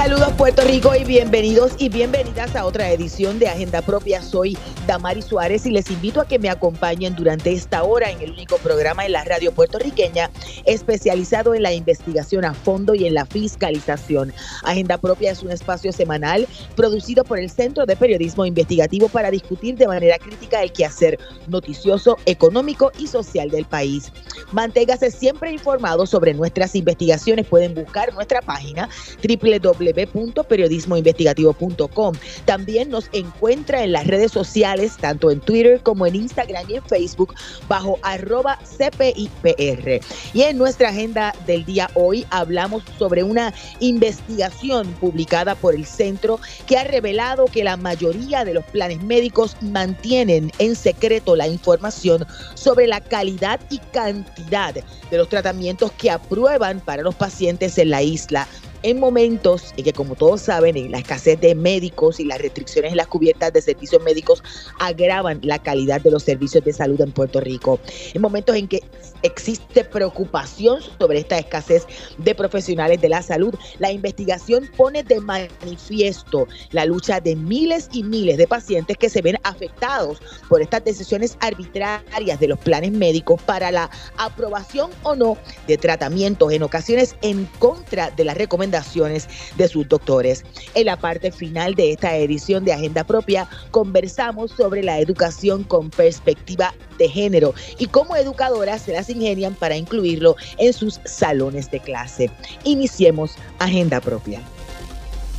Saludos 0.00 0.32
Puerto 0.38 0.62
Rico 0.62 0.94
y 0.94 1.04
bienvenidos 1.04 1.72
y 1.76 1.90
bienvenidas 1.90 2.56
a 2.56 2.64
otra 2.64 2.90
edición 2.90 3.38
de 3.38 3.48
Agenda 3.48 3.82
Propia. 3.82 4.22
Soy 4.22 4.56
Damari 4.86 5.20
Suárez 5.20 5.66
y 5.66 5.70
les 5.70 5.90
invito 5.90 6.22
a 6.22 6.26
que 6.26 6.38
me 6.38 6.48
acompañen 6.48 7.14
durante 7.14 7.52
esta 7.52 7.82
hora 7.82 8.10
en 8.10 8.18
el 8.22 8.30
único 8.30 8.56
programa 8.56 9.04
en 9.04 9.12
la 9.12 9.24
radio 9.24 9.52
puertorriqueña 9.52 10.30
especializado 10.64 11.54
en 11.54 11.64
la 11.64 11.74
investigación 11.74 12.46
a 12.46 12.54
fondo 12.54 12.94
y 12.94 13.06
en 13.06 13.12
la 13.12 13.26
fiscalización. 13.26 14.32
Agenda 14.64 14.96
Propia 14.96 15.32
es 15.32 15.42
un 15.42 15.50
espacio 15.50 15.92
semanal 15.92 16.48
producido 16.76 17.22
por 17.22 17.38
el 17.38 17.50
Centro 17.50 17.84
de 17.84 17.94
Periodismo 17.94 18.46
Investigativo 18.46 19.10
para 19.10 19.30
discutir 19.30 19.76
de 19.76 19.86
manera 19.86 20.16
crítica 20.18 20.62
el 20.62 20.72
quehacer 20.72 21.18
noticioso, 21.46 22.16
económico 22.24 22.90
y 22.98 23.06
social 23.06 23.50
del 23.50 23.66
país. 23.66 24.10
Manténgase 24.52 25.10
siempre 25.10 25.52
informado 25.52 26.06
sobre 26.06 26.32
nuestras 26.32 26.74
investigaciones. 26.74 27.46
Pueden 27.46 27.74
buscar 27.74 28.14
nuestra 28.14 28.40
página 28.40 28.88
www 29.22 29.89
www.periodismoinvestigativo.com. 29.92 32.14
También 32.44 32.90
nos 32.90 33.08
encuentra 33.12 33.84
en 33.84 33.92
las 33.92 34.06
redes 34.06 34.32
sociales, 34.32 34.96
tanto 35.00 35.30
en 35.30 35.40
Twitter 35.40 35.80
como 35.82 36.06
en 36.06 36.16
Instagram 36.16 36.64
y 36.68 36.76
en 36.76 36.82
Facebook, 36.82 37.34
bajo 37.68 37.98
arroba 38.02 38.58
CPIPR. 38.78 40.00
Y 40.34 40.42
en 40.42 40.58
nuestra 40.58 40.90
agenda 40.90 41.34
del 41.46 41.64
día 41.64 41.90
hoy 41.94 42.26
hablamos 42.30 42.82
sobre 42.98 43.22
una 43.22 43.54
investigación 43.80 44.88
publicada 44.94 45.54
por 45.54 45.74
el 45.74 45.86
centro 45.86 46.40
que 46.66 46.76
ha 46.76 46.84
revelado 46.84 47.46
que 47.46 47.64
la 47.64 47.76
mayoría 47.76 48.44
de 48.44 48.54
los 48.54 48.64
planes 48.66 49.02
médicos 49.02 49.56
mantienen 49.60 50.52
en 50.58 50.76
secreto 50.76 51.36
la 51.36 51.48
información 51.48 52.26
sobre 52.54 52.86
la 52.86 53.00
calidad 53.00 53.60
y 53.70 53.78
cantidad 53.78 54.74
de 54.74 55.16
los 55.16 55.28
tratamientos 55.28 55.92
que 55.92 56.10
aprueban 56.10 56.80
para 56.80 57.02
los 57.02 57.14
pacientes 57.14 57.78
en 57.78 57.90
la 57.90 58.02
isla 58.02 58.46
en 58.82 58.98
momentos 58.98 59.72
en 59.76 59.84
que, 59.84 59.92
como 59.92 60.14
todos 60.14 60.42
saben, 60.42 60.90
la 60.90 60.98
escasez 60.98 61.40
de 61.40 61.54
médicos 61.54 62.18
y 62.20 62.24
las 62.24 62.40
restricciones 62.40 62.92
en 62.92 62.96
las 62.96 63.08
cubiertas 63.08 63.52
de 63.52 63.60
servicios 63.60 64.02
médicos 64.02 64.42
agravan 64.78 65.40
la 65.42 65.58
calidad 65.58 66.00
de 66.00 66.10
los 66.10 66.22
servicios 66.22 66.64
de 66.64 66.72
salud 66.72 67.00
en 67.00 67.12
Puerto 67.12 67.40
Rico. 67.40 67.78
En 68.14 68.22
momentos 68.22 68.56
en 68.56 68.68
que 68.68 68.80
existe 69.22 69.84
preocupación 69.84 70.80
sobre 70.98 71.18
esta 71.18 71.38
escasez 71.38 71.86
de 72.18 72.34
profesionales 72.34 73.00
de 73.00 73.10
la 73.10 73.22
salud, 73.22 73.54
la 73.78 73.92
investigación 73.92 74.70
pone 74.76 75.02
de 75.02 75.20
manifiesto 75.20 76.48
la 76.70 76.86
lucha 76.86 77.20
de 77.20 77.36
miles 77.36 77.88
y 77.92 78.02
miles 78.02 78.38
de 78.38 78.46
pacientes 78.46 78.96
que 78.96 79.10
se 79.10 79.20
ven 79.20 79.36
afectados 79.42 80.22
por 80.48 80.62
estas 80.62 80.84
decisiones 80.84 81.36
arbitrarias 81.40 82.40
de 82.40 82.48
los 82.48 82.58
planes 82.58 82.92
médicos 82.92 83.42
para 83.42 83.70
la 83.70 83.90
aprobación 84.16 84.90
o 85.02 85.14
no 85.14 85.36
de 85.66 85.76
tratamientos, 85.76 86.52
en 86.52 86.62
ocasiones 86.62 87.14
en 87.22 87.44
contra 87.58 88.10
de 88.10 88.24
las 88.24 88.36
recomendaciones 88.36 88.69
de 88.70 89.68
sus 89.68 89.88
doctores. 89.88 90.44
En 90.74 90.86
la 90.86 90.96
parte 90.96 91.32
final 91.32 91.74
de 91.74 91.92
esta 91.92 92.16
edición 92.16 92.64
de 92.64 92.72
Agenda 92.72 93.04
Propia 93.04 93.48
conversamos 93.70 94.52
sobre 94.52 94.82
la 94.82 94.98
educación 94.98 95.64
con 95.64 95.90
perspectiva 95.90 96.74
de 96.98 97.08
género 97.08 97.54
y 97.78 97.86
cómo 97.86 98.16
educadoras 98.16 98.82
se 98.82 98.92
las 98.92 99.08
ingenian 99.08 99.54
para 99.54 99.76
incluirlo 99.76 100.36
en 100.58 100.72
sus 100.72 101.00
salones 101.04 101.70
de 101.70 101.80
clase. 101.80 102.30
Iniciemos 102.64 103.36
Agenda 103.58 104.00
Propia. 104.00 104.40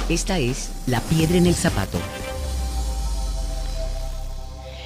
Esta 0.09 0.39
es 0.39 0.69
La 0.87 0.99
Piedra 1.01 1.37
en 1.37 1.45
el 1.45 1.55
Zapato 1.55 1.99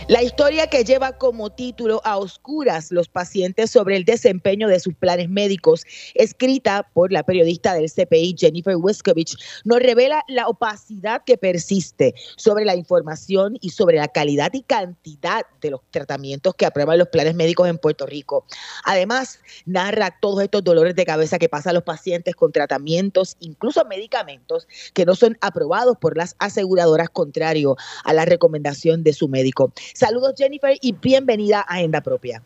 la 0.07 0.21
historia 0.21 0.67
que 0.67 0.83
lleva 0.83 1.13
como 1.13 1.49
título 1.49 1.99
A 2.03 2.17
Oscuras 2.17 2.91
los 2.91 3.07
pacientes 3.07 3.71
sobre 3.71 3.97
el 3.97 4.05
desempeño 4.05 4.67
de 4.67 4.79
sus 4.79 4.93
planes 4.93 5.29
médicos, 5.29 5.83
escrita 6.13 6.87
por 6.93 7.11
la 7.11 7.23
periodista 7.23 7.73
del 7.73 7.89
CPI 7.89 8.35
Jennifer 8.37 8.75
Wiskovich, 8.77 9.35
nos 9.63 9.79
revela 9.79 10.23
la 10.27 10.47
opacidad 10.47 11.23
que 11.25 11.37
persiste 11.37 12.13
sobre 12.37 12.65
la 12.65 12.75
información 12.75 13.57
y 13.61 13.71
sobre 13.71 13.97
la 13.97 14.07
calidad 14.07 14.53
y 14.53 14.61
cantidad 14.61 15.43
de 15.59 15.71
los 15.71 15.81
tratamientos 15.89 16.53
que 16.53 16.67
aprueban 16.67 16.99
los 16.99 17.07
planes 17.07 17.33
médicos 17.33 17.67
en 17.67 17.79
Puerto 17.79 18.05
Rico. 18.05 18.45
Además, 18.83 19.39
narra 19.65 20.15
todos 20.21 20.43
estos 20.43 20.63
dolores 20.63 20.95
de 20.95 21.05
cabeza 21.05 21.39
que 21.39 21.49
pasan 21.49 21.73
los 21.73 21.83
pacientes 21.83 22.35
con 22.35 22.51
tratamientos, 22.51 23.37
incluso 23.39 23.83
medicamentos, 23.85 24.67
que 24.93 25.05
no 25.05 25.15
son 25.15 25.35
aprobados 25.41 25.97
por 25.97 26.15
las 26.15 26.35
aseguradoras 26.37 27.09
contrario 27.09 27.75
a 28.03 28.13
la 28.13 28.25
recomendación 28.25 29.01
de 29.03 29.13
su 29.13 29.27
médico. 29.27 29.73
Saludos 29.95 30.33
Jennifer 30.37 30.75
y 30.81 30.91
bienvenida 30.91 31.59
a 31.59 31.75
Agenda 31.75 32.01
Propia. 32.01 32.41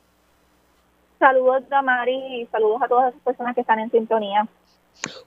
Saludos 1.17 1.67
Damari 1.67 2.41
y 2.41 2.45
saludos 2.51 2.79
a 2.83 2.87
todas 2.87 3.11
las 3.11 3.23
personas 3.23 3.55
que 3.55 3.61
están 3.61 3.79
en 3.79 3.89
sintonía. 3.89 4.47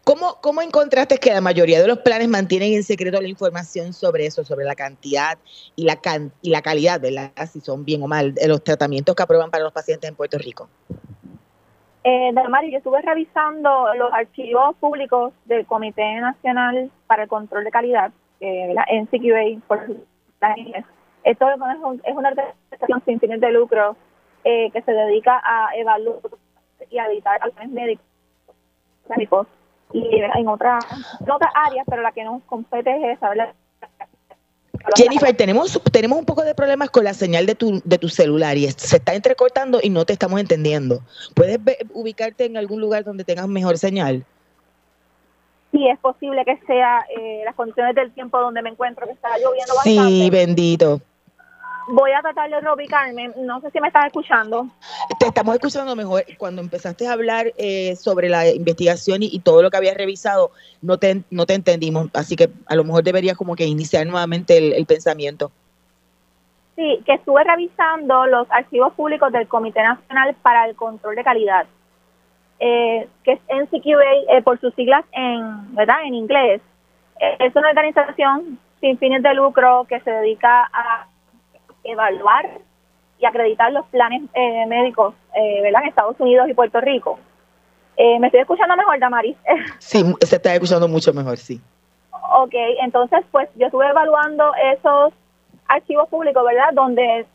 ¿Cómo, 0.05 0.37
¿Cómo 0.41 0.63
encontraste 0.63 1.19
que 1.19 1.33
la 1.33 1.41
mayoría 1.41 1.81
de 1.81 1.89
los 1.89 1.99
planes 1.99 2.29
mantienen 2.29 2.75
en 2.75 2.85
secreto 2.85 3.21
la 3.21 3.27
información 3.27 3.93
sobre 3.93 4.27
eso, 4.27 4.45
sobre 4.45 4.65
la 4.65 4.77
cantidad 4.77 5.37
y 5.75 5.83
la, 5.83 5.99
y 6.43 6.51
la 6.51 6.63
calidad, 6.63 7.01
¿verdad? 7.01 7.33
Si 7.51 7.61
son 7.61 7.85
bien 7.85 8.05
o 8.05 8.07
mal, 8.07 8.35
de 8.35 8.47
los 8.47 8.63
tratamientos 8.63 9.17
que 9.17 9.23
aprueban 9.25 9.51
para 9.51 9.65
los 9.65 9.73
pacientes 9.73 10.09
en 10.09 10.15
Puerto 10.15 10.39
Rico? 10.39 10.69
Eh, 12.05 12.31
Damari, 12.35 12.71
yo 12.71 12.79
estuve 12.79 13.03
revisando 13.03 13.93
los 13.95 14.13
archivos 14.13 14.77
públicos 14.77 15.33
del 15.47 15.67
Comité 15.67 16.21
Nacional 16.21 16.89
para 17.09 17.25
el 17.25 17.29
Control 17.29 17.65
de 17.65 17.71
Calidad, 17.73 18.13
eh, 18.39 18.73
la 18.75 18.87
NCQA, 18.89 19.61
por 19.67 19.89
la 20.41 20.55
esto 21.25 21.49
es 21.49 21.57
una 22.17 22.29
organización 22.29 23.03
sin 23.05 23.21
fines 23.21 23.41
de 23.41 23.53
lucro 23.53 23.97
eh, 24.45 24.71
que 24.73 24.83
se 24.83 24.93
dedica 24.93 25.41
a 25.45 25.77
evaluar 25.77 26.19
y 26.91 26.99
a 26.99 27.07
editar 27.07 27.39
planes 27.53 27.73
médicos 27.73 29.47
y 29.93 30.21
en 30.21 30.49
otras 30.49 30.85
otras 31.21 31.53
áreas, 31.55 31.87
pero 31.89 32.03
la 32.03 32.13
que 32.13 32.25
nos 32.25 32.43
compete 32.45 32.91
es 32.91 33.19
esa, 33.19 33.33
Jennifer, 34.97 35.37
tenemos, 35.37 35.81
tenemos 35.93 36.19
un 36.19 36.25
poco 36.25 36.43
de 36.43 36.55
problemas 36.55 36.91
con 36.91 37.05
la 37.05 37.15
señal 37.15 37.47
de 37.47 37.55
tu, 37.55 37.81
de 37.85 37.99
tu 37.99 38.09
celular 38.09 38.57
y 38.57 38.69
se 38.71 38.97
está 38.97 39.15
entrecortando 39.15 39.79
y 39.81 39.91
no 39.91 40.05
te 40.05 40.13
estamos 40.13 40.41
entendiendo. 40.41 41.01
¿Puedes 41.35 41.61
ubicarte 41.93 42.47
en 42.47 42.57
algún 42.57 42.81
lugar 42.81 43.05
donde 43.05 43.23
tengas 43.23 43.47
mejor 43.47 43.79
señal? 43.79 44.25
Sí, 45.71 45.89
es 45.89 45.99
posible 46.01 46.45
que 46.45 46.59
sea 46.67 47.07
eh, 47.17 47.43
las 47.45 47.55
condiciones 47.55 47.95
del 47.95 48.13
tiempo 48.13 48.41
donde 48.41 48.61
me 48.61 48.71
encuentro, 48.71 49.07
que 49.07 49.13
está 49.13 49.29
lloviendo 49.39 49.75
bastante. 49.75 50.11
Sí, 50.11 50.31
bendito. 50.31 51.01
Voy 51.89 52.13
a 52.13 52.21
tratar 52.21 52.49
de 52.51 52.61
reubicarme. 52.61 53.31
No 53.37 53.61
sé 53.61 53.71
si 53.71 53.81
me 53.81 53.89
estás 53.89 54.07
escuchando. 54.07 54.67
Te 55.19 55.27
estamos 55.27 55.55
escuchando 55.55 55.97
mejor. 55.97 56.25
Cuando 56.39 56.63
empezaste 56.63 57.07
a 57.07 57.13
hablar 57.13 57.53
eh, 57.57 57.97
sobre 57.97 58.29
la 58.29 58.49
investigación 58.49 59.23
y, 59.23 59.41
todo 59.41 59.63
lo 59.63 59.71
que 59.71 59.77
habías 59.77 59.97
revisado, 59.97 60.51
no 60.81 60.99
te, 60.99 61.23
no 61.31 61.47
te 61.47 61.55
entendimos. 61.55 62.09
Así 62.15 62.37
que 62.37 62.51
a 62.67 62.77
lo 62.77 62.85
mejor 62.85 63.03
deberías 63.03 63.37
como 63.37 63.57
que 63.57 63.67
iniciar 63.67 64.07
nuevamente 64.07 64.77
el, 64.77 64.87
pensamiento. 64.87 65.51
Sí, 66.77 67.03
que 67.05 67.15
estuve 67.15 67.43
revisando 67.45 68.27
los 68.27 68.51
archivos 68.51 68.93
públicos 68.95 69.33
del 69.33 69.49
Comité 69.49 69.83
Nacional 69.83 70.35
para 70.43 70.67
el 70.67 70.77
Control 70.77 71.15
de 71.15 71.25
Calidad, 71.25 71.67
eh, 72.61 73.09
que 73.25 73.33
es 73.33 73.41
NCQA 73.49 74.37
eh, 74.37 74.43
por 74.43 74.61
sus 74.61 74.75
siglas 74.75 75.05
en, 75.13 75.75
¿verdad? 75.75 76.05
en 76.05 76.15
inglés. 76.15 76.61
es 77.39 77.55
una 77.55 77.69
organización 77.71 78.59
sin 78.81 78.99
fines 78.99 79.23
de 79.23 79.35
lucro 79.35 79.87
que 79.89 80.01
se 80.01 80.11
dedica 80.11 80.69
a 80.73 81.07
evaluar 81.85 82.49
y 83.19 83.27
acreditar 83.27 83.73
los 83.73 83.87
planes 83.87 84.23
eh, 84.35 84.67
médicos 84.67 85.15
eh, 85.35 85.63
¿verdad? 85.63 85.83
en 85.83 85.89
Estados 85.89 86.19
Unidos 86.19 86.49
y 86.49 86.55
Puerto 86.55 86.81
Rico. 86.81 87.19
Eh, 87.97 88.19
¿Me 88.19 88.29
estoy 88.29 88.41
escuchando 88.41 88.77
mejor, 88.77 88.99
Damaris? 88.99 89.37
sí, 89.79 90.03
se 90.21 90.37
está 90.37 90.55
escuchando 90.55 90.89
mucho 90.89 91.13
mejor, 91.13 91.37
sí. 91.37 91.61
Ok, 92.35 92.55
entonces 92.81 93.21
pues 93.31 93.49
yo 93.57 93.67
estuve 93.67 93.89
evaluando 93.89 94.53
esos 94.73 95.13
archivos 95.69 96.09
públicos, 96.09 96.43
¿verdad? 96.45 96.73
Donde 96.73 97.27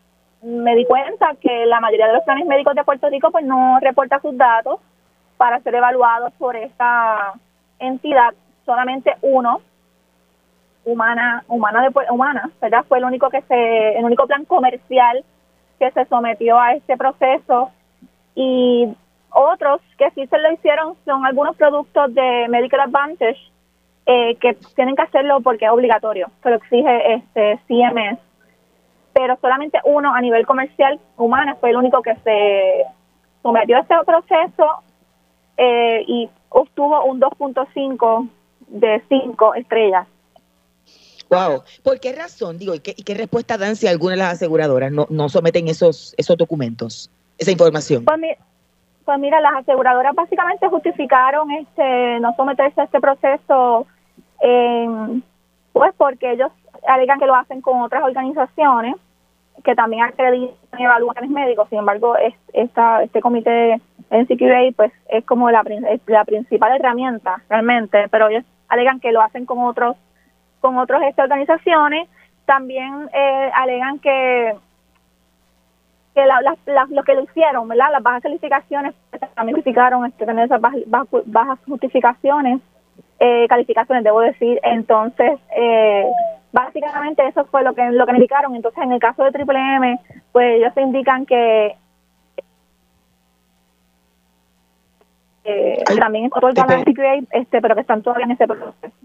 me 0.42 0.76
di 0.76 0.86
cuenta 0.86 1.36
que 1.40 1.66
la 1.66 1.80
mayoría 1.80 2.08
de 2.08 2.14
los 2.14 2.24
planes 2.24 2.46
médicos 2.46 2.76
de 2.76 2.84
Puerto 2.84 3.10
Rico 3.10 3.32
pues 3.32 3.46
no 3.46 3.80
reporta 3.80 4.20
sus 4.20 4.36
datos 4.38 4.80
para 5.38 5.60
ser 5.62 5.76
evaluados 5.76 6.34
por 6.34 6.56
esta 6.56 7.34
entidad. 7.80 8.34
Solamente 8.66 9.16
uno 9.22 9.62
humana, 10.88 11.44
humana 11.48 11.82
de 11.82 11.92
humana, 12.10 12.50
¿verdad? 12.62 12.86
Fue 12.88 12.98
el 12.98 13.04
único 13.04 13.30
que 13.30 13.42
se, 13.42 13.98
el 13.98 14.06
único 14.06 14.26
plan 14.26 14.46
comercial 14.46 15.24
que 15.80 15.92
se 15.92 16.06
sometió 16.06 16.58
a 16.58 16.74
este 16.74 16.96
proceso 16.96 17.72
y 18.36 18.88
otros 19.30 19.82
que 19.98 20.10
sí 20.12 20.26
se 20.28 20.38
lo 20.38 20.52
hicieron 20.52 20.96
son 21.06 21.26
algunos 21.26 21.58
productos 21.58 22.14
de 22.14 22.48
Medical 22.50 22.80
Advantage 22.80 23.38
eh, 24.06 24.36
que 24.36 24.54
tienen 24.76 24.96
que 24.96 25.02
hacerlo 25.02 25.42
porque 25.42 25.66
es 25.66 25.72
obligatorio, 25.72 26.32
que 26.42 26.50
lo 26.50 26.56
exige 26.56 27.14
este 27.16 27.60
CMS, 27.68 28.20
pero 29.12 29.38
solamente 29.42 29.80
uno 29.84 30.16
a 30.16 30.22
nivel 30.22 30.46
comercial 30.46 31.00
humana 31.18 31.56
fue 31.60 31.72
el 31.72 31.78
único 31.78 32.02
que 32.02 32.16
se 32.24 32.86
sometió 33.44 33.76
a 33.76 33.82
este 33.82 33.96
proceso 34.06 34.84
eh, 35.58 36.04
y 36.08 36.30
obtuvo 36.50 37.04
un 37.04 37.20
2.5 37.20 38.30
de 38.68 39.04
cinco 39.10 39.54
estrellas. 39.54 40.08
Wow. 41.30 41.64
¿Por 41.84 42.00
qué 42.00 42.14
razón? 42.14 42.58
Digo, 42.58 42.76
¿y 42.76 42.80
qué, 42.80 43.14
respuesta 43.14 43.58
dan 43.58 43.76
si 43.76 43.88
alguna 43.88 44.12
de 44.12 44.18
las 44.18 44.34
aseguradoras 44.34 44.92
no, 44.92 45.08
no 45.10 45.30
someten 45.30 45.68
esos, 45.68 46.14
esos 46.18 46.38
documentos, 46.38 47.10
esa 47.38 47.52
información? 47.52 48.06
Pues, 48.06 48.38
pues 49.06 49.20
mira, 49.20 49.40
las 49.40 49.56
aseguradoras 49.56 50.14
básicamente 50.16 50.68
justificaron 50.68 51.50
este 51.52 52.20
no 52.20 52.34
someterse 52.36 52.82
a 52.82 52.84
este 52.86 53.00
proceso, 53.00 53.88
pues 55.74 55.94
porque 55.98 56.34
ellos 56.34 56.52
alegan 56.88 57.20
que 57.20 57.26
lo 57.26 57.36
hacen 57.36 57.62
con 57.62 57.82
otras 57.82 58.04
organizaciones 58.04 58.96
que 59.64 59.76
también 59.76 60.04
acreditan 60.04 60.80
evaluaciones 60.80 61.32
médicos. 61.32 61.68
Sin 61.70 61.80
embargo, 61.80 62.16
es, 62.18 62.34
esta, 62.54 63.04
este 63.04 63.22
comité 63.22 63.82
NCQA 64.12 64.72
pues 64.76 64.92
es 65.10 65.26
como 65.26 65.50
la, 65.52 65.64
la 66.06 66.26
principal 66.26 66.76
herramienta 66.76 67.42
realmente, 67.50 68.08
pero 68.10 68.30
ellos 68.30 68.44
alegan 68.68 69.00
que 69.00 69.12
lo 69.12 69.22
hacen 69.22 69.46
con 69.46 69.60
otros 69.60 69.96
con 70.60 70.78
otras 70.78 71.04
este, 71.04 71.22
organizaciones. 71.22 72.10
También 72.46 73.10
eh, 73.14 73.52
alegan 73.54 74.00
que 74.00 74.56
que 76.18 76.26
la, 76.26 76.42
lo 76.90 77.04
que 77.04 77.14
lo 77.14 77.22
hicieron, 77.22 77.68
¿verdad? 77.68 77.92
Las 77.92 78.02
bajas 78.02 78.24
calificaciones 78.24 78.96
también 79.36 79.56
justificaron 79.56 80.04
este, 80.04 80.26
tener 80.26 80.46
esas 80.46 80.60
bajas, 80.60 80.82
bajas 81.28 81.60
justificaciones, 81.68 82.60
eh, 83.20 83.46
calificaciones, 83.48 84.04
debo 84.04 84.22
decir. 84.22 84.60
Entonces, 84.64 85.40
eh, 85.56 86.08
básicamente 86.52 87.28
eso 87.28 87.46
fue 87.46 87.62
lo 87.62 87.76
que 87.76 87.92
lo 87.92 88.08
que 88.08 88.14
indicaron. 88.14 88.56
Entonces, 88.56 88.84
en 88.84 88.94
el 88.94 89.00
caso 89.00 89.24
de 89.24 89.32
Triple 89.32 89.60
M, 89.76 90.00
pues 90.32 90.58
ellos 90.58 90.74
indican 90.76 91.28
que 91.28 91.76
eh, 95.44 95.84
también 96.00 96.26
es 96.26 96.32
otro 96.34 96.50
el 96.50 97.28
este, 97.32 97.62
pero 97.62 97.76
que 97.76 97.82
están 97.82 98.02
todavía 98.02 98.26
en 98.26 98.32
ese 98.32 98.48
proceso. 98.48 98.96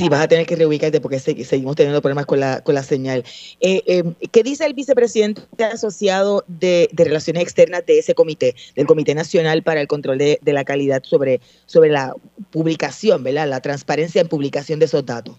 Sí, 0.00 0.08
vas 0.08 0.22
a 0.22 0.28
tener 0.28 0.46
que 0.46 0.56
reubicarte 0.56 0.98
porque 0.98 1.18
seguimos 1.18 1.76
teniendo 1.76 2.00
problemas 2.00 2.24
con 2.24 2.40
la, 2.40 2.62
con 2.62 2.74
la 2.74 2.82
señal. 2.82 3.22
Eh, 3.60 3.82
em, 3.86 4.14
¿Qué 4.32 4.42
dice 4.42 4.64
el 4.64 4.72
vicepresidente 4.72 5.42
asociado 5.62 6.42
de, 6.46 6.88
Relaciones 6.94 7.42
Externas 7.42 7.84
de 7.84 7.98
ese 7.98 8.14
comité, 8.14 8.54
del 8.74 8.86
Comité 8.86 9.14
Nacional 9.14 9.62
para 9.62 9.82
el 9.82 9.88
Control 9.88 10.16
de, 10.16 10.38
la 10.42 10.64
Calidad 10.64 11.02
sobre, 11.02 11.38
la 11.90 12.14
publicación, 12.50 13.22
¿verdad? 13.22 13.46
la 13.46 13.60
transparencia 13.60 14.22
en 14.22 14.28
publicación 14.28 14.78
de 14.78 14.86
esos 14.86 15.04
datos? 15.04 15.36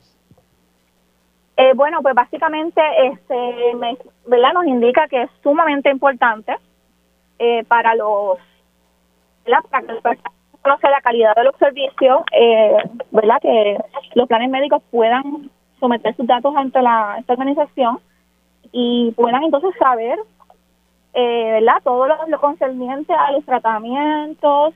Eh, 1.58 1.74
bueno, 1.74 2.04
pues 2.04 2.14
básicamente 2.14 2.82
este, 3.12 3.36
¿verdad? 4.28 4.54
nos 4.54 4.68
indica 4.68 5.08
que 5.08 5.24
es 5.24 5.30
sumamente 5.42 5.90
importante 5.90 6.56
eh, 7.40 7.64
para 7.68 7.96
los 7.96 8.38
que 9.44 10.32
conoce 10.62 10.90
la 10.90 11.02
calidad 11.02 11.36
de 11.36 11.44
los 11.44 11.56
servicios, 11.58 12.22
eh, 12.32 12.78
¿verdad? 13.12 13.38
Que 13.42 13.78
los 14.16 14.28
planes 14.28 14.50
médicos 14.50 14.82
puedan 14.92 15.50
someter 15.80 16.16
sus 16.16 16.28
datos 16.28 16.56
ante 16.56 16.82
la, 16.82 17.18
esta 17.20 17.34
organización 17.34 18.00
y 18.72 19.12
puedan 19.12 19.44
entonces 19.44 19.72
saber, 19.80 20.20
eh, 21.14 21.52
¿verdad? 21.60 21.82
Todo 21.84 22.08
lo, 22.08 22.40
concerniente 22.40 23.14
a 23.14 23.32
los 23.32 23.44
tratamientos, 23.46 24.74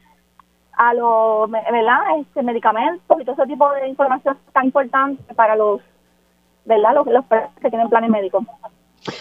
a 0.74 0.94
los, 0.94 1.50
¿verdad? 1.50 2.20
Este, 2.20 2.42
medicamentos 2.42 3.22
y 3.22 3.24
todo 3.24 3.36
ese 3.36 3.48
tipo 3.48 3.72
de 3.74 3.88
información 3.88 4.38
tan 4.52 4.66
importante 4.66 5.34
para 5.36 5.56
los, 5.56 5.82
¿verdad? 6.66 6.96
Los, 6.96 7.08
los 7.08 7.26
que 7.62 7.70
tienen 7.70 7.90
planes 7.90 8.10
médicos. 8.10 8.44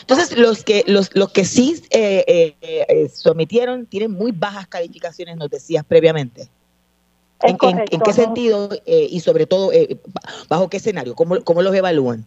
Entonces, 0.01 0.37
los 0.37 0.65
que 0.65 0.85
los, 0.87 1.15
los 1.15 1.31
que 1.31 1.45
sí 1.45 1.83
eh, 1.91 2.25
eh, 2.27 2.57
eh, 2.61 3.09
sometieron 3.09 3.87
tienen 3.87 4.13
muy 4.13 4.33
bajas 4.33 4.67
calificaciones, 4.67 5.37
nos 5.37 5.51
decías 5.51 5.85
previamente. 5.85 6.49
¿En, 7.43 7.59
qué 7.59 8.13
sentido 8.15 8.71
y 8.87 9.21
sobre 9.21 9.45
todo 9.45 9.71
bajo 10.49 10.71
qué 10.71 10.79
escenario? 10.79 11.15
¿Cómo, 11.15 11.43
¿Cómo 11.45 11.61
los 11.61 11.75
evalúan? 11.75 12.25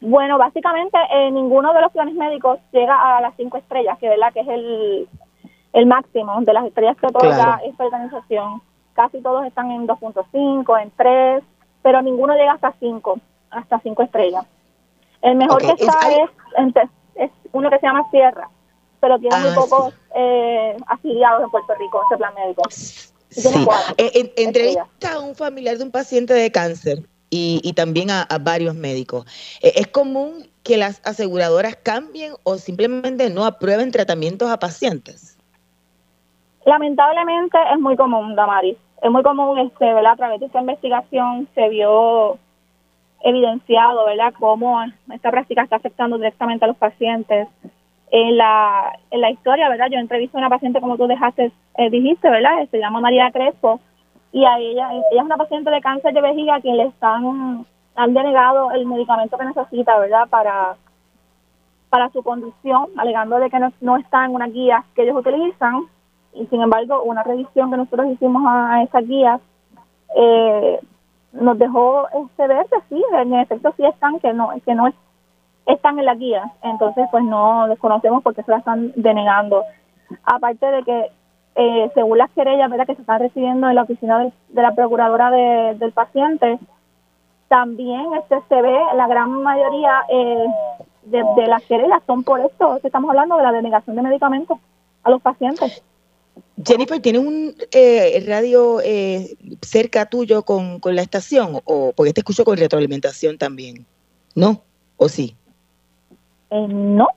Bueno, 0.00 0.38
básicamente 0.38 0.96
ninguno 1.32 1.72
de 1.74 1.80
los 1.80 1.90
planes 1.90 2.14
médicos 2.14 2.60
llega 2.70 3.16
a 3.16 3.20
las 3.20 3.34
cinco 3.36 3.56
estrellas, 3.56 3.98
que 3.98 4.08
verdad 4.08 4.32
que 4.32 4.40
es 4.40 4.48
el, 4.48 5.08
el 5.72 5.86
máximo 5.86 6.40
de 6.42 6.52
las 6.52 6.64
estrellas 6.66 6.96
que 6.96 7.06
otorga 7.06 7.60
esta 7.64 7.84
organización. 7.84 8.62
Casi 8.92 9.20
todos 9.20 9.44
están 9.44 9.72
en 9.72 9.88
2.5, 9.88 10.82
en 10.82 10.92
3, 10.96 11.42
pero 11.82 12.02
ninguno 12.02 12.34
llega 12.34 12.52
hasta 12.52 12.72
5, 12.78 13.18
hasta 13.50 13.80
5 13.80 14.02
estrellas. 14.02 14.46
El 15.22 15.36
mejor 15.36 15.60
que 15.60 15.72
está 15.72 15.98
es, 17.16 17.30
uno 17.52 17.70
que 17.70 17.78
se 17.78 17.86
llama 17.86 18.08
Sierra, 18.10 18.48
pero 19.00 19.18
tiene 19.18 19.36
muy 19.38 19.50
ah, 19.50 19.54
pocos 19.54 19.94
eh, 20.14 20.76
afiliados 20.86 21.44
en 21.44 21.50
Puerto 21.50 21.74
Rico, 21.74 22.02
ese 22.06 22.18
plan 22.18 22.34
médico. 22.34 22.62
Sí. 22.70 23.66
Eh, 23.96 24.32
entrevista 24.36 25.12
a 25.12 25.20
un 25.20 25.34
familiar 25.34 25.78
de 25.78 25.84
un 25.84 25.90
paciente 25.90 26.34
de 26.34 26.50
cáncer 26.50 26.98
y, 27.30 27.72
también 27.74 28.10
a, 28.10 28.26
varios 28.40 28.74
médicos. 28.74 29.24
Eh, 29.62 29.72
¿Es 29.76 29.86
común 29.86 30.48
que 30.62 30.76
las 30.76 31.00
aseguradoras 31.04 31.76
cambien 31.76 32.34
o 32.42 32.56
simplemente 32.56 33.30
no 33.30 33.44
aprueben 33.44 33.92
tratamientos 33.92 34.50
a 34.50 34.58
pacientes? 34.58 35.38
Lamentablemente 36.66 37.56
es 37.72 37.80
muy 37.80 37.96
común, 37.96 38.34
Damaris. 38.34 38.76
Es 39.02 39.10
muy 39.10 39.22
común, 39.22 39.58
este, 39.58 39.84
¿verdad? 39.94 40.12
A 40.12 40.16
través 40.16 40.40
de 40.40 40.46
esta 40.46 40.60
investigación 40.60 41.48
se 41.54 41.68
vio 41.68 42.38
evidenciado, 43.22 44.06
¿verdad?, 44.06 44.32
cómo 44.38 44.80
esta 45.12 45.30
práctica 45.30 45.62
está 45.62 45.76
afectando 45.76 46.16
directamente 46.16 46.64
a 46.64 46.68
los 46.68 46.76
pacientes. 46.76 47.48
En 48.12 48.36
la, 48.36 48.98
en 49.10 49.20
la 49.20 49.30
historia, 49.30 49.68
¿verdad?, 49.68 49.86
yo 49.90 49.98
entrevisté 49.98 50.36
a 50.36 50.40
una 50.40 50.48
paciente, 50.48 50.80
como 50.80 50.96
tú 50.96 51.06
dejaste, 51.06 51.52
eh, 51.76 51.90
dijiste, 51.90 52.28
¿verdad?, 52.28 52.66
se 52.70 52.78
llama 52.78 53.00
María 53.00 53.30
Crespo, 53.30 53.80
y 54.32 54.44
a 54.44 54.58
ella, 54.58 54.90
ella 54.92 55.20
es 55.20 55.22
una 55.22 55.36
paciente 55.36 55.70
de 55.70 55.80
cáncer 55.80 56.12
de 56.12 56.20
vejiga 56.20 56.56
a 56.56 56.60
quien 56.60 56.76
le 56.76 56.84
están, 56.84 57.66
han 57.94 58.14
denegado 58.14 58.72
el 58.72 58.86
medicamento 58.86 59.36
que 59.38 59.44
necesita, 59.44 59.98
¿verdad?, 59.98 60.28
para, 60.28 60.74
para 61.88 62.08
su 62.10 62.22
condición, 62.22 62.88
alegando 62.96 63.38
de 63.38 63.50
que 63.50 63.58
no, 63.58 63.72
no 63.80 63.96
está 63.96 64.24
en 64.24 64.34
una 64.34 64.46
guía 64.46 64.84
que 64.94 65.02
ellos 65.02 65.16
utilizan, 65.16 65.82
y 66.32 66.46
sin 66.46 66.62
embargo, 66.62 67.02
una 67.02 67.22
revisión 67.22 67.70
que 67.70 67.76
nosotros 67.76 68.06
hicimos 68.08 68.42
a, 68.46 68.74
a 68.74 68.82
esas 68.82 69.06
guías, 69.06 69.40
eh, 70.16 70.80
nos 71.32 71.58
dejó 71.58 72.08
este 72.08 72.46
ver 72.46 72.66
sí, 72.88 73.02
en 73.12 73.34
efecto 73.34 73.72
sí 73.76 73.84
están, 73.84 74.18
que 74.18 74.32
no, 74.32 74.50
que 74.64 74.74
no 74.74 74.92
están 75.66 75.98
en 75.98 76.04
la 76.04 76.14
guía, 76.14 76.52
entonces 76.62 77.06
pues 77.10 77.24
no 77.24 77.66
los 77.66 77.78
conocemos 77.78 78.22
porque 78.22 78.42
se 78.42 78.50
la 78.50 78.58
están 78.58 78.92
denegando. 78.96 79.64
Aparte 80.24 80.66
de 80.66 80.82
que 80.82 81.10
eh, 81.54 81.90
según 81.94 82.18
las 82.18 82.30
querellas 82.30 82.70
¿verdad? 82.70 82.86
que 82.86 82.94
se 82.94 83.02
están 83.02 83.20
recibiendo 83.20 83.68
en 83.68 83.74
la 83.74 83.82
oficina 83.82 84.18
de, 84.18 84.32
la 84.62 84.74
procuradora 84.74 85.30
del 85.30 85.92
paciente, 85.92 86.58
también 87.48 88.14
este 88.14 88.40
se 88.48 88.62
ve 88.62 88.78
la 88.94 89.06
gran 89.08 89.30
mayoría 89.42 90.02
eh, 90.08 90.46
de, 91.04 91.24
de 91.36 91.46
las 91.46 91.62
querellas 91.64 92.02
son 92.06 92.22
por 92.22 92.40
esto 92.40 92.78
que 92.80 92.88
estamos 92.88 93.10
hablando 93.10 93.36
de 93.36 93.42
la 93.42 93.52
denegación 93.52 93.96
de 93.96 94.02
medicamentos 94.02 94.58
a 95.02 95.10
los 95.10 95.20
pacientes. 95.22 95.82
Jennifer, 96.64 97.00
¿tiene 97.00 97.18
un 97.18 97.54
eh, 97.72 98.22
radio 98.26 98.80
eh, 98.82 99.36
cerca 99.62 100.06
tuyo 100.06 100.42
con, 100.42 100.80
con, 100.80 100.94
la 100.94 101.02
estación? 101.02 101.60
o 101.64 101.92
Porque 101.94 102.12
te 102.12 102.20
escucho 102.20 102.44
con 102.44 102.56
retroalimentación 102.56 103.38
también. 103.38 103.86
¿No? 104.34 104.62
¿O 104.96 105.08
sí? 105.08 105.36
Eh, 106.50 106.66
no. 106.68 107.08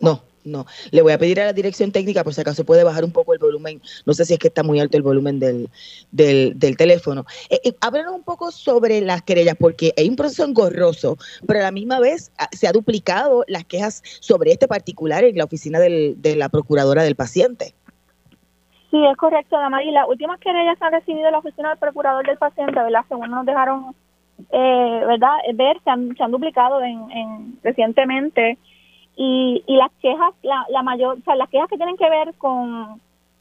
No, 0.00 0.22
no. 0.44 0.66
Le 0.90 1.02
voy 1.02 1.12
a 1.12 1.18
pedir 1.18 1.40
a 1.40 1.44
la 1.46 1.52
dirección 1.52 1.92
técnica, 1.92 2.24
por 2.24 2.34
si 2.34 2.40
acaso 2.40 2.64
puede 2.64 2.84
bajar 2.84 3.04
un 3.04 3.12
poco 3.12 3.32
el 3.32 3.38
volumen. 3.38 3.80
No 4.04 4.14
sé 4.14 4.24
si 4.24 4.34
es 4.34 4.38
que 4.38 4.48
está 4.48 4.62
muy 4.62 4.80
alto 4.80 4.96
el 4.96 5.02
volumen 5.02 5.38
del, 5.38 5.70
del, 6.10 6.58
del 6.58 6.76
teléfono. 6.76 7.24
Eh, 7.50 7.72
háblanos 7.80 8.14
un 8.14 8.24
poco 8.24 8.50
sobre 8.50 9.00
las 9.00 9.22
querellas, 9.22 9.56
porque 9.58 9.94
hay 9.96 10.08
un 10.08 10.16
proceso 10.16 10.44
engorroso, 10.44 11.16
pero 11.46 11.60
a 11.60 11.62
la 11.62 11.70
misma 11.70 12.00
vez 12.00 12.32
ah, 12.38 12.48
se 12.52 12.66
ha 12.66 12.72
duplicado 12.72 13.44
las 13.46 13.64
quejas 13.64 14.02
sobre 14.20 14.52
este 14.52 14.66
particular 14.66 15.24
en 15.24 15.36
la 15.36 15.44
oficina 15.44 15.78
del, 15.78 16.16
de 16.20 16.36
la 16.36 16.48
procuradora 16.48 17.04
del 17.04 17.14
paciente. 17.14 17.74
Sí, 18.92 19.02
es 19.06 19.16
correcto, 19.16 19.58
Damari. 19.58 19.90
Las 19.90 20.06
últimas 20.06 20.38
querellas 20.38 20.80
han 20.82 20.92
recibido 20.92 21.24
en 21.24 21.32
la 21.32 21.38
oficina 21.38 21.70
del 21.70 21.78
procurador 21.78 22.26
del 22.26 22.36
paciente, 22.36 22.74
¿verdad? 22.74 23.06
Según 23.08 23.30
nos 23.30 23.46
dejaron 23.46 23.94
eh, 24.50 25.04
¿verdad? 25.06 25.36
ver, 25.54 25.80
se 25.82 25.88
han, 25.88 26.14
se 26.14 26.22
han 26.22 26.30
duplicado 26.30 26.82
en, 26.82 27.58
recientemente. 27.62 28.58
Y, 29.16 29.64
y 29.66 29.76
las 29.76 29.90
quejas, 30.02 30.34
la, 30.42 30.66
la 30.68 30.82
mayor, 30.82 31.16
o 31.18 31.22
sea, 31.22 31.36
las 31.36 31.48
quejas 31.48 31.70
que 31.70 31.78
tienen 31.78 31.96
que 31.96 32.10
ver 32.10 32.34
con 32.36 33.00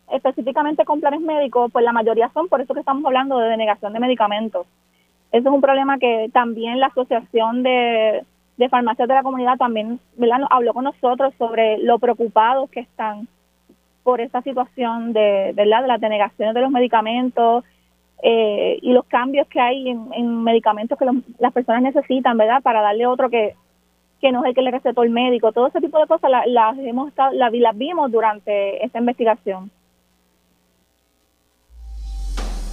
específicamente 0.10 0.86
con 0.86 1.02
planes 1.02 1.20
médicos, 1.20 1.70
pues 1.70 1.84
la 1.84 1.94
mayoría 1.94 2.30
son 2.34 2.48
por 2.48 2.62
eso 2.62 2.74
que 2.74 2.80
estamos 2.80 3.04
hablando 3.06 3.38
de 3.38 3.50
denegación 3.50 3.92
de 3.92 4.00
medicamentos. 4.00 4.66
Eso 5.34 5.50
es 5.50 5.54
un 5.54 5.62
problema 5.62 5.98
que 5.98 6.30
también 6.32 6.80
la 6.80 6.88
Asociación 6.88 7.62
de, 7.64 8.24
de 8.56 8.70
Farmacias 8.70 9.08
de 9.08 9.16
la 9.16 9.24
Comunidad 9.24 9.58
también 9.58 10.00
¿verdad? 10.16 10.48
habló 10.50 10.74
con 10.74 10.86
nosotros 10.86 11.34
sobre 11.38 11.78
lo 11.80 12.00
preocupados 12.00 12.70
que 12.70 12.80
están 12.80 13.28
por 14.04 14.22
esa 14.22 14.42
situación 14.42 15.14
de, 15.14 15.54
¿verdad? 15.56 15.82
de 15.82 15.88
las 15.88 16.02
denegaciones 16.02 16.54
de 16.56 16.62
los 16.62 16.72
medicamentos 16.72 17.64
eh, 18.24 18.78
y 18.82 18.94
los 18.94 19.06
cambios 19.06 19.48
que 19.48 19.60
hay 19.60 19.90
en, 19.90 20.44
medicamentos 20.44 20.98
que 20.98 21.06
las 21.40 21.54
personas 21.54 21.82
necesitan, 21.82 22.38
¿verdad? 22.38 22.62
Para 22.62 22.82
darle 22.82 23.08
otro 23.08 23.30
que, 23.30 23.56
que 24.20 24.32
no 24.32 24.44
es 24.44 24.50
el 24.50 24.56
que 24.56 24.62
le 24.62 24.72
recetó 24.72 25.04
el 25.04 25.10
médico. 25.10 25.52
Todo 25.52 25.68
ese 25.68 25.82
tipo 25.82 26.00
de 26.00 26.08
cosas 26.08 26.32
las, 26.46 26.78
hemos 26.78 27.10
estado, 27.10 27.32
las 27.34 27.78
vimos 27.78 28.12
durante 28.12 28.84
esta 28.86 29.00
investigación. 29.00 29.72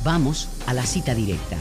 Vamos 0.04 0.64
a 0.68 0.74
la 0.74 0.82
cita 0.82 1.14
directa. 1.14 1.56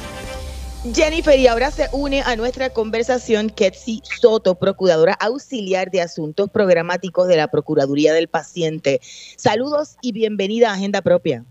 Jennifer, 0.83 1.37
y 1.39 1.47
ahora 1.47 1.71
se 1.71 1.87
une 1.91 2.21
a 2.21 2.35
nuestra 2.35 2.69
conversación 2.69 3.49
Ketsi 3.49 4.01
Soto, 4.21 4.55
procuradora 4.55 5.13
auxiliar 5.13 5.89
de 5.89 6.01
asuntos 6.01 6.49
programáticos 6.49 7.27
de 7.27 7.35
la 7.35 7.47
Procuraduría 7.47 8.13
del 8.13 8.27
Paciente. 8.27 8.99
Saludos 9.01 9.97
y 10.01 10.11
bienvenida 10.11 10.69
a 10.69 10.73
Agenda 10.73 11.01
Propia. 11.01 11.43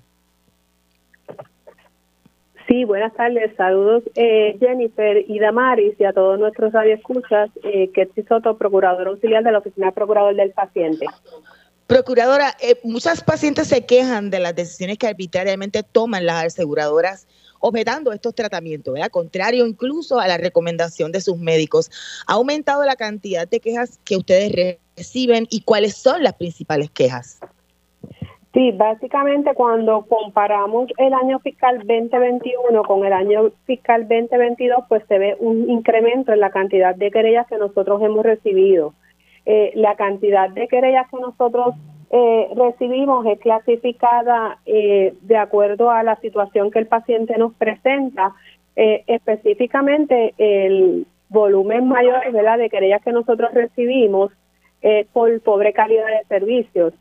Sí, 2.69 2.85
buenas 2.85 3.15
tardes. 3.15 3.55
Saludos 3.57 4.05
eh, 4.15 4.57
Jennifer 4.61 5.25
y 5.29 5.39
Damaris 5.39 5.95
y 5.99 6.05
a 6.05 6.13
todos 6.13 6.39
nuestros 6.39 6.73
radioescuchas. 6.73 7.51
Eh, 7.65 7.91
Ketsi 7.93 8.23
Soto, 8.23 8.57
procuradora 8.57 9.11
auxiliar 9.11 9.43
de 9.43 9.53
la 9.53 9.59
Oficina 9.59 9.91
Procurador 9.91 10.35
del 10.37 10.53
Paciente. 10.53 11.07
Procuradora, 11.87 12.55
eh, 12.61 12.81
muchas 12.83 13.23
pacientes 13.23 13.69
se 13.69 13.87
quejan 13.87 14.31
de 14.31 14.41
las 14.41 14.55
decisiones 14.55 14.99
que 14.99 15.07
arbitrariamente 15.07 15.83
toman 15.85 16.27
las 16.27 16.45
aseguradoras 16.45 17.29
objetando 17.67 18.13
estos 18.13 18.35
tratamientos, 18.35 18.95
¿verdad? 18.95 19.11
Contrario 19.11 19.67
incluso 19.67 20.21
a 20.21 20.29
la 20.29 20.39
recomendación 20.39 21.13
de 21.13 21.21
sus 21.21 21.39
médicos. 21.39 21.91
¿Ha 22.27 22.35
aumentado 22.35 22.85
la 22.85 22.97
cantidad 22.97 23.49
de 23.49 23.61
quejas 23.61 23.99
que 24.05 24.17
ustedes 24.17 24.79
reciben 24.97 25.47
y 25.51 25.63
cuáles 25.63 25.97
son 25.97 26.23
las 26.23 26.35
principales 26.35 26.91
quejas? 26.91 27.41
Sí, 28.53 28.73
básicamente 28.73 29.53
cuando 29.55 30.07
comparamos 30.07 30.89
el 30.97 31.13
año 31.13 31.41
fiscal 31.41 31.79
2021 31.79 32.83
con 32.85 33.05
el 33.05 33.13
año 33.13 33.51
fiscal 33.67 34.09
2022, 34.09 34.85
pues 34.89 35.03
se 35.09 35.19
ve 35.19 35.37
un 35.41 35.69
incremento 35.69 36.33
en 36.33 36.41
la 36.41 36.51
cantidad 36.51 36.95
de 36.95 37.11
querellas 37.11 37.47
que 37.49 37.59
nosotros 37.59 38.01
hemos 38.03 38.25
recibido. 38.25 38.95
Eh, 39.45 39.73
la 39.75 39.95
cantidad 39.97 40.49
de 40.49 40.69
querellas 40.69 41.07
que 41.11 41.19
nosotros 41.19 41.75
eh, 42.11 42.49
recibimos 42.55 43.27
es 43.27 43.41
clasificada 43.41 44.59
eh, 44.65 45.15
de 45.23 45.37
acuerdo 45.37 45.91
a 45.91 46.03
la 46.03 46.17
situación 46.17 46.71
que 46.71 46.79
el 46.79 46.87
paciente 46.87 47.37
nos 47.39 47.55
presenta. 47.55 48.33
Eh, 48.77 49.03
específicamente, 49.07 50.35
el 50.39 51.07
volumen 51.29 51.89
mayor 51.89 52.31
¿verdad? 52.33 52.59
de 52.59 52.71
querellas 52.71 53.03
que 53.03 53.13
nosotros 53.13 53.53
recibimos 53.53 54.33
es 54.83 55.07
por 55.09 55.41
pobre 55.41 55.73
calidad 55.73 56.07
de 56.07 56.25
servicios. 56.29 56.93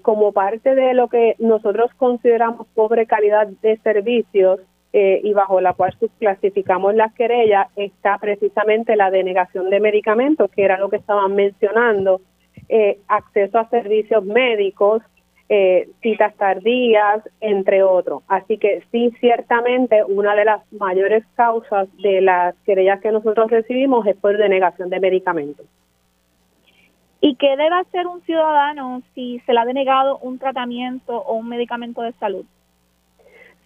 como 0.00 0.32
parte 0.32 0.74
de 0.74 0.94
lo 0.94 1.08
que 1.08 1.34
nosotros 1.38 1.90
consideramos 1.98 2.66
pobre 2.74 3.04
calidad 3.04 3.48
de 3.60 3.76
servicios 3.78 4.60
y 4.94 5.30
bajo 5.34 5.60
la 5.60 5.74
cual 5.74 5.92
subclasificamos 6.00 6.94
las 6.94 7.12
querellas, 7.12 7.66
está 7.76 8.16
precisamente 8.16 8.96
la 8.96 9.10
denegación 9.10 9.68
de 9.68 9.80
medicamentos, 9.80 10.50
que 10.50 10.64
era 10.64 10.78
lo 10.78 10.88
que 10.88 10.96
estaban 10.96 11.34
mencionando 11.34 12.22
eh, 12.68 12.98
acceso 13.08 13.58
a 13.58 13.68
servicios 13.68 14.24
médicos, 14.24 15.02
eh, 15.48 15.88
citas 16.02 16.34
tardías, 16.36 17.22
entre 17.40 17.82
otros. 17.82 18.22
Así 18.28 18.58
que 18.58 18.82
sí, 18.92 19.12
ciertamente 19.20 20.04
una 20.04 20.34
de 20.34 20.44
las 20.44 20.72
mayores 20.72 21.24
causas 21.36 21.88
de 22.02 22.20
las 22.20 22.54
querellas 22.66 23.00
que 23.00 23.12
nosotros 23.12 23.50
recibimos 23.50 24.06
es 24.06 24.16
por 24.16 24.36
denegación 24.36 24.90
de 24.90 25.00
medicamentos. 25.00 25.66
¿Y 27.20 27.34
qué 27.36 27.56
debe 27.56 27.76
hacer 27.76 28.06
un 28.06 28.20
ciudadano 28.22 29.02
si 29.14 29.40
se 29.40 29.52
le 29.52 29.60
ha 29.60 29.64
denegado 29.64 30.18
un 30.18 30.38
tratamiento 30.38 31.16
o 31.16 31.34
un 31.34 31.48
medicamento 31.48 32.02
de 32.02 32.12
salud? 32.12 32.44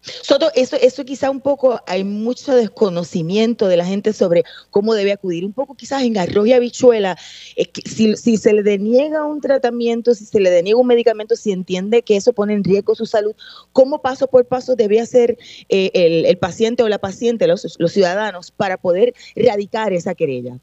Soto, 0.04 0.50
eso, 0.54 0.76
eso 0.76 1.04
quizá 1.04 1.30
un 1.30 1.40
poco, 1.40 1.80
hay 1.86 2.04
mucho 2.04 2.54
desconocimiento 2.54 3.68
de 3.68 3.78
la 3.78 3.86
gente 3.86 4.12
sobre 4.12 4.42
cómo 4.70 4.94
debe 4.94 5.12
acudir. 5.12 5.46
Un 5.46 5.54
poco 5.54 5.74
quizás 5.74 6.02
en 6.02 6.18
arroz 6.18 6.46
y 6.46 6.52
habichuela, 6.52 7.16
si, 7.84 8.14
si 8.16 8.36
se 8.36 8.52
le 8.52 8.62
deniega 8.62 9.24
un 9.24 9.40
tratamiento, 9.40 10.14
si 10.14 10.26
se 10.26 10.40
le 10.40 10.50
deniega 10.50 10.78
un 10.78 10.86
medicamento, 10.86 11.36
si 11.36 11.52
entiende 11.52 12.02
que 12.02 12.16
eso 12.16 12.34
pone 12.34 12.52
en 12.52 12.64
riesgo 12.64 12.94
su 12.94 13.06
salud, 13.06 13.34
¿cómo 13.72 14.02
paso 14.02 14.26
por 14.26 14.44
paso 14.44 14.76
debe 14.76 15.00
hacer 15.00 15.38
eh, 15.70 15.90
el, 15.94 16.36
paciente 16.36 16.82
o 16.82 16.88
la 16.88 16.98
paciente, 16.98 17.46
los, 17.46 17.76
los 17.78 17.92
ciudadanos, 17.92 18.50
para 18.50 18.76
poder 18.76 19.14
erradicar 19.34 19.94
esa 19.94 20.14
querella? 20.14 20.58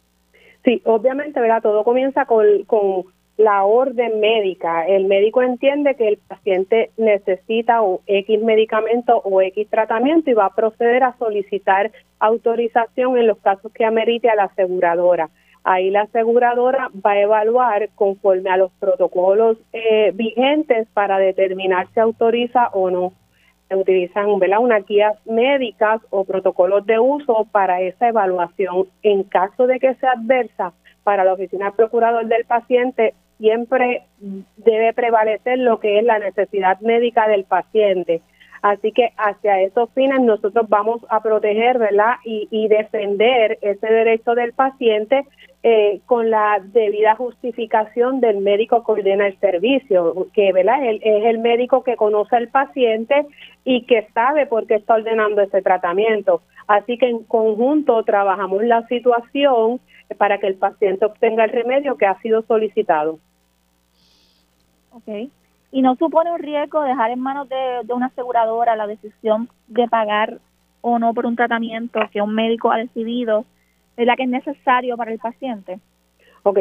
Sí, 0.63 0.81
obviamente, 0.85 1.39
¿verdad? 1.39 1.63
Todo 1.63 1.83
comienza 1.83 2.25
con, 2.25 2.63
con 2.65 3.05
la 3.41 3.63
orden 3.63 4.19
médica. 4.19 4.85
El 4.85 5.05
médico 5.05 5.41
entiende 5.41 5.95
que 5.95 6.07
el 6.07 6.17
paciente 6.17 6.91
necesita 6.97 7.81
un 7.81 7.99
X 8.05 8.41
medicamento 8.41 9.17
o 9.23 9.41
X 9.41 9.67
tratamiento 9.69 10.29
y 10.29 10.33
va 10.33 10.45
a 10.45 10.55
proceder 10.55 11.03
a 11.03 11.15
solicitar 11.17 11.91
autorización 12.19 13.17
en 13.17 13.27
los 13.27 13.39
casos 13.39 13.71
que 13.73 13.83
amerite 13.83 14.29
a 14.29 14.35
la 14.35 14.43
aseguradora. 14.43 15.29
Ahí 15.63 15.89
la 15.89 16.01
aseguradora 16.01 16.89
va 17.05 17.11
a 17.11 17.21
evaluar 17.21 17.89
conforme 17.95 18.49
a 18.49 18.57
los 18.57 18.71
protocolos 18.73 19.57
eh, 19.73 20.11
vigentes 20.13 20.87
para 20.93 21.17
determinar 21.17 21.87
si 21.93 21.99
autoriza 21.99 22.69
o 22.73 22.91
no. 22.91 23.13
Se 23.69 23.75
utilizan 23.75 24.37
¿verdad? 24.37 24.59
unas 24.59 24.85
guías 24.85 25.15
médicas 25.25 26.01
o 26.09 26.25
protocolos 26.25 26.85
de 26.85 26.99
uso 26.99 27.47
para 27.51 27.81
esa 27.81 28.09
evaluación. 28.09 28.87
En 29.01 29.23
caso 29.23 29.65
de 29.65 29.79
que 29.79 29.95
sea 29.95 30.11
adversa, 30.11 30.73
para 31.03 31.23
la 31.23 31.33
oficina 31.33 31.71
procurador 31.71 32.25
del 32.27 32.45
paciente 32.45 33.13
siempre 33.41 34.03
debe 34.57 34.93
prevalecer 34.93 35.57
lo 35.57 35.79
que 35.79 35.97
es 35.97 36.05
la 36.05 36.19
necesidad 36.19 36.79
médica 36.81 37.27
del 37.27 37.43
paciente. 37.43 38.21
Así 38.61 38.91
que 38.91 39.11
hacia 39.17 39.59
esos 39.61 39.89
fines 39.95 40.21
nosotros 40.21 40.69
vamos 40.69 41.01
a 41.09 41.23
proteger, 41.23 41.79
¿verdad? 41.79 42.17
Y, 42.23 42.67
defender 42.67 43.57
ese 43.61 43.87
derecho 43.87 44.35
del 44.35 44.53
paciente 44.53 45.25
eh, 45.63 46.01
con 46.05 46.29
la 46.29 46.61
debida 46.63 47.15
justificación 47.15 48.21
del 48.21 48.37
médico 48.37 48.83
que 48.83 48.91
ordena 48.91 49.25
el 49.25 49.39
servicio, 49.39 50.27
que, 50.33 50.53
¿verdad? 50.53 50.87
Él, 50.87 51.01
es 51.03 51.25
el 51.25 51.39
médico 51.39 51.83
que 51.83 51.95
conoce 51.95 52.35
al 52.35 52.49
paciente 52.49 53.25
y 53.65 53.87
que 53.87 54.07
sabe 54.13 54.45
por 54.45 54.67
qué 54.67 54.75
está 54.75 54.93
ordenando 54.93 55.41
ese 55.41 55.63
tratamiento. 55.63 56.43
Así 56.67 56.99
que 56.99 57.09
en 57.09 57.23
conjunto 57.23 58.03
trabajamos 58.03 58.63
la 58.63 58.85
situación 58.87 59.79
para 60.19 60.37
que 60.37 60.45
el 60.45 60.55
paciente 60.55 61.05
obtenga 61.05 61.45
el 61.45 61.49
remedio 61.49 61.97
que 61.97 62.05
ha 62.05 62.19
sido 62.19 62.43
solicitado. 62.43 63.17
Ok. 64.91 65.29
¿Y 65.71 65.81
no 65.81 65.95
supone 65.95 66.31
un 66.31 66.39
riesgo 66.39 66.81
dejar 66.83 67.11
en 67.11 67.19
manos 67.19 67.47
de, 67.47 67.93
una 67.93 68.07
aseguradora 68.07 68.75
la 68.75 68.87
decisión 68.87 69.49
de 69.67 69.87
pagar 69.87 70.39
o 70.81 70.99
no 70.99 71.13
por 71.13 71.25
un 71.25 71.35
tratamiento 71.35 71.99
que 72.11 72.21
un 72.21 72.35
médico 72.35 72.71
ha 72.71 72.77
decidido 72.77 73.45
es 73.95 74.05
la 74.05 74.15
que 74.15 74.23
es 74.23 74.29
necesario 74.29 74.97
para 74.97 75.11
el 75.11 75.19
paciente? 75.19 75.79
Ok, 76.43 76.57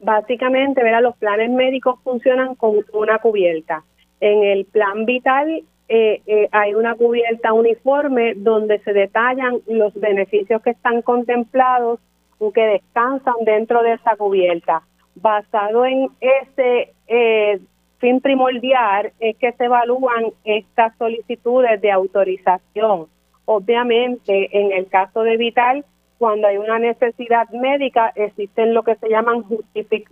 básicamente, 0.00 0.82
¿verdad? 0.82 1.02
los 1.02 1.16
planes 1.16 1.50
médicos 1.50 1.98
funcionan 2.04 2.54
con 2.54 2.76
una 2.92 3.18
cubierta. 3.18 3.82
En 4.20 4.44
el 4.44 4.64
plan 4.66 5.04
vital 5.04 5.62
eh, 5.88 6.22
eh, 6.26 6.48
hay 6.52 6.74
una 6.74 6.94
cubierta 6.94 7.52
uniforme 7.52 8.34
donde 8.34 8.78
se 8.80 8.92
detallan 8.92 9.58
los 9.66 9.92
beneficios 9.94 10.62
que 10.62 10.70
están 10.70 11.02
contemplados 11.02 12.00
o 12.38 12.52
que 12.52 12.62
descansan 12.62 13.34
dentro 13.44 13.82
de 13.82 13.94
esa 13.94 14.16
cubierta 14.16 14.82
basado 15.16 15.86
en 15.86 16.08
ese 16.20 16.92
eh, 17.06 17.60
fin 17.98 18.20
primordial 18.20 19.12
es 19.20 19.36
que 19.36 19.52
se 19.52 19.64
evalúan 19.64 20.32
estas 20.44 20.96
solicitudes 20.98 21.80
de 21.80 21.90
autorización. 21.90 23.06
Obviamente, 23.44 24.48
en 24.58 24.72
el 24.72 24.86
caso 24.88 25.22
de 25.22 25.36
Vital, 25.36 25.84
cuando 26.18 26.48
hay 26.48 26.56
una 26.56 26.78
necesidad 26.78 27.48
médica, 27.50 28.12
existen 28.14 28.74
lo 28.74 28.82
que 28.82 28.96
se 28.96 29.08
llaman 29.08 29.44
este, 29.74 30.04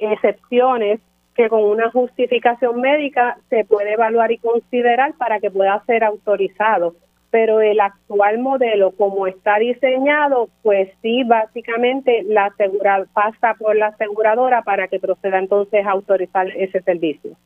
excepciones 0.00 1.00
que 1.34 1.48
con 1.48 1.64
una 1.64 1.90
justificación 1.90 2.80
médica 2.80 3.38
se 3.48 3.64
puede 3.64 3.94
evaluar 3.94 4.30
y 4.32 4.38
considerar 4.38 5.14
para 5.14 5.40
que 5.40 5.50
pueda 5.50 5.82
ser 5.86 6.04
autorizado. 6.04 6.94
Pero 7.34 7.60
el 7.60 7.80
actual 7.80 8.38
modelo 8.38 8.92
como 8.92 9.26
está 9.26 9.58
diseñado, 9.58 10.50
pues 10.62 10.88
sí, 11.02 11.24
básicamente 11.24 12.22
la 12.28 12.44
asegura, 12.44 13.08
pasa 13.12 13.56
por 13.58 13.74
la 13.74 13.88
aseguradora 13.88 14.62
para 14.62 14.86
que 14.86 15.00
proceda 15.00 15.40
entonces 15.40 15.84
a 15.84 15.90
autorizar 15.90 16.46
ese 16.56 16.80
servicio. 16.82 17.36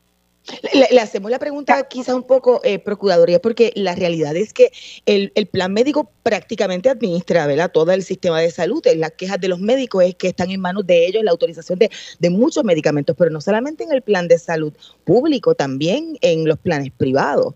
Le, 0.91 0.99
hacemos 0.99 1.31
la 1.31 1.39
pregunta 1.39 1.81
quizás 1.89 2.13
un 2.13 2.21
poco, 2.21 2.61
eh, 2.63 2.77
Procuraduría, 2.77 3.39
porque 3.39 3.73
la 3.73 3.95
realidad 3.95 4.35
es 4.35 4.53
que 4.53 4.71
el, 5.07 5.31
plan 5.51 5.73
médico 5.73 6.11
prácticamente 6.21 6.87
administra 6.87 7.47
¿verdad? 7.47 7.71
todo 7.71 7.91
el 7.91 8.03
sistema 8.03 8.39
de 8.41 8.51
salud. 8.51 8.83
Las 8.95 9.13
quejas 9.13 9.41
de 9.41 9.47
los 9.47 9.59
médicos 9.59 10.03
es 10.03 10.13
que 10.13 10.27
están 10.27 10.51
en 10.51 10.61
manos 10.61 10.85
de 10.85 11.07
ellos 11.07 11.23
la 11.23 11.31
autorización 11.31 11.79
de, 11.79 11.89
de 12.19 12.29
muchos 12.29 12.63
medicamentos, 12.63 13.15
pero 13.17 13.31
no 13.31 13.41
solamente 13.41 13.85
en 13.85 13.91
el 13.91 14.03
plan 14.03 14.27
de 14.27 14.37
salud 14.37 14.71
público, 15.03 15.55
también 15.55 16.15
en 16.21 16.47
los 16.47 16.59
planes 16.59 16.91
privados. 16.95 17.55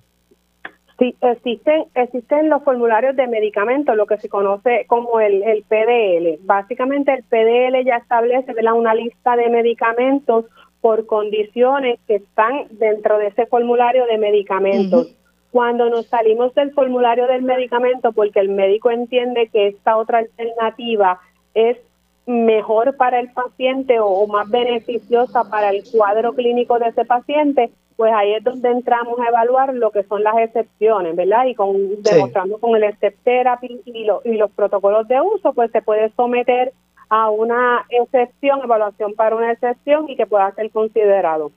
Sí, 1.00 1.16
existen, 1.22 1.86
existen 1.96 2.50
los 2.50 2.64
formularios 2.64 3.16
de 3.16 3.28
medicamentos, 3.28 3.96
lo 3.96 4.06
que 4.06 4.18
se 4.18 4.30
conoce 4.30 4.86
como 4.88 5.20
el, 5.20 5.42
el 5.44 5.64
PDL. 5.64 6.46
Básicamente 6.46 7.14
el 7.14 7.24
PDL 7.24 7.84
ya 7.84 7.98
establece 7.98 8.54
una 8.74 8.94
lista 8.94 9.36
de 9.36 9.50
medicamentos 9.50 10.46
por 10.82 11.06
condiciones 11.06 12.00
que 12.08 12.16
están 12.16 12.68
dentro 12.72 13.18
de 13.18 13.28
ese 13.28 13.46
formulario 13.48 14.06
de 14.06 14.18
medicamentos. 14.18 15.16
Cuando 15.52 15.90
nos 15.90 16.08
salimos 16.08 16.54
del 16.56 16.74
formulario 16.74 17.26
del 17.28 17.44
medicamento 17.44 18.12
porque 18.12 18.40
el 18.40 18.50
médico 18.50 18.92
entiende 18.92 19.48
que 19.48 19.68
esta 19.68 19.98
otra 19.98 20.20
alternativa 20.20 21.20
es 21.54 21.78
mejor 22.26 22.96
para 22.96 23.20
el 23.20 23.32
paciente 23.32 24.00
o 24.00 24.26
más 24.28 24.50
beneficiosa 24.50 25.50
para 25.50 25.70
el 25.70 25.84
cuadro 25.92 26.34
clínico 26.34 26.80
de 26.80 26.88
ese 26.88 27.06
paciente, 27.06 27.72
pues 27.96 28.12
ahí 28.14 28.34
es 28.34 28.44
donde 28.44 28.70
entramos 28.70 29.20
a 29.20 29.30
evaluar 29.30 29.74
lo 29.74 29.92
que 29.92 30.04
son 30.04 30.24
las 30.24 30.38
excepciones, 30.38 31.16
¿verdad? 31.16 31.46
Y 31.46 31.56
con 31.56 32.02
demostrando 32.02 32.58
con 32.58 32.76
el 32.76 32.94
step 32.96 33.16
therapy 33.24 33.82
y, 33.86 34.08
y 34.26 34.38
los 34.38 34.52
protocolos 34.52 35.08
de 35.08 35.22
uso, 35.22 35.54
pues 35.54 35.72
se 35.72 35.82
puede 35.82 36.12
someter 36.16 36.74
a 37.10 37.30
una 37.30 37.86
excepción, 37.90 38.62
evaluación 38.64 39.14
para 39.14 39.36
una 39.36 39.52
excepción 39.52 40.10
y 40.10 40.16
que 40.16 40.26
pueda 40.26 40.54
ser 40.56 40.72
considerado. 40.72 41.52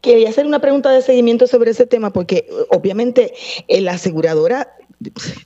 Quería 0.00 0.30
hacer 0.30 0.46
una 0.46 0.60
pregunta 0.60 0.90
de 0.90 1.02
seguimiento 1.02 1.46
sobre 1.46 1.72
ese 1.72 1.86
tema 1.86 2.10
porque 2.10 2.46
obviamente 2.70 3.34
la 3.68 3.92
aseguradora 3.92 4.68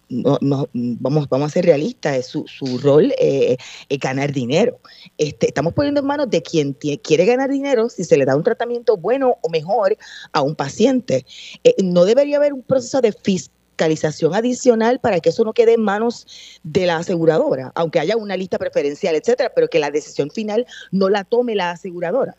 no, 0.08 0.38
no, 0.40 0.68
vamos, 0.72 1.28
vamos 1.28 1.46
a 1.46 1.52
ser 1.52 1.64
realistas, 1.64 2.26
su, 2.26 2.44
su 2.46 2.78
rol 2.78 3.12
eh, 3.18 3.56
es 3.88 3.98
ganar 3.98 4.32
dinero. 4.32 4.80
Este, 5.18 5.46
estamos 5.46 5.72
poniendo 5.74 6.00
en 6.00 6.06
manos 6.06 6.28
de 6.30 6.42
quien 6.42 6.72
quiere 6.72 7.24
ganar 7.24 7.50
dinero 7.50 7.88
si 7.88 8.04
se 8.04 8.16
le 8.16 8.24
da 8.24 8.36
un 8.36 8.42
tratamiento 8.42 8.96
bueno 8.96 9.36
o 9.42 9.48
mejor 9.50 9.96
a 10.32 10.42
un 10.42 10.54
paciente. 10.54 11.24
Eh, 11.62 11.74
no 11.82 12.04
debería 12.04 12.38
haber 12.38 12.52
un 12.52 12.62
proceso 12.62 13.00
de 13.00 13.12
fiscalización 13.12 14.34
adicional 14.34 15.00
para 15.00 15.20
que 15.20 15.30
eso 15.30 15.44
no 15.44 15.52
quede 15.52 15.74
en 15.74 15.82
manos 15.82 16.26
de 16.62 16.86
la 16.86 16.96
aseguradora, 16.96 17.72
aunque 17.74 18.00
haya 18.00 18.16
una 18.16 18.36
lista 18.36 18.58
preferencial, 18.58 19.14
etcétera, 19.14 19.52
pero 19.54 19.68
que 19.68 19.78
la 19.78 19.90
decisión 19.90 20.30
final 20.30 20.66
no 20.90 21.08
la 21.08 21.24
tome 21.24 21.54
la 21.54 21.70
aseguradora. 21.70 22.36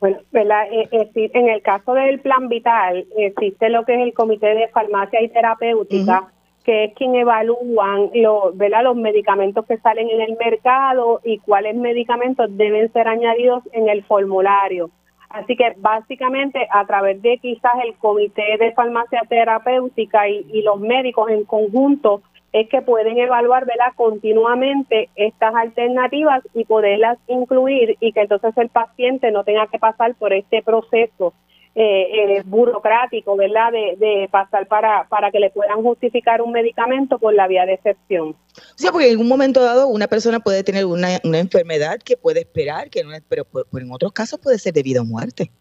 Bueno, 0.00 0.18
eh, 0.32 0.88
eh, 0.92 1.30
en 1.34 1.48
el 1.48 1.62
caso 1.62 1.94
del 1.94 2.20
plan 2.20 2.48
vital 2.48 3.06
existe 3.16 3.68
lo 3.68 3.84
que 3.84 3.94
es 3.94 4.00
el 4.00 4.14
comité 4.14 4.54
de 4.54 4.68
farmacia 4.68 5.20
y 5.22 5.28
terapéutica, 5.28 6.28
que 6.64 6.84
es 6.84 6.94
quien 6.94 7.14
evalúan 7.14 8.10
lo, 8.14 8.52
los 8.52 8.96
medicamentos 8.96 9.64
que 9.66 9.78
salen 9.78 10.08
en 10.10 10.20
el 10.20 10.36
mercado 10.36 11.20
y 11.24 11.38
cuáles 11.38 11.74
medicamentos 11.76 12.48
deben 12.56 12.92
ser 12.92 13.08
añadidos 13.08 13.62
en 13.72 13.88
el 13.88 14.04
formulario. 14.04 14.90
Así 15.30 15.56
que 15.56 15.74
básicamente 15.76 16.66
a 16.70 16.86
través 16.86 17.20
de 17.20 17.38
quizás 17.38 17.72
el 17.84 17.94
comité 17.96 18.56
de 18.58 18.72
farmacia 18.72 19.22
terapéutica 19.28 20.28
y, 20.28 20.62
los 20.62 20.80
médicos 20.80 21.30
en 21.30 21.44
conjunto 21.44 22.22
es 22.52 22.68
que 22.68 22.82
pueden 22.82 23.18
evaluar 23.18 23.66
¿verdad? 23.66 23.92
continuamente 23.96 25.10
estas 25.16 25.54
alternativas 25.54 26.42
y 26.54 26.64
poderlas 26.64 27.18
incluir 27.26 27.96
y 28.00 28.12
que 28.12 28.20
entonces 28.20 28.56
el 28.56 28.68
paciente 28.68 29.30
no 29.30 29.44
tenga 29.44 29.66
que 29.66 29.78
pasar 29.78 30.14
por 30.14 30.32
este 30.32 30.62
proceso 30.62 31.34
eh, 31.74 32.38
eh, 32.38 32.42
burocrático, 32.44 33.36
¿verdad? 33.36 33.70
De, 33.70 33.94
de, 34.04 34.28
pasar 34.32 34.66
para, 34.66 35.06
para 35.08 35.30
que 35.30 35.38
le 35.38 35.50
puedan 35.50 35.80
justificar 35.80 36.42
un 36.42 36.50
medicamento 36.50 37.20
por 37.20 37.32
la 37.34 37.46
vía 37.46 37.66
de 37.66 37.74
excepción. 37.74 38.30
O 38.30 38.34
sea, 38.74 38.90
porque 38.90 39.12
en 39.12 39.20
un 39.20 39.28
momento 39.28 39.62
dado 39.62 39.86
una 39.86 40.08
persona 40.08 40.40
puede 40.40 40.64
tener 40.64 40.86
una, 40.86 41.20
una 41.22 41.38
enfermedad 41.38 42.00
que 42.04 42.16
puede 42.16 42.40
esperar, 42.40 42.90
que 42.90 43.04
no 43.04 43.12
es, 43.12 43.22
pero, 43.28 43.46
en 43.74 43.92
otros 43.92 44.12
casos 44.12 44.40
puede 44.40 44.58
ser 44.58 44.72
debido 44.72 45.02
a 45.02 45.04
muerte. 45.04 45.52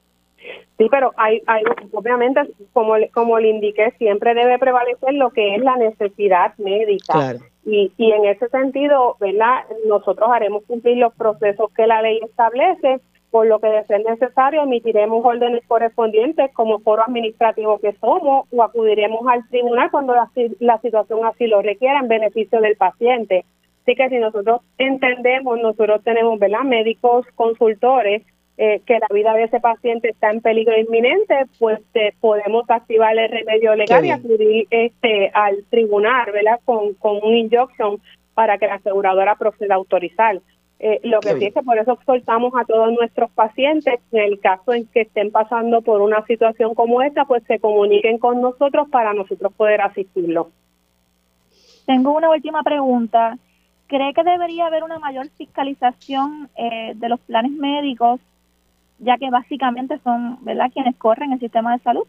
Sí, 0.77 0.87
pero 0.91 1.11
hay, 1.17 1.41
hay 1.47 1.63
obviamente, 1.91 2.41
como, 2.73 2.93
como 3.13 3.39
le 3.39 3.49
indiqué, 3.49 3.91
siempre 3.97 4.33
debe 4.33 4.59
prevalecer 4.59 5.13
lo 5.13 5.31
que 5.31 5.55
es 5.55 5.61
la 5.61 5.75
necesidad 5.77 6.53
médica. 6.57 7.35
Y, 7.65 7.91
y 7.97 8.11
en 8.11 8.25
ese 8.25 8.47
sentido, 8.49 9.17
¿verdad? 9.19 9.65
Nosotros 9.87 10.29
haremos 10.31 10.63
cumplir 10.65 10.97
los 10.97 11.13
procesos 11.15 11.71
que 11.75 11.87
la 11.87 12.01
ley 12.01 12.19
establece, 12.23 13.01
por 13.31 13.45
lo 13.45 13.59
que 13.59 13.67
de 13.67 13.83
ser 13.85 14.03
necesario 14.05 14.63
emitiremos 14.63 15.23
órdenes 15.25 15.61
correspondientes 15.67 16.51
como 16.53 16.79
foro 16.79 17.03
administrativo 17.03 17.77
que 17.79 17.93
somos 17.93 18.47
o 18.51 18.63
acudiremos 18.63 19.27
al 19.27 19.47
tribunal 19.49 19.91
cuando 19.91 20.15
la, 20.15 20.29
la 20.59 20.79
situación 20.79 21.25
así 21.25 21.47
lo 21.47 21.61
requiera 21.61 21.99
en 21.99 22.07
beneficio 22.07 22.61
del 22.61 22.77
paciente. 22.77 23.43
Así 23.81 23.95
que 23.95 24.09
si 24.09 24.17
nosotros 24.17 24.61
entendemos, 24.77 25.59
nosotros 25.59 26.03
tenemos 26.03 26.39
¿verdad? 26.39 26.63
médicos 26.63 27.25
consultores 27.35 28.23
eh, 28.57 28.81
que 28.85 28.99
la 28.99 29.07
vida 29.13 29.33
de 29.33 29.43
ese 29.43 29.59
paciente 29.59 30.09
está 30.09 30.31
en 30.31 30.41
peligro 30.41 30.77
inminente, 30.77 31.35
pues 31.59 31.79
eh, 31.93 32.13
podemos 32.19 32.67
activar 32.69 33.17
el 33.17 33.29
remedio 33.29 33.75
legal 33.75 34.03
y 34.03 34.09
acudir 34.09 34.67
este, 34.71 35.29
al 35.33 35.63
tribunal 35.69 36.31
¿verdad? 36.31 36.59
Con, 36.65 36.95
con 36.95 37.19
un 37.23 37.35
injunction 37.35 38.01
para 38.33 38.57
que 38.57 38.67
la 38.67 38.75
aseguradora 38.75 39.35
proceda 39.35 39.75
a 39.75 39.77
autorizar. 39.77 40.39
Eh, 40.79 40.99
lo 41.03 41.19
que 41.21 41.35
sí 41.37 41.45
es 41.45 41.53
que 41.55 41.63
por 41.63 41.77
eso 41.77 41.93
exhortamos 41.93 42.53
a 42.55 42.63
todos 42.65 42.91
nuestros 42.93 43.31
pacientes, 43.31 43.99
en 44.11 44.19
el 44.19 44.39
caso 44.39 44.73
en 44.73 44.85
que 44.87 45.01
estén 45.01 45.31
pasando 45.31 45.81
por 45.81 46.01
una 46.01 46.23
situación 46.25 46.75
como 46.75 47.01
esta, 47.01 47.25
pues 47.25 47.43
se 47.47 47.59
comuniquen 47.59 48.19
con 48.19 48.41
nosotros 48.41 48.87
para 48.89 49.13
nosotros 49.13 49.53
poder 49.53 49.81
asistirlo. 49.81 50.51
Tengo 51.87 52.15
una 52.15 52.29
última 52.29 52.61
pregunta. 52.61 53.37
¿Cree 53.87 54.13
que 54.13 54.23
debería 54.23 54.67
haber 54.67 54.83
una 54.83 54.99
mayor 54.99 55.29
fiscalización 55.29 56.49
eh, 56.57 56.93
de 56.95 57.09
los 57.09 57.19
planes 57.21 57.53
médicos, 57.53 58.19
ya 58.99 59.17
que 59.17 59.29
básicamente 59.29 59.99
son 60.03 60.43
¿verdad? 60.43 60.71
quienes 60.73 60.95
corren 60.97 61.33
el 61.33 61.39
sistema 61.39 61.73
de 61.73 61.83
salud? 61.83 62.07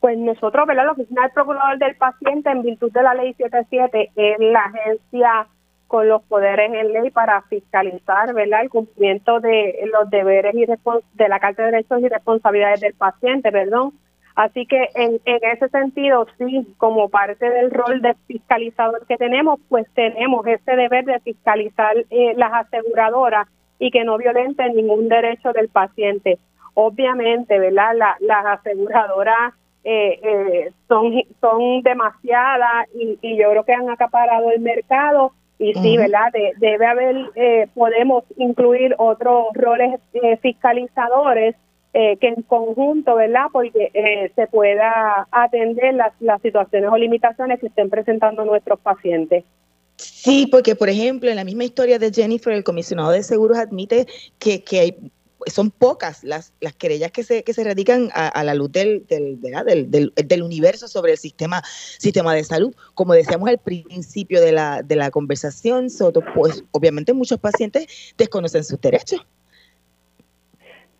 Pues 0.00 0.16
nosotros, 0.16 0.66
¿verdad? 0.66 0.86
La 0.86 0.92
Oficina 0.92 1.22
del 1.22 1.32
Procurador 1.32 1.78
del 1.78 1.94
Paciente, 1.96 2.50
en 2.50 2.62
virtud 2.62 2.90
de 2.90 3.02
la 3.02 3.14
Ley 3.14 3.34
77, 3.34 4.10
es 4.16 4.38
la 4.38 4.60
agencia 4.60 5.46
con 5.90 6.08
los 6.08 6.22
poderes 6.22 6.72
en 6.72 6.92
ley 6.92 7.10
para 7.10 7.42
fiscalizar 7.42 8.32
¿verdad? 8.32 8.62
el 8.62 8.70
cumplimiento 8.70 9.40
de 9.40 9.74
los 9.92 10.08
deberes 10.08 10.54
y 10.54 10.64
de 10.64 11.28
la 11.28 11.40
Carta 11.40 11.64
de 11.64 11.72
Derechos 11.72 12.00
y 12.00 12.08
Responsabilidades 12.08 12.80
del 12.80 12.94
paciente, 12.94 13.50
perdón. 13.50 13.92
Así 14.36 14.66
que 14.66 14.88
en, 14.94 15.20
en 15.24 15.38
ese 15.42 15.68
sentido, 15.68 16.26
sí, 16.38 16.74
como 16.78 17.08
parte 17.08 17.50
del 17.50 17.72
rol 17.72 18.00
de 18.00 18.14
fiscalizador 18.28 19.04
que 19.06 19.16
tenemos, 19.16 19.58
pues 19.68 19.84
tenemos 19.94 20.46
ese 20.46 20.76
deber 20.76 21.04
de 21.04 21.18
fiscalizar 21.20 21.96
eh, 22.08 22.34
las 22.36 22.52
aseguradoras 22.52 23.48
y 23.80 23.90
que 23.90 24.04
no 24.04 24.16
violenten 24.18 24.76
ningún 24.76 25.08
derecho 25.08 25.52
del 25.52 25.68
paciente. 25.68 26.38
Obviamente, 26.74 27.58
¿verdad? 27.58 27.94
las 28.20 28.46
aseguradoras 28.46 29.54
eh, 29.82 30.20
eh, 30.22 30.72
son, 30.86 31.22
son 31.40 31.82
demasiadas 31.82 32.86
y, 32.94 33.18
y 33.22 33.38
yo 33.38 33.50
creo 33.50 33.64
que 33.64 33.72
han 33.72 33.88
acaparado 33.88 34.50
el 34.50 34.60
mercado 34.60 35.32
y 35.58 35.74
sí, 35.74 35.96
¿verdad? 35.96 36.32
debe 36.58 36.86
haber, 36.86 37.16
eh, 37.34 37.66
podemos 37.74 38.24
incluir 38.36 38.94
otros 38.98 39.48
roles 39.54 40.00
eh, 40.14 40.36
fiscalizadores 40.38 41.56
que 41.92 42.18
en 42.20 42.42
conjunto, 42.42 43.16
¿verdad? 43.16 43.46
Porque 43.52 44.30
se 44.36 44.46
pueda 44.46 45.26
atender 45.32 45.94
las, 45.94 46.12
las 46.20 46.40
situaciones 46.40 46.88
o 46.88 46.96
limitaciones 46.96 47.58
que 47.58 47.66
estén 47.66 47.90
presentando 47.90 48.44
nuestros 48.44 48.78
pacientes. 48.78 49.44
Sí, 50.22 50.46
porque 50.50 50.76
por 50.76 50.90
ejemplo, 50.90 51.30
en 51.30 51.36
la 51.36 51.44
misma 51.44 51.64
historia 51.64 51.98
de 51.98 52.12
Jennifer, 52.12 52.52
el 52.52 52.62
comisionado 52.62 53.10
de 53.10 53.22
seguros 53.22 53.56
admite 53.56 54.06
que, 54.38 54.62
que 54.62 54.80
hay 54.80 54.96
son 55.46 55.70
pocas 55.70 56.22
las, 56.22 56.52
las 56.60 56.74
querellas 56.74 57.10
que 57.10 57.22
se, 57.22 57.42
que 57.42 57.54
se 57.54 57.64
radican 57.64 58.10
a, 58.12 58.44
la 58.44 58.52
luz 58.52 58.70
del, 58.70 59.06
del, 59.06 59.40
del, 59.40 60.12
del, 60.14 60.42
universo 60.42 60.88
sobre 60.88 61.12
el 61.12 61.16
sistema, 61.16 61.62
sistema 61.64 62.34
de 62.34 62.44
salud. 62.44 62.74
Como 62.92 63.14
decíamos 63.14 63.48
al 63.48 63.56
principio 63.56 64.42
de 64.42 64.52
la, 64.52 64.82
de 64.82 64.96
la 64.96 65.10
conversación, 65.10 65.86
pues 66.34 66.62
obviamente 66.72 67.14
muchos 67.14 67.38
pacientes 67.38 68.12
desconocen 68.18 68.62
sus 68.62 68.78
derechos. 68.78 69.26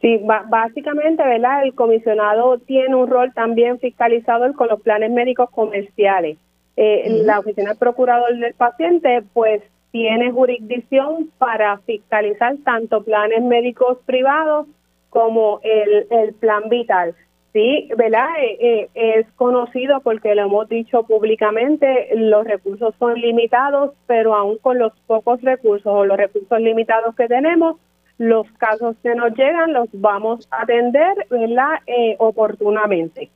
Sí, 0.00 0.18
básicamente, 0.48 1.22
¿verdad? 1.22 1.64
El 1.64 1.74
comisionado 1.74 2.58
tiene 2.60 2.94
un 2.94 3.10
rol 3.10 3.34
también 3.34 3.78
fiscalizador 3.78 4.54
con 4.54 4.68
los 4.68 4.80
planes 4.80 5.10
médicos 5.10 5.50
comerciales. 5.50 6.38
Eh, 6.82 7.24
La 7.26 7.40
oficina 7.40 7.70
del 7.70 7.78
procurador 7.78 8.34
del 8.38 8.54
paciente, 8.54 9.22
pues 9.34 9.62
tiene 9.90 10.32
jurisdicción 10.32 11.30
para 11.36 11.76
fiscalizar 11.80 12.56
tanto 12.64 13.02
planes 13.02 13.42
médicos 13.42 13.98
privados 14.06 14.66
como 15.10 15.60
el, 15.62 16.06
el 16.10 16.32
plan 16.32 16.70
vital. 16.70 17.14
Sí, 17.52 17.90
¿verdad? 17.98 18.28
Eh, 18.40 18.56
eh, 18.60 18.88
es 18.94 19.26
conocido 19.36 20.00
porque 20.00 20.34
lo 20.34 20.42
hemos 20.42 20.68
dicho 20.70 21.02
públicamente, 21.02 22.08
los 22.14 22.46
recursos 22.46 22.94
son 22.98 23.20
limitados, 23.20 23.92
pero 24.06 24.34
aún 24.34 24.56
con 24.56 24.78
los 24.78 24.92
pocos 25.06 25.42
recursos 25.42 25.92
o 25.92 26.06
los 26.06 26.16
recursos 26.16 26.60
limitados 26.60 27.14
que 27.14 27.28
tenemos, 27.28 27.76
los 28.16 28.50
casos 28.52 28.96
que 29.02 29.14
nos 29.14 29.36
llegan 29.36 29.74
los 29.74 29.88
vamos 29.92 30.48
a 30.50 30.62
atender, 30.62 31.26
¿verdad? 31.28 31.80
Eh, 31.86 32.16
oportunamente. 32.18 33.28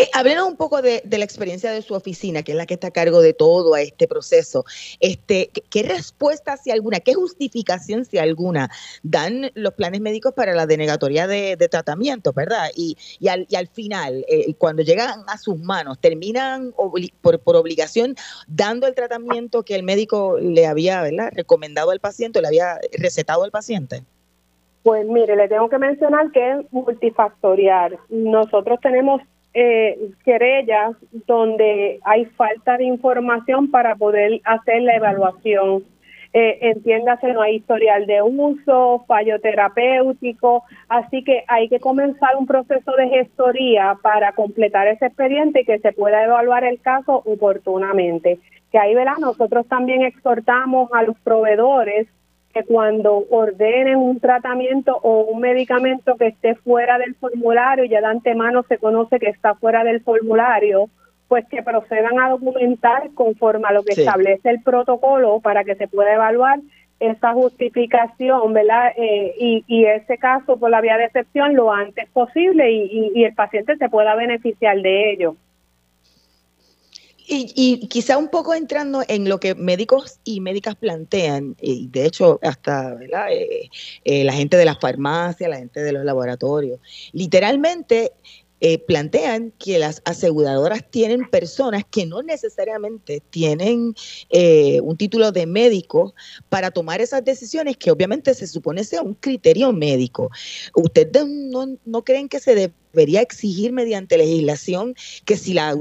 Eh, 0.00 0.42
un 0.42 0.56
poco 0.56 0.80
de, 0.80 1.02
la 1.10 1.24
experiencia 1.24 1.70
de 1.72 1.82
su 1.82 1.94
oficina, 1.94 2.42
que 2.42 2.52
es 2.52 2.56
la 2.56 2.64
que 2.64 2.74
está 2.74 2.86
a 2.86 2.90
cargo 2.90 3.20
de 3.20 3.34
todo 3.34 3.76
este 3.76 4.08
proceso. 4.08 4.64
Este, 4.98 5.50
¿Qué 5.68 5.82
respuesta, 5.82 6.56
si 6.56 6.70
alguna, 6.70 7.00
qué 7.00 7.12
justificación, 7.12 8.06
si 8.06 8.16
alguna, 8.16 8.70
dan 9.02 9.50
los 9.54 9.74
planes 9.74 10.00
médicos 10.00 10.32
para 10.32 10.54
la 10.54 10.66
denegatoria 10.66 11.26
de, 11.26 11.56
tratamiento, 11.70 12.32
verdad? 12.32 12.70
Y, 12.74 12.96
y, 13.18 13.28
al, 13.28 13.46
y 13.50 13.56
al 13.56 13.66
final, 13.68 14.24
eh, 14.28 14.54
cuando 14.54 14.82
llegan 14.82 15.20
a 15.26 15.36
sus 15.36 15.58
manos, 15.58 15.98
terminan 15.98 16.72
por, 17.20 17.38
por 17.40 17.56
obligación 17.56 18.16
dando 18.46 18.86
el 18.86 18.94
tratamiento 18.94 19.64
que 19.64 19.74
el 19.74 19.82
médico 19.82 20.38
le 20.40 20.66
había 20.66 21.02
¿verdad? 21.02 21.30
recomendado 21.34 21.90
al 21.90 22.00
paciente, 22.00 22.40
le 22.40 22.48
había 22.48 22.78
recetado 22.98 23.44
al 23.44 23.50
paciente. 23.50 24.02
Pues 24.82 25.06
mire, 25.06 25.36
le 25.36 25.46
tengo 25.48 25.68
que 25.68 25.76
mencionar 25.76 26.30
que 26.32 26.52
es 26.52 26.72
multifactorial. 26.72 27.98
Nosotros 28.08 28.78
tenemos 28.80 29.20
eh, 29.54 29.98
querellas 30.24 30.96
donde 31.26 32.00
hay 32.04 32.24
falta 32.26 32.76
de 32.76 32.84
información 32.84 33.70
para 33.70 33.96
poder 33.96 34.40
hacer 34.44 34.82
la 34.82 34.96
evaluación. 34.96 35.84
Eh, 36.32 36.58
entiéndase, 36.60 37.32
no 37.32 37.42
hay 37.42 37.56
historial 37.56 38.06
de 38.06 38.22
uso, 38.22 39.04
fallo 39.08 39.40
terapéutico, 39.40 40.62
así 40.88 41.24
que 41.24 41.42
hay 41.48 41.68
que 41.68 41.80
comenzar 41.80 42.36
un 42.36 42.46
proceso 42.46 42.92
de 42.92 43.08
gestoría 43.08 43.98
para 44.00 44.32
completar 44.32 44.86
ese 44.86 45.06
expediente 45.06 45.62
y 45.62 45.64
que 45.64 45.80
se 45.80 45.92
pueda 45.92 46.22
evaluar 46.22 46.62
el 46.62 46.80
caso 46.80 47.22
oportunamente. 47.24 48.38
Que 48.70 48.78
ahí, 48.78 48.94
¿verdad? 48.94 49.16
Nosotros 49.18 49.66
también 49.66 50.02
exhortamos 50.02 50.88
a 50.92 51.02
los 51.02 51.18
proveedores 51.18 52.06
que 52.52 52.64
cuando 52.64 53.24
ordenen 53.30 53.96
un 53.96 54.18
tratamiento 54.18 54.96
o 55.02 55.22
un 55.22 55.40
medicamento 55.40 56.16
que 56.16 56.28
esté 56.28 56.54
fuera 56.56 56.98
del 56.98 57.14
formulario, 57.14 57.84
ya 57.84 58.00
de 58.00 58.06
antemano 58.06 58.64
se 58.68 58.78
conoce 58.78 59.18
que 59.18 59.28
está 59.28 59.54
fuera 59.54 59.84
del 59.84 60.02
formulario, 60.02 60.88
pues 61.28 61.46
que 61.48 61.62
procedan 61.62 62.18
a 62.18 62.30
documentar 62.30 63.10
conforme 63.14 63.68
a 63.68 63.72
lo 63.72 63.84
que 63.84 63.92
establece 63.92 64.50
el 64.50 64.62
protocolo 64.62 65.40
para 65.40 65.62
que 65.62 65.76
se 65.76 65.86
pueda 65.86 66.12
evaluar 66.14 66.58
esa 66.98 67.32
justificación, 67.32 68.52
¿verdad? 68.52 68.92
Eh, 68.96 69.34
y, 69.38 69.64
y 69.66 69.86
ese 69.86 70.18
caso 70.18 70.58
por 70.58 70.70
la 70.70 70.80
vía 70.80 70.98
de 70.98 71.04
excepción 71.04 71.54
lo 71.54 71.72
antes 71.72 72.08
posible 72.10 72.70
y, 72.72 73.12
y 73.14 73.24
el 73.24 73.34
paciente 73.34 73.76
se 73.76 73.88
pueda 73.88 74.14
beneficiar 74.16 74.80
de 74.82 75.12
ello. 75.12 75.36
Y, 77.32 77.86
quizá 77.86 78.18
un 78.18 78.28
poco 78.28 78.54
entrando 78.54 79.04
en 79.06 79.28
lo 79.28 79.38
que 79.38 79.54
médicos 79.54 80.18
y 80.24 80.40
médicas 80.40 80.74
plantean, 80.74 81.56
y 81.60 81.86
de 81.86 82.06
hecho 82.06 82.40
hasta 82.42 82.98
eh, 83.30 83.70
eh, 84.04 84.24
la 84.24 84.32
gente 84.32 84.56
de 84.56 84.64
las 84.64 84.80
farmacias, 84.80 85.48
la 85.48 85.58
gente 85.58 85.80
de 85.80 85.92
los 85.92 86.04
laboratorios, 86.04 86.80
literalmente 87.12 88.12
eh, 88.60 88.78
plantean 88.78 89.52
que 89.60 89.78
las 89.78 90.02
aseguradoras 90.04 90.90
tienen 90.90 91.30
personas 91.30 91.84
que 91.88 92.04
no 92.04 92.20
necesariamente 92.20 93.22
tienen 93.30 93.94
un 94.82 94.96
título 94.96 95.30
de 95.30 95.46
médico 95.46 96.14
para 96.48 96.72
tomar 96.72 97.00
esas 97.00 97.24
decisiones 97.24 97.76
que 97.76 97.92
obviamente 97.92 98.34
se 98.34 98.48
supone 98.48 98.82
sea 98.82 99.02
un 99.02 99.14
criterio 99.14 99.72
médico. 99.72 100.30
¿Ustedes 100.74 101.24
no, 101.26 102.02
creen 102.02 102.28
que 102.28 102.40
se 102.40 102.72
debería 102.92 103.20
exigir 103.20 103.72
mediante 103.72 104.18
legislación 104.18 104.94
que 105.24 105.36
si 105.36 105.54
la, 105.54 105.74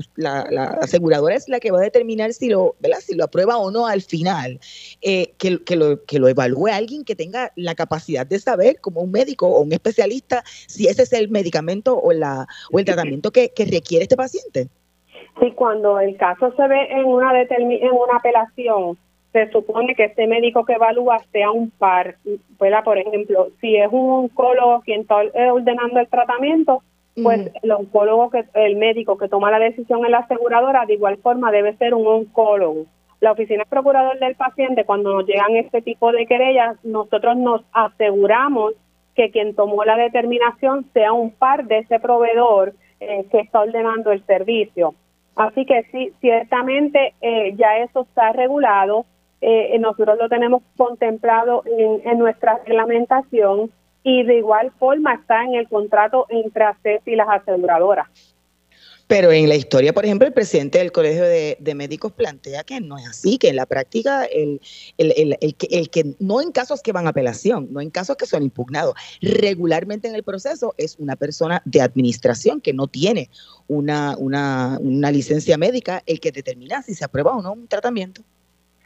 aseguradora 0.82 1.36
es 1.36 1.48
la 1.50 1.60
que 1.60 1.72
va 1.72 1.80
a 1.80 1.84
determinar 1.84 2.34
si 2.34 2.50
lo, 2.50 2.76
Si 3.00 3.16
lo 3.16 3.24
aprueba 3.24 3.58
o 3.58 3.72
no 3.72 3.88
al 3.88 4.02
final, 4.02 4.60
eh, 5.02 5.34
que, 5.38 5.64
que, 5.64 5.76
lo, 5.76 6.04
que 6.06 6.20
lo 6.20 6.28
evalúe 6.28 6.68
alguien 6.68 7.04
que 7.04 7.16
tenga 7.16 7.52
la 7.56 7.76
capacidad 7.76 8.26
de 8.26 8.40
saber, 8.40 8.80
como 8.82 9.02
un 9.02 9.12
médico 9.12 9.48
o 9.48 9.62
un 9.62 9.72
especialista, 9.72 10.44
si 10.68 10.88
ese 10.88 11.04
es 11.04 11.14
el 11.14 11.30
medicamento 11.30 12.00
o, 12.00 12.12
la, 12.14 12.48
o 12.72 12.80
el 12.80 12.86
tratamiento 12.86 13.32
que, 13.32 13.52
requiere 13.70 14.04
este 14.04 14.16
paciente. 14.16 14.68
Sí, 15.40 15.52
cuando 15.52 16.00
el 16.00 16.18
caso 16.18 16.54
se 16.56 16.68
ve 16.68 16.88
en 16.92 17.06
una, 17.06 17.32
en 17.42 17.92
una 17.92 18.18
apelación, 18.18 18.98
se 19.32 19.50
supone 19.52 19.94
que 19.96 20.06
este 20.06 20.28
médico 20.28 20.66
que 20.66 20.74
evalúa 20.74 21.20
sea 21.32 21.52
un 21.52 21.70
par, 21.70 22.16
Por 22.58 22.98
ejemplo, 22.98 23.50
si 23.62 23.76
es 23.76 23.88
un 23.92 24.10
oncólogo 24.26 24.82
quien 24.82 25.02
está 25.02 25.18
ordenando 25.18 26.00
el 26.00 26.08
tratamiento, 26.08 26.82
pues 27.16 27.52
el 27.62 27.72
oncólogo, 27.72 28.30
que 28.30 28.46
el 28.54 28.78
médico 28.78 29.18
que 29.18 29.28
toma 29.28 29.52
la 29.52 29.60
decisión 29.60 30.06
en 30.06 30.12
la 30.12 30.20
aseguradora, 30.20 30.86
de 30.86 30.94
igual 30.94 31.18
forma 31.18 31.52
debe 31.52 31.76
ser 31.78 31.94
un 31.94 32.08
oncólogo. 32.08 32.86
La 33.20 33.34
oficina 33.34 33.66
procurador 33.66 34.18
del 34.20 34.36
paciente, 34.36 34.86
cuando 34.86 35.14
nos 35.14 35.26
llegan 35.26 35.56
este 35.58 35.82
tipo 35.82 36.12
de 36.12 36.26
querellas, 36.26 36.78
nosotros 36.84 37.36
nos 37.36 37.62
aseguramos 37.74 38.74
que 39.16 39.32
quien 39.32 39.54
tomó 39.56 39.84
la 39.84 39.98
determinación 39.98 40.86
sea 40.94 41.12
un 41.12 41.32
par 41.32 41.66
de 41.66 41.80
ese 41.80 42.00
proveedor 42.00 42.74
eh, 43.02 43.26
que 43.30 43.40
está 43.40 43.62
ordenando 43.62 44.14
el 44.14 44.26
servicio. 44.26 44.94
Así 45.36 45.66
que 45.66 45.84
sí, 45.92 46.14
ciertamente 46.22 47.14
eh, 47.22 47.54
ya 47.58 47.78
eso 47.80 48.02
está 48.02 48.32
regulado. 48.32 49.06
Eh, 49.42 49.78
nosotros 49.80 50.18
lo 50.18 50.30
tenemos 50.30 50.64
contemplado 50.78 51.64
en, 51.66 52.02
en 52.10 52.20
nuestra 52.20 52.60
reglamentación 52.66 53.72
y 54.04 54.24
de 54.24 54.38
igual 54.38 54.72
forma 54.80 55.16
está 55.16 55.44
en 55.44 55.56
el 55.56 55.68
contrato 55.68 56.26
entre 56.30 56.64
ACES 56.64 57.02
y 57.06 57.16
las 57.16 57.28
aseguradoras. 57.30 58.08
Pero 59.10 59.32
en 59.32 59.50
la 59.50 59.56
historia, 59.56 59.92
por 59.92 60.06
ejemplo, 60.06 60.28
el 60.28 60.34
presidente 60.34 60.78
del 60.78 60.92
Colegio 60.92 61.24
de, 61.24 61.74
Médicos 61.74 62.12
plantea 62.12 62.64
que 62.64 62.80
no 62.80 62.96
es 62.96 63.08
así, 63.08 63.40
que 63.40 63.50
en 63.50 63.56
la 63.56 63.66
práctica 63.66 64.24
el, 64.26 64.62
el, 65.00 65.36
el, 65.42 65.56
que, 65.56 65.68
el, 65.72 65.90
que, 65.90 66.14
no 66.20 66.42
en 66.42 66.52
casos 66.52 66.84
que 66.84 66.92
van 66.92 67.08
a 67.08 67.10
apelación, 67.10 67.70
no 67.72 67.82
en 67.82 67.90
casos 67.90 68.18
que 68.18 68.28
son 68.28 68.44
impugnados, 68.44 68.94
regularmente 69.20 70.08
en 70.08 70.14
el 70.14 70.22
proceso 70.22 70.76
es 70.78 70.96
una 71.00 71.16
persona 71.16 71.64
de 71.66 71.82
administración 71.82 72.62
que 72.62 72.72
no 72.72 72.86
tiene 72.86 73.32
una, 73.68 74.16
una, 74.16 74.78
una 74.80 75.10
licencia 75.10 75.58
médica 75.58 76.04
el 76.06 76.20
que 76.20 76.32
determina 76.32 76.84
si 76.84 76.94
se 76.94 77.04
aprueba 77.04 77.36
o 77.36 77.42
no 77.42 77.54
un 77.54 77.68
tratamiento. 77.68 78.22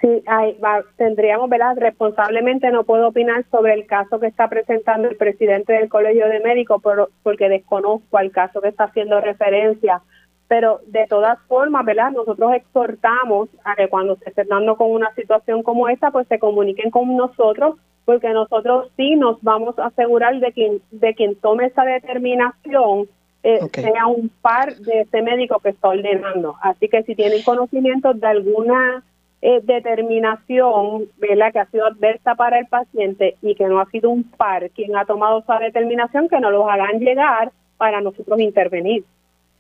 Sí, 0.04 0.22
hay, 0.28 0.58
tendríamos, 0.98 1.50
¿verdad? 1.50 1.78
Responsablemente 1.78 2.70
no 2.72 2.84
puedo 2.84 3.08
opinar 3.08 3.46
sobre 3.50 3.74
el 3.74 3.86
caso 3.86 4.20
que 4.20 4.28
está 4.28 4.50
presentando 4.50 5.08
el 5.08 5.16
presidente 5.16 5.72
del 5.72 5.88
Colegio 5.88 6.28
de 6.28 6.42
Médicos 6.42 6.82
porque 7.24 7.48
desconozco 7.48 8.18
al 8.18 8.30
caso 8.32 8.60
que 8.60 8.68
está 8.68 8.84
haciendo 8.84 9.22
referencia. 9.22 10.02
Pero 10.50 10.82
de 10.88 11.08
todas 11.08 11.40
formas, 11.48 11.86
¿verdad? 11.86 12.12
Nosotros 12.12 12.52
exhortamos 12.54 13.48
a 13.64 13.78
que 13.78 13.88
cuando 13.88 14.18
se 14.18 14.28
esté 14.28 14.44
dando 14.44 14.76
con 14.76 14.92
una 14.92 15.16
situación 15.16 15.64
como 15.64 15.88
esta, 15.88 16.12
pues 16.12 16.28
se 16.28 16.38
comuniquen 16.38 16.92
con 16.92 17.16
nosotros 17.16 17.78
porque 18.04 18.28
nosotros 18.32 18.92
sí 18.98 19.16
nos 19.16 19.42
vamos 19.42 19.80
a 19.80 19.86
asegurar 19.86 20.38
de 20.38 20.52
quien, 20.52 20.82
de 20.92 21.16
quien 21.16 21.36
tome 21.36 21.68
esa 21.68 21.86
determinación 21.86 23.08
eh, 23.44 23.62
sea 23.74 24.08
un 24.08 24.30
par 24.42 24.76
de 24.76 25.02
ese 25.02 25.22
médico 25.22 25.60
que 25.60 25.70
está 25.70 25.88
ordenando. 25.88 26.58
Así 26.62 26.90
que 26.90 27.04
si 27.04 27.16
tienen 27.16 27.42
conocimiento 27.44 28.14
de 28.14 28.28
alguna 28.28 29.02
eh, 29.46 29.60
determinación 29.62 31.10
¿verdad? 31.18 31.52
que 31.52 31.60
ha 31.60 31.70
sido 31.70 31.86
adversa 31.86 32.34
para 32.36 32.60
el 32.60 32.68
paciente 32.68 33.36
y 33.42 33.56
que 33.56 33.66
no 33.66 33.82
ha 33.82 33.90
sido 33.90 34.10
un 34.10 34.24
par 34.24 34.70
quien 34.70 34.96
ha 34.96 35.04
tomado 35.04 35.40
esa 35.40 35.60
determinación, 35.60 36.30
que 36.30 36.40
nos 36.40 36.54
los 36.54 36.66
hagan 36.66 37.02
llegar 37.02 37.52
para 37.78 38.00
nosotros 38.00 38.40
intervenir. 38.40 39.04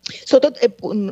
Soto, 0.03 0.53
eh, 0.61 0.69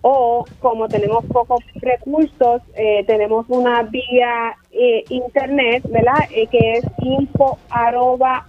o 0.06 0.45
como 0.60 0.89
tenemos 0.89 1.23
pocos 1.26 1.63
recursos, 1.76 2.62
eh, 2.76 3.06
tenemos 3.08 3.45
una 3.47 3.84
vía 3.84 4.54
eh, 4.71 5.06
internet, 5.08 5.82
¿verdad? 5.89 6.28
Eh, 6.30 6.45
que 6.47 6.73
es 6.73 6.86
info 6.99 7.58
arroba 7.69 8.45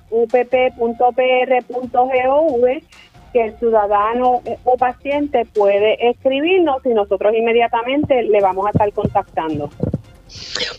que 3.35 3.47
el 3.47 3.59
ciudadano 3.59 4.41
o 4.63 4.77
paciente 4.79 5.45
puede 5.45 6.09
escribirnos 6.09 6.87
y 6.87 6.91
nosotros 6.91 7.35
inmediatamente 7.35 8.23
le 8.23 8.41
vamos 8.41 8.67
a 8.67 8.71
estar 8.71 8.91
contactando. 8.93 9.69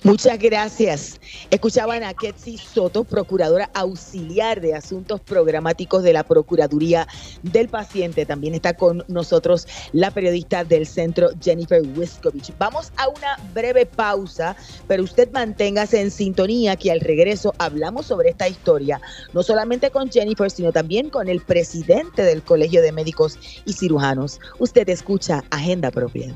Muchas 0.03 0.38
gracias. 0.39 1.19
Escuchaban 1.49 2.03
a 2.03 2.13
Ketsi 2.13 2.58
Soto, 2.58 3.03
procuradora 3.03 3.69
auxiliar 3.73 4.62
de 4.62 4.75
asuntos 4.75 5.21
programáticos 5.21 6.03
de 6.03 6.13
la 6.13 6.23
Procuraduría 6.23 7.08
del 7.43 7.69
Paciente. 7.69 8.25
También 8.25 8.55
está 8.55 8.75
con 8.75 9.03
nosotros 9.08 9.67
la 9.93 10.12
periodista 10.12 10.63
del 10.63 10.86
centro 10.86 11.29
Jennifer 11.41 11.81
Wiskovich. 11.95 12.53
Vamos 12.58 12.91
a 12.97 13.08
una 13.08 13.38
breve 13.53 13.86
pausa, 13.86 14.55
pero 14.88 15.03
usted 15.03 15.31
manténgase 15.31 16.01
en 16.01 16.12
sintonía 16.12 16.75
que 16.75 16.91
al 16.91 16.99
regreso 16.99 17.53
hablamos 17.58 18.08
sobre 18.08 18.29
esta 18.29 18.47
historia, 18.47 18.99
no 19.34 19.43
solamente 19.43 19.89
con 19.91 20.12
Jennifer, 20.12 20.49
sino 20.49 20.71
también 20.71 21.10
con 21.10 21.29
el 21.29 21.41
presidente 21.41 22.23
del 22.23 22.43
Colegio 22.43 22.81
de 22.81 22.91
Médicos 22.91 23.39
y 23.65 23.73
Cirujanos. 23.73 24.39
Usted 24.60 24.88
escucha 24.89 25.43
Agenda 25.49 25.91
Propia. 25.91 26.36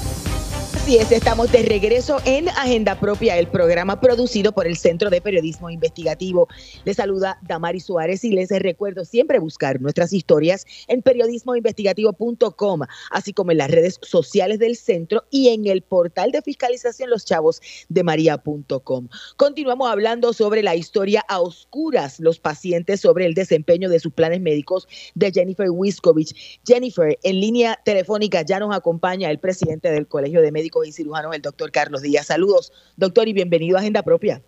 Así 0.81 0.97
es, 0.97 1.11
estamos 1.11 1.51
de 1.51 1.61
regreso 1.61 2.17
en 2.25 2.49
Agenda 2.49 2.99
Propia, 2.99 3.37
el 3.37 3.45
programa 3.45 4.01
producido 4.01 4.51
por 4.51 4.65
el 4.65 4.75
Centro 4.75 5.11
de 5.11 5.21
Periodismo 5.21 5.69
Investigativo. 5.69 6.47
Les 6.85 6.97
saluda 6.97 7.37
Damari 7.43 7.79
Suárez 7.79 8.23
y 8.23 8.31
les 8.31 8.49
recuerdo 8.49 9.05
siempre 9.05 9.37
buscar 9.37 9.79
nuestras 9.79 10.11
historias 10.11 10.65
en 10.87 11.03
periodismoinvestigativo.com, 11.03 12.81
así 13.11 13.31
como 13.31 13.51
en 13.51 13.59
las 13.59 13.69
redes 13.69 13.99
sociales 14.01 14.57
del 14.57 14.75
centro 14.75 15.23
y 15.29 15.49
en 15.49 15.67
el 15.67 15.83
portal 15.83 16.31
de 16.31 16.41
fiscalización 16.41 17.11
Los 17.11 17.25
Chavos 17.25 17.61
de 17.87 18.03
María.com. 18.03 19.07
Continuamos 19.37 19.87
hablando 19.87 20.33
sobre 20.33 20.63
la 20.63 20.75
historia 20.75 21.23
a 21.27 21.41
oscuras, 21.41 22.19
los 22.19 22.39
pacientes 22.39 23.01
sobre 23.01 23.27
el 23.27 23.35
desempeño 23.35 23.87
de 23.87 23.99
sus 23.99 24.13
planes 24.13 24.41
médicos 24.41 24.87
de 25.13 25.31
Jennifer 25.31 25.69
Wiskovich. 25.69 26.59
Jennifer, 26.65 27.19
en 27.21 27.39
línea 27.39 27.79
telefónica 27.85 28.41
ya 28.41 28.59
nos 28.59 28.75
acompaña 28.75 29.29
el 29.29 29.37
presidente 29.37 29.91
del 29.91 30.07
Colegio 30.07 30.41
de 30.41 30.51
Médicos 30.51 30.70
y 30.85 30.91
cirujano, 30.91 31.33
el 31.33 31.41
doctor 31.41 31.71
Carlos 31.71 32.01
Díaz. 32.01 32.27
Saludos, 32.27 32.71
doctor, 32.97 33.27
y 33.27 33.33
bienvenido 33.33 33.77
a 33.77 33.81
Agenda 33.81 34.01
Propia. 34.03 34.41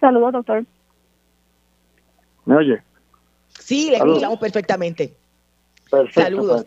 Saludos, 0.00 0.32
doctor. 0.32 0.64
¿Me 2.44 2.56
oye? 2.56 2.82
Sí, 3.58 3.90
le 3.90 3.96
escuchamos 3.96 4.38
perfectamente. 4.38 5.14
Perfecto, 5.90 6.20
Saludos. 6.20 6.64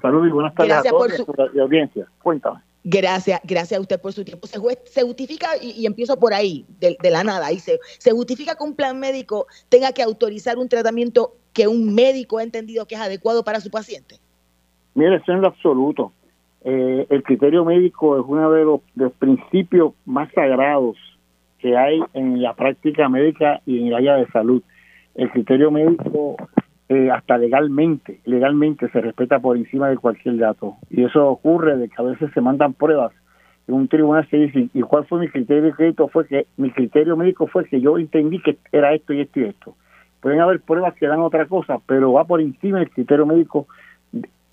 Saludos 0.00 0.28
y 0.28 0.30
buenas 0.30 0.54
tardes 0.54 0.70
Gracias 0.72 0.92
a 0.92 0.96
todos 0.96 1.22
por 1.22 1.50
su- 1.50 1.56
y 1.56 1.60
audiencia. 1.60 2.08
Cuéntame. 2.22 2.60
Gracias, 2.86 3.40
gracias 3.44 3.78
a 3.78 3.80
usted 3.80 3.98
por 4.00 4.12
su 4.12 4.24
tiempo. 4.24 4.46
Se, 4.46 4.58
se 4.84 5.02
justifica, 5.02 5.48
y, 5.60 5.70
y 5.70 5.86
empiezo 5.86 6.18
por 6.18 6.34
ahí, 6.34 6.66
de, 6.80 6.96
de 7.02 7.10
la 7.10 7.24
nada, 7.24 7.46
ahí 7.46 7.58
se, 7.58 7.80
se 7.98 8.10
justifica 8.10 8.54
que 8.56 8.64
un 8.64 8.74
plan 8.74 8.98
médico 9.00 9.46
tenga 9.70 9.92
que 9.92 10.02
autorizar 10.02 10.58
un 10.58 10.68
tratamiento 10.68 11.34
que 11.54 11.66
un 11.66 11.94
médico 11.94 12.38
ha 12.38 12.42
entendido 12.42 12.86
que 12.86 12.94
es 12.96 13.00
adecuado 13.00 13.42
para 13.44 13.60
su 13.60 13.70
paciente. 13.70 14.18
Mire, 14.94 15.16
eso 15.16 15.32
en 15.32 15.40
lo 15.40 15.46
absoluto. 15.48 16.12
Eh, 16.64 17.06
el 17.10 17.22
criterio 17.22 17.64
médico 17.64 18.18
es 18.18 18.24
uno 18.26 18.50
de 18.50 18.64
los, 18.64 19.12
principios 19.18 19.92
más 20.06 20.32
sagrados 20.32 20.96
que 21.58 21.76
hay 21.76 22.00
en 22.14 22.42
la 22.42 22.54
práctica 22.54 23.08
médica 23.10 23.60
y 23.66 23.80
en 23.80 23.88
el 23.88 23.94
área 23.94 24.16
de 24.16 24.26
salud. 24.28 24.62
El 25.14 25.30
criterio 25.30 25.70
médico, 25.70 26.36
eh, 26.88 27.10
hasta 27.10 27.36
legalmente, 27.36 28.20
legalmente 28.24 28.88
se 28.88 29.00
respeta 29.02 29.38
por 29.40 29.58
encima 29.58 29.88
de 29.90 29.98
cualquier 29.98 30.38
dato. 30.38 30.76
Y 30.90 31.04
eso 31.04 31.28
ocurre 31.28 31.76
de 31.76 31.88
que 31.88 31.96
a 31.98 32.02
veces 32.04 32.30
se 32.32 32.40
mandan 32.40 32.72
pruebas 32.72 33.12
y 33.68 33.72
un 33.72 33.86
tribunal 33.88 34.26
se 34.30 34.38
dice, 34.38 34.68
¿y 34.72 34.80
cuál 34.82 35.04
fue 35.04 35.20
mi 35.20 35.28
criterio 35.28 35.74
crédito? 35.74 36.08
Fue 36.08 36.26
que 36.26 36.46
mi 36.56 36.70
criterio 36.70 37.16
médico 37.16 37.46
fue 37.46 37.66
que 37.66 37.80
yo 37.80 37.98
entendí 37.98 38.38
que 38.40 38.56
era 38.72 38.92
esto 38.94 39.12
y 39.12 39.20
esto 39.20 39.40
y 39.40 39.44
esto. 39.44 39.74
Pueden 40.20 40.40
haber 40.40 40.60
pruebas 40.60 40.94
que 40.94 41.06
dan 41.06 41.20
otra 41.20 41.46
cosa, 41.46 41.78
pero 41.86 42.12
va 42.14 42.24
por 42.24 42.40
encima 42.40 42.78
del 42.78 42.90
criterio 42.90 43.26
médico. 43.26 43.66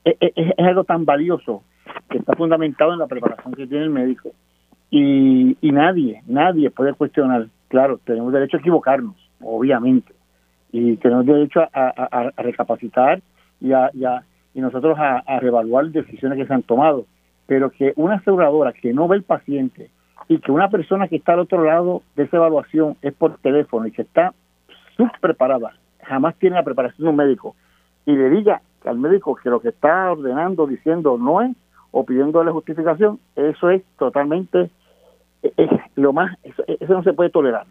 Es, 0.04 0.15
es- 0.19 0.54
es 0.58 0.65
algo 0.65 0.84
tan 0.84 1.06
valioso 1.06 1.63
que 2.10 2.17
está 2.17 2.34
fundamentado 2.34 2.93
en 2.93 2.99
la 2.99 3.08
preparación 3.08 3.54
que 3.54 3.67
tiene 3.67 3.86
el 3.86 3.89
médico. 3.89 4.32
Y, 4.89 5.58
y 5.62 5.71
nadie, 5.71 6.21
nadie 6.27 6.69
puede 6.69 6.93
cuestionar. 6.93 7.47
Claro, 7.69 7.99
tenemos 8.04 8.34
derecho 8.34 8.58
a 8.58 8.60
equivocarnos, 8.60 9.15
obviamente. 9.41 10.13
Y 10.71 10.97
tenemos 10.97 11.25
derecho 11.25 11.62
a, 11.73 12.32
recapacitar 12.38 13.21
y, 13.60 13.73
a, 13.73 13.91
y, 14.54 14.60
nosotros 14.62 14.97
a, 14.99 15.19
a 15.19 15.39
reevaluar 15.39 15.88
decisiones 15.88 16.38
que 16.38 16.45
se 16.45 16.54
han 16.54 16.63
tomado. 16.63 17.06
Pero 17.47 17.69
que 17.69 17.93
una 17.95 18.15
aseguradora 18.15 18.73
que 18.73 18.93
no 18.93 19.08
ve 19.08 19.17
el 19.17 19.23
paciente 19.23 19.89
y 20.27 20.39
que 20.39 20.51
una 20.51 20.69
persona 20.69 21.08
que 21.08 21.17
está 21.17 21.34
al 21.34 21.39
otro 21.39 21.63
lado 21.63 22.04
de 22.15 22.23
esa 22.23 22.38
evaluación 22.38 22.95
es 23.01 23.13
por 23.13 23.38
teléfono 23.39 23.88
y 23.88 23.91
que 23.91 24.04
está 24.04 24.34
subpreparada, 24.95 25.73
jamás 26.04 26.36
tiene 26.36 26.56
la 26.56 26.63
preparación 26.63 27.04
de 27.06 27.10
un 27.10 27.15
médico, 27.15 27.56
y 28.06 28.13
le 28.13 28.30
diga 28.30 28.62
al 28.86 28.97
médico 28.97 29.36
que 29.36 29.49
lo 29.49 29.60
que 29.60 29.69
está 29.69 30.12
ordenando, 30.12 30.67
diciendo 30.67 31.17
no 31.17 31.41
es, 31.41 31.56
o 31.91 32.06
pidiéndole 32.06 32.51
justificación, 32.51 33.19
eso 33.36 33.69
es 33.69 33.82
totalmente, 33.99 34.69
es, 35.43 35.51
es 35.58 35.69
lo 35.95 36.13
más, 36.13 36.38
eso, 36.43 36.63
eso 36.67 36.93
no 36.93 37.04
se 37.04 37.13
puede 37.13 37.30
tolerar. 37.30 37.65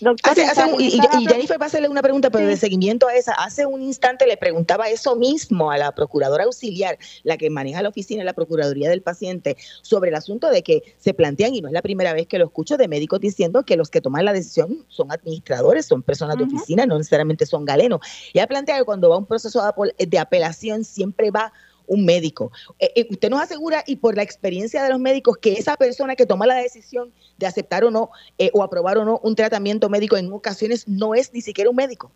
Doctor, 0.00 0.32
Hace- 0.32 0.44
hace 0.44 0.64
un- 0.64 0.80
y, 0.80 0.86
y- 0.88 1.26
Jennifer 1.28 1.58
va 1.58 1.64
a 1.64 1.68
hacerle 1.68 1.88
una 1.88 2.02
pregunta, 2.02 2.28
pero 2.28 2.44
Sí. 2.44 2.50
de 2.50 2.56
seguimiento 2.56 3.06
a 3.06 3.14
esa. 3.14 3.32
Hace 3.34 3.64
un 3.64 3.80
instante 3.80 4.26
le 4.26 4.36
preguntaba 4.36 4.88
eso 4.88 5.14
mismo 5.14 5.70
a 5.70 5.78
la 5.78 5.92
procuradora 5.94 6.44
auxiliar, 6.44 6.98
la 7.22 7.36
que 7.38 7.48
maneja 7.48 7.80
la 7.80 7.88
oficina 7.90 8.18
de 8.20 8.24
la 8.26 8.32
Procuraduría 8.34 8.90
del 8.90 9.02
Paciente, 9.02 9.56
sobre 9.82 10.10
el 10.10 10.16
asunto 10.16 10.50
de 10.50 10.62
que 10.62 10.82
se 10.98 11.14
plantean, 11.14 11.54
y 11.54 11.60
no 11.62 11.68
es 11.68 11.72
la 11.74 11.80
primera 11.80 12.12
vez 12.12 12.26
que 12.26 12.38
lo 12.38 12.44
escucho, 12.46 12.76
de 12.76 12.88
médicos 12.88 13.20
diciendo 13.20 13.62
que 13.64 13.76
los 13.76 13.88
que 13.88 14.00
toman 14.00 14.24
la 14.24 14.32
decisión 14.32 14.84
son 14.88 15.10
administradores, 15.12 15.86
son 15.86 16.02
personas 16.02 16.36
de 16.36 16.44
oficina, 16.44 16.84
no 16.86 16.98
necesariamente 16.98 17.46
son 17.46 17.64
galenos. 17.64 18.00
Ella 18.34 18.48
plantea 18.48 18.76
que 18.78 18.84
cuando 18.84 19.08
va 19.08 19.16
un 19.16 19.26
proceso 19.26 19.62
de 19.96 20.18
apelación 20.18 20.84
siempre 20.84 21.30
va 21.30 21.52
un 21.86 22.04
médico. 22.04 22.50
Eh, 22.78 22.90
eh, 22.96 23.06
usted 23.10 23.30
nos 23.30 23.40
asegura, 23.40 23.82
y 23.86 23.96
por 23.96 24.16
la 24.16 24.22
experiencia 24.22 24.82
de 24.82 24.90
los 24.90 24.98
médicos, 24.98 25.36
que 25.38 25.52
esa 25.52 25.76
persona 25.76 26.16
que 26.16 26.26
toma 26.26 26.46
la 26.46 26.56
decisión 26.56 27.10
de 27.38 27.46
aceptar 27.46 27.84
o 27.84 27.90
no, 27.90 28.10
eh, 28.38 28.50
o 28.52 28.62
aprobar 28.62 28.98
o 28.98 29.04
no 29.04 29.20
un 29.22 29.34
tratamiento 29.34 29.88
médico 29.88 30.16
en 30.16 30.32
ocasiones 30.32 30.88
no 30.88 31.14
es 31.14 31.32
ni 31.32 31.40
siquiera 31.40 31.70
un 31.70 31.76
médico. 31.76 32.10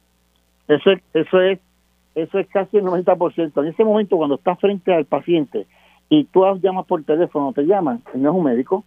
Eso 0.68 0.90
es, 0.90 1.02
eso 1.14 1.40
es, 1.40 1.58
eso 2.14 2.38
es 2.38 2.46
casi 2.48 2.76
el 2.76 2.84
90%. 2.84 3.62
En 3.62 3.68
ese 3.68 3.84
momento, 3.84 4.16
cuando 4.16 4.36
estás 4.36 4.58
frente 4.60 4.92
al 4.92 5.04
paciente 5.04 5.66
y 6.08 6.24
tú 6.24 6.44
llamas 6.60 6.86
por 6.86 7.02
teléfono, 7.04 7.52
te 7.52 7.62
llaman, 7.62 8.02
no 8.14 8.30
es 8.30 8.36
un 8.36 8.44
médico, 8.44 8.84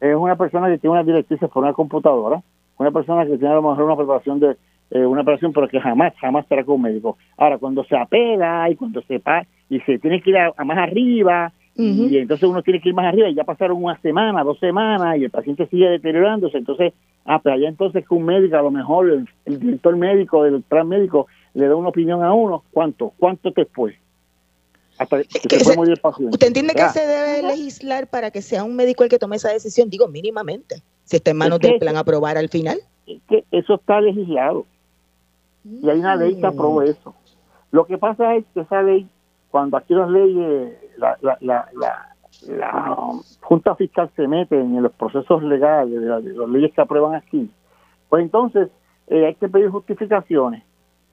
es 0.00 0.14
una 0.14 0.36
persona 0.36 0.68
que 0.68 0.78
tiene 0.78 0.92
una 0.92 1.04
directrices 1.04 1.48
por 1.50 1.62
una 1.62 1.72
computadora, 1.72 2.42
una 2.78 2.90
persona 2.90 3.24
que 3.24 3.38
tiene 3.38 3.52
a 3.52 3.56
lo 3.56 3.62
mejor 3.62 3.84
una 3.84 3.96
preparación 3.96 4.40
de 4.40 4.56
eh, 4.90 5.04
una 5.04 5.22
operación, 5.22 5.52
pero 5.52 5.68
que 5.68 5.80
jamás, 5.80 6.14
jamás 6.20 6.46
será 6.46 6.64
con 6.64 6.76
un 6.76 6.82
médico. 6.82 7.16
Ahora, 7.36 7.58
cuando 7.58 7.84
se 7.84 7.96
apela 7.96 8.68
y 8.70 8.76
cuando 8.76 9.02
se 9.02 9.18
pa 9.18 9.46
y 9.68 9.80
se 9.80 9.98
tiene 9.98 10.20
que 10.22 10.30
ir 10.30 10.36
a, 10.38 10.52
a 10.56 10.64
más 10.64 10.78
arriba, 10.78 11.52
y 11.76 12.18
entonces 12.18 12.48
uno 12.48 12.62
tiene 12.62 12.80
que 12.80 12.90
ir 12.90 12.94
más 12.94 13.06
arriba 13.06 13.28
y 13.28 13.34
ya 13.34 13.42
pasaron 13.42 13.82
una 13.82 13.98
semana, 14.00 14.44
dos 14.44 14.58
semanas 14.60 15.18
y 15.18 15.24
el 15.24 15.30
paciente 15.30 15.66
sigue 15.66 15.88
deteriorándose, 15.88 16.56
entonces, 16.58 16.92
ah, 17.24 17.40
pero 17.42 17.56
allá 17.56 17.68
entonces 17.68 18.06
que 18.08 18.14
un 18.14 18.24
médico, 18.24 18.56
a 18.56 18.62
lo 18.62 18.70
mejor 18.70 19.10
el, 19.10 19.28
el 19.44 19.58
director 19.58 19.96
médico 19.96 20.44
del 20.44 20.62
plan 20.62 20.86
médico 20.86 21.26
le 21.54 21.66
da 21.66 21.74
una 21.74 21.88
opinión 21.88 22.22
a 22.22 22.32
uno, 22.32 22.62
¿cuánto? 22.70 23.12
¿Cuánto 23.18 23.50
después? 23.50 23.96
Hasta 24.98 25.24
que 25.24 25.58
se 25.58 25.64
puede 25.64 25.76
morir 25.76 25.92
el 25.94 26.00
paciente. 26.00 26.32
¿Usted 26.32 26.46
entiende 26.46 26.74
que 26.74 26.88
se 26.90 27.04
debe 27.04 27.42
legislar 27.42 28.06
para 28.06 28.30
que 28.30 28.40
sea 28.42 28.62
un 28.62 28.76
médico 28.76 29.02
el 29.02 29.10
que 29.10 29.18
tome 29.18 29.34
esa 29.36 29.48
decisión? 29.50 29.90
Digo, 29.90 30.06
mínimamente. 30.06 30.76
Si 31.02 31.16
está 31.16 31.32
en 31.32 31.38
manos 31.38 31.58
Es 31.58 31.62
que- 31.62 31.68
del 31.72 31.78
plan 31.80 31.96
aprobar 31.96 32.38
al 32.38 32.48
final. 32.48 32.78
Es 33.08 33.20
que 33.28 33.44
eso 33.50 33.74
está 33.74 34.00
legislado 34.00 34.64
y 35.64 35.90
hay 35.90 35.98
una 35.98 36.14
ley 36.14 36.36
que 36.36 36.46
aprobó 36.46 36.82
eso. 36.82 37.14
Lo 37.72 37.84
que 37.86 37.98
pasa 37.98 38.36
es 38.36 38.44
que 38.54 38.60
esa 38.60 38.82
ley, 38.82 39.08
cuando 39.54 39.76
aquí 39.76 39.94
las 39.94 40.10
leyes, 40.10 40.72
la, 40.96 41.16
la, 41.20 41.38
la, 41.40 41.68
la, 42.48 42.96
Junta 43.40 43.76
Fiscal 43.76 44.10
se 44.16 44.26
mete 44.26 44.58
en 44.58 44.82
los 44.82 44.90
procesos 44.94 45.44
legales 45.44 46.00
de, 46.00 46.06
la- 46.08 46.20
de 46.20 46.32
las 46.32 46.48
leyes 46.48 46.72
que 46.74 46.80
aprueban 46.80 47.14
aquí, 47.14 47.48
pues 48.08 48.24
entonces 48.24 48.68
eh, 49.06 49.26
hay 49.26 49.36
que 49.36 49.48
pedir 49.48 49.68
justificaciones 49.68 50.64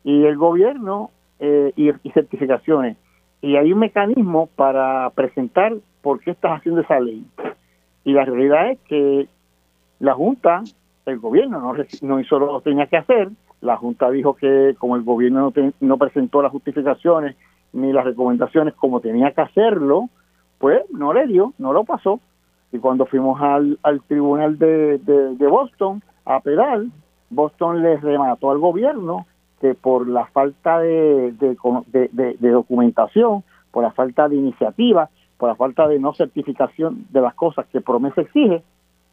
y 0.04 0.24
el 0.26 0.38
gobierno 0.38 1.12
eh, 1.38 1.72
y, 1.76 1.92
certificaciones. 2.14 2.98
Y 3.44 3.58
hay 3.58 3.72
un 3.74 3.78
mecanismo 3.78 4.50
para 4.56 5.12
presentar 5.12 5.76
por 6.02 6.20
qué 6.20 6.32
estás 6.32 6.58
haciendo 6.58 6.82
esa 6.82 7.00
ley. 7.00 7.24
Y 8.04 8.14
la 8.14 8.26
realidad 8.26 8.72
es 8.72 8.80
que 8.88 9.28
la 10.00 10.16
Junta, 10.16 10.64
el 11.06 11.20
gobierno 11.20 11.60
no, 11.60 11.76
no 12.02 12.20
hizo 12.20 12.40
lo 12.40 12.58
que 12.60 12.72
tenía 12.72 12.88
que 12.88 12.98
hacer. 12.98 13.30
La 13.62 13.78
Junta 13.78 14.10
dijo 14.10 14.34
que 14.34 14.76
como 14.80 14.96
el 14.96 15.04
gobierno 15.04 15.54
no 15.80 15.98
presentó 16.00 16.42
las 16.42 16.52
justificaciones 16.52 17.36
ni 17.74 17.92
las 17.94 18.06
recomendaciones 18.06 18.74
como 18.76 19.00
tenía 19.00 19.32
que 19.32 19.42
hacerlo, 19.42 20.10
pues 20.58 20.82
no 20.92 21.14
le 21.14 21.28
dio, 21.28 21.54
no 21.58 21.74
lo 21.74 21.84
pasó. 21.84 22.20
Y 22.72 22.80
cuando 22.80 23.06
fuimos 23.06 23.42
al, 23.42 23.80
al 23.84 24.02
tribunal 24.04 24.58
de, 24.58 24.98
de, 25.00 25.48
Boston 25.48 26.02
a 26.26 26.36
apelar, 26.36 26.84
Boston 27.30 27.82
le 27.82 27.98
remató 27.98 28.52
al 28.52 28.60
gobierno 28.60 29.26
que 29.60 29.74
por 29.74 30.08
la 30.08 30.26
falta 30.28 30.80
de, 30.80 31.34
de, 31.34 31.58
de- 32.12 32.50
documentación, 32.52 33.44
por 33.72 33.84
la 33.84 33.92
falta 33.92 34.30
de 34.30 34.36
iniciativa, 34.36 35.10
por 35.38 35.50
la 35.50 35.56
falta 35.56 35.88
de 35.88 36.00
no 36.00 36.14
certificación 36.14 37.06
de 37.10 37.22
las 37.22 37.34
cosas 37.34 37.66
que 37.68 37.82
promesa 37.82 38.22
exige, 38.22 38.64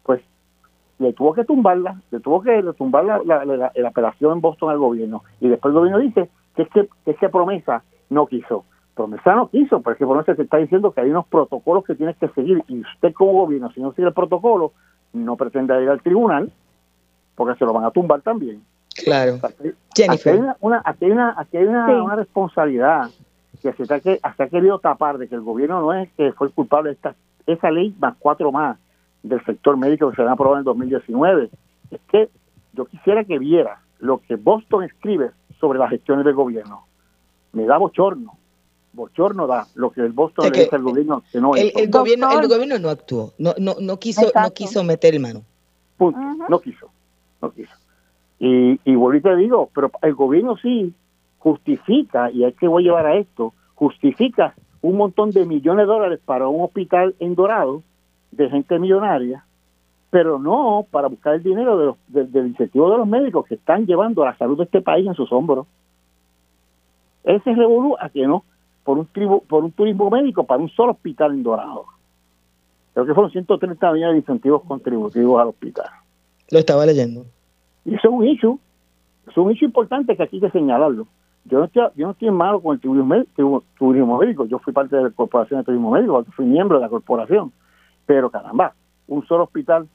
pues 0.04 0.22
le 0.98 1.12
tuvo 1.12 1.32
que 1.32 1.44
tumbarla, 1.44 2.00
le 2.10 2.20
tuvo 2.20 2.42
que 2.42 2.62
tumbar 2.76 3.04
la, 3.04 3.22
la, 3.24 3.44
la, 3.44 3.88
apelación 3.88 4.32
en 4.32 4.40
Boston 4.40 4.70
al 4.70 4.78
gobierno. 4.78 5.22
Y 5.40 5.48
después 5.48 5.72
el 5.72 5.78
gobierno 5.78 5.98
dice 6.00 6.28
que 6.54 6.62
es 6.62 6.68
que, 6.68 6.88
que, 7.04 7.14
que 7.14 7.28
promesa 7.28 7.82
no 8.10 8.26
quiso. 8.26 8.64
Promesa 8.94 9.34
no 9.34 9.48
quiso, 9.48 9.80
porque 9.80 10.04
promesa 10.04 10.34
se 10.34 10.42
está 10.42 10.56
diciendo 10.56 10.92
que 10.92 11.00
hay 11.00 11.10
unos 11.10 11.26
protocolos 11.26 11.84
que 11.84 11.94
tienes 11.94 12.16
que 12.16 12.28
seguir 12.28 12.64
y 12.66 12.80
usted 12.80 13.12
como 13.12 13.32
gobierno, 13.32 13.70
si 13.72 13.80
no 13.80 13.92
sigue 13.92 14.08
el 14.08 14.14
protocolo, 14.14 14.72
no 15.12 15.36
pretende 15.36 15.80
ir 15.82 15.88
al 15.88 16.02
tribunal, 16.02 16.50
porque 17.36 17.56
se 17.58 17.64
lo 17.64 17.72
van 17.72 17.84
a 17.84 17.90
tumbar 17.90 18.20
también. 18.22 18.62
Claro. 19.04 19.38
Aquí, 19.44 19.72
hay 20.28 20.38
una, 20.60 20.82
aquí 20.84 21.04
hay 21.04 21.10
una, 21.12 21.34
aquí 21.36 21.56
hay 21.56 21.64
una, 21.64 22.02
una 22.02 22.16
responsabilidad 22.16 23.10
que 23.62 23.72
se, 23.72 23.82
está, 23.84 24.00
que 24.00 24.20
se 24.36 24.42
ha 24.42 24.48
querido 24.48 24.78
tapar 24.78 25.18
de 25.18 25.28
que 25.28 25.34
el 25.34 25.42
gobierno 25.42 25.80
no 25.80 25.92
es 25.94 26.10
que 26.12 26.32
fue 26.32 26.50
culpable 26.50 26.90
de 26.90 26.94
esta, 26.94 27.14
esa 27.46 27.70
ley 27.70 27.94
más 27.98 28.14
cuatro 28.18 28.52
más 28.52 28.78
del 29.22 29.44
sector 29.44 29.76
médico 29.76 30.10
que 30.10 30.16
se 30.16 30.22
van 30.22 30.30
a 30.30 30.34
aprobar 30.34 30.54
en 30.54 30.58
el 30.60 30.64
2019. 30.64 31.50
Es 31.90 32.00
que 32.10 32.28
yo 32.72 32.84
quisiera 32.86 33.24
que 33.24 33.38
viera 33.38 33.80
lo 33.98 34.18
que 34.18 34.36
Boston 34.36 34.84
escribe 34.84 35.30
sobre 35.60 35.78
las 35.78 35.90
gestiones 35.90 36.24
del 36.24 36.34
gobierno. 36.34 36.84
Me 37.52 37.64
da 37.64 37.78
bochorno. 37.78 38.36
Bochorno 38.92 39.46
da 39.46 39.66
lo 39.74 39.90
que 39.90 40.00
el 40.00 40.12
Boston 40.12 40.50
le 40.50 40.60
dice 40.64 40.74
al 40.74 40.82
gobierno 40.82 41.22
que 41.30 41.40
no 41.40 41.54
el, 41.54 41.72
el 41.76 41.90
gobierno 41.90 42.40
el 42.40 42.48
gobierno 42.48 42.78
no 42.78 42.88
actuó, 42.88 43.32
no 43.38 43.54
no 43.58 43.74
no 43.80 43.98
quiso 43.98 44.30
no 44.34 44.50
quiso 44.52 44.82
meter 44.82 45.18
mano. 45.20 45.42
Punto. 45.96 46.18
No 46.48 46.58
quiso. 46.60 46.90
No 47.42 47.52
quiso. 47.52 47.74
Y, 48.38 48.80
y 48.84 48.94
vuelvo 48.94 49.18
y 49.18 49.20
te 49.20 49.36
digo, 49.36 49.70
pero 49.74 49.90
el 50.02 50.14
gobierno 50.14 50.56
sí 50.56 50.92
justifica, 51.38 52.30
y 52.30 52.44
es 52.44 52.54
que 52.56 52.68
voy 52.68 52.84
a 52.84 52.86
llevar 52.86 53.06
a 53.06 53.16
esto, 53.16 53.52
justifica 53.74 54.54
un 54.80 54.96
montón 54.96 55.30
de 55.30 55.44
millones 55.44 55.86
de 55.86 55.92
dólares 55.92 56.20
para 56.24 56.48
un 56.48 56.62
hospital 56.62 57.14
en 57.18 57.34
Dorado 57.34 57.82
de 58.30 58.48
gente 58.48 58.78
millonaria, 58.78 59.44
pero 60.10 60.38
no 60.38 60.86
para 60.90 61.08
buscar 61.08 61.34
el 61.34 61.42
dinero 61.42 61.78
de 61.78 61.86
los, 61.86 61.96
del 62.08 62.46
incentivo 62.46 62.90
de 62.90 62.98
los 62.98 63.06
médicos 63.06 63.46
que 63.46 63.56
están 63.56 63.86
llevando 63.86 64.24
la 64.24 64.36
salud 64.36 64.56
de 64.56 64.64
este 64.64 64.80
país 64.80 65.06
en 65.06 65.14
sus 65.14 65.32
hombros. 65.32 65.66
Ese 67.24 67.54
revolú 67.54 67.96
a 68.00 68.08
que 68.08 68.26
no, 68.26 68.44
por 68.84 68.98
un, 68.98 69.06
tribu, 69.06 69.42
por 69.42 69.64
un 69.64 69.72
turismo 69.72 70.08
médico 70.10 70.44
para 70.44 70.62
un 70.62 70.70
solo 70.70 70.92
hospital 70.92 71.32
en 71.32 71.42
Dorado. 71.42 71.84
Creo 72.94 73.06
que 73.06 73.14
fueron 73.14 73.30
130 73.30 73.92
millones 73.92 74.14
de 74.14 74.18
incentivos 74.18 74.62
contributivos 74.64 75.40
al 75.40 75.48
hospital. 75.48 75.86
Lo 76.50 76.58
estaba 76.58 76.86
leyendo. 76.86 77.26
Y 77.84 77.94
eso 77.94 78.08
es 78.08 78.14
un 78.14 78.26
hecho, 78.26 78.58
es 79.28 79.36
un 79.36 79.50
hecho 79.50 79.64
importante 79.64 80.16
que 80.16 80.22
aquí 80.22 80.36
hay 80.36 80.40
que 80.40 80.50
señalarlo. 80.50 81.06
Yo 81.44 81.58
no 81.58 81.64
estoy, 81.64 81.84
yo 81.96 82.06
no 82.06 82.12
estoy 82.12 82.30
malo 82.30 82.60
con 82.60 82.74
el 82.74 82.80
turismo, 82.80 83.62
turismo 83.78 84.18
médico, 84.18 84.46
yo 84.46 84.58
fui 84.58 84.72
parte 84.72 84.96
de 84.96 85.04
la 85.04 85.10
Corporación 85.10 85.60
de 85.60 85.64
Turismo 85.64 85.90
Médico, 85.90 86.24
fui 86.34 86.44
miembro 86.44 86.78
de 86.78 86.82
la 86.82 86.90
corporación, 86.90 87.52
pero 88.04 88.30
caramba, 88.30 88.74
un 89.06 89.26
solo 89.26 89.44
hospital, 89.44 89.88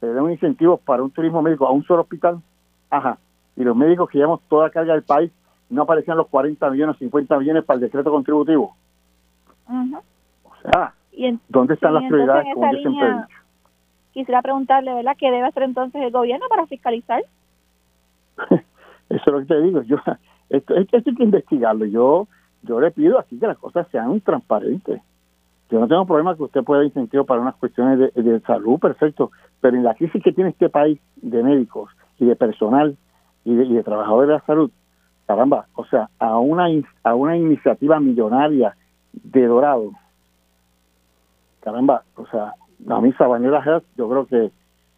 se 0.00 0.06
da 0.06 0.22
un 0.22 0.30
incentivo 0.30 0.78
para 0.78 1.02
un 1.02 1.10
turismo 1.10 1.42
médico 1.42 1.66
a 1.66 1.72
un 1.72 1.84
solo 1.84 2.02
hospital, 2.02 2.40
ajá, 2.88 3.18
y 3.56 3.64
los 3.64 3.76
médicos 3.76 4.08
que 4.08 4.18
llevamos 4.18 4.40
toda 4.48 4.66
la 4.66 4.70
carga 4.70 4.94
del 4.94 5.02
país, 5.02 5.30
no 5.70 5.82
aparecían 5.82 6.16
los 6.16 6.28
40 6.28 6.70
millones, 6.70 6.96
50 6.98 7.38
millones 7.38 7.64
para 7.64 7.76
el 7.76 7.82
decreto 7.82 8.10
contributivo. 8.10 8.74
O 9.66 10.54
sea, 10.62 10.94
¿dónde 11.48 11.74
están 11.74 11.94
las 11.94 12.04
prioridades? 12.04 12.46
Como 12.54 12.72
yo 12.72 12.78
siempre 12.78 13.38
quisiera 14.18 14.42
preguntarle, 14.42 14.94
¿verdad? 14.94 15.16
¿Qué 15.16 15.30
debe 15.30 15.46
hacer 15.46 15.62
entonces 15.62 16.02
el 16.02 16.10
gobierno 16.10 16.46
para 16.48 16.66
fiscalizar? 16.66 17.22
Eso 18.48 18.62
es 19.08 19.26
lo 19.26 19.38
que 19.40 19.46
te 19.46 19.62
digo. 19.62 19.82
Yo, 19.82 19.96
esto, 20.50 20.74
esto, 20.74 20.96
hay 20.96 21.14
que 21.14 21.22
investigarlo. 21.22 21.84
Yo, 21.86 22.26
yo 22.62 22.80
le 22.80 22.90
pido 22.90 23.18
aquí 23.18 23.38
que 23.38 23.46
las 23.46 23.58
cosas 23.58 23.86
sean 23.92 24.20
transparentes. 24.20 25.00
Yo 25.70 25.78
no 25.78 25.86
tengo 25.86 26.06
problema 26.06 26.34
que 26.34 26.42
usted 26.42 26.64
pueda 26.64 26.84
incentivo 26.84 27.24
para 27.24 27.40
unas 27.40 27.54
cuestiones 27.56 28.12
de, 28.14 28.40
salud, 28.40 28.78
perfecto, 28.80 29.30
pero 29.60 29.76
en 29.76 29.84
la 29.84 29.94
crisis 29.94 30.22
que 30.22 30.32
tiene 30.32 30.50
este 30.50 30.70
país 30.70 30.98
de 31.16 31.42
médicos 31.42 31.90
y 32.18 32.24
de 32.24 32.34
personal 32.36 32.96
y 33.44 33.54
de, 33.54 33.66
y 33.66 33.74
de 33.74 33.82
trabajadores 33.82 34.28
de 34.28 34.34
la 34.34 34.46
salud, 34.46 34.70
caramba, 35.28 35.66
o 35.74 35.84
sea, 35.84 36.08
a 36.18 36.38
una, 36.38 36.68
a 37.04 37.14
una 37.14 37.36
iniciativa 37.36 38.00
millonaria 38.00 38.74
de 39.12 39.46
Dorado, 39.46 39.92
caramba, 41.60 42.02
o 42.16 42.26
sea, 42.26 42.54
a 42.88 43.00
mí 43.02 43.12
Sabanera 43.12 43.62
Health, 43.62 43.84
yo 43.96 44.08
creo 44.08 44.26
que 44.26 44.50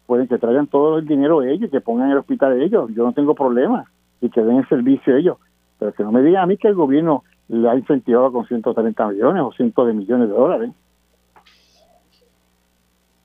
pueden 0.05 0.29
que 0.29 0.37
traigan 0.37 0.67
todo 0.67 0.99
el 0.99 1.05
dinero 1.05 1.43
ellos 1.43 1.69
que 1.69 1.81
pongan 1.81 2.11
el 2.11 2.17
hospital 2.17 2.61
ellos. 2.61 2.89
Yo 2.93 3.03
no 3.03 3.13
tengo 3.13 3.35
problema 3.35 3.85
y 4.21 4.29
que 4.29 4.41
den 4.41 4.57
el 4.57 4.69
servicio 4.69 5.15
ellos. 5.17 5.37
Pero 5.79 5.93
que 5.93 6.03
no 6.03 6.11
me 6.11 6.21
digan 6.21 6.43
a 6.43 6.45
mí 6.45 6.57
que 6.57 6.69
el 6.69 6.75
gobierno 6.75 7.23
le 7.49 7.69
ha 7.69 7.75
incentivado 7.75 8.31
con 8.31 8.45
130 8.45 9.07
millones 9.09 9.43
o 9.43 9.51
cientos 9.51 9.87
de 9.87 9.93
millones 9.93 10.29
de 10.29 10.35
dólares. 10.35 10.71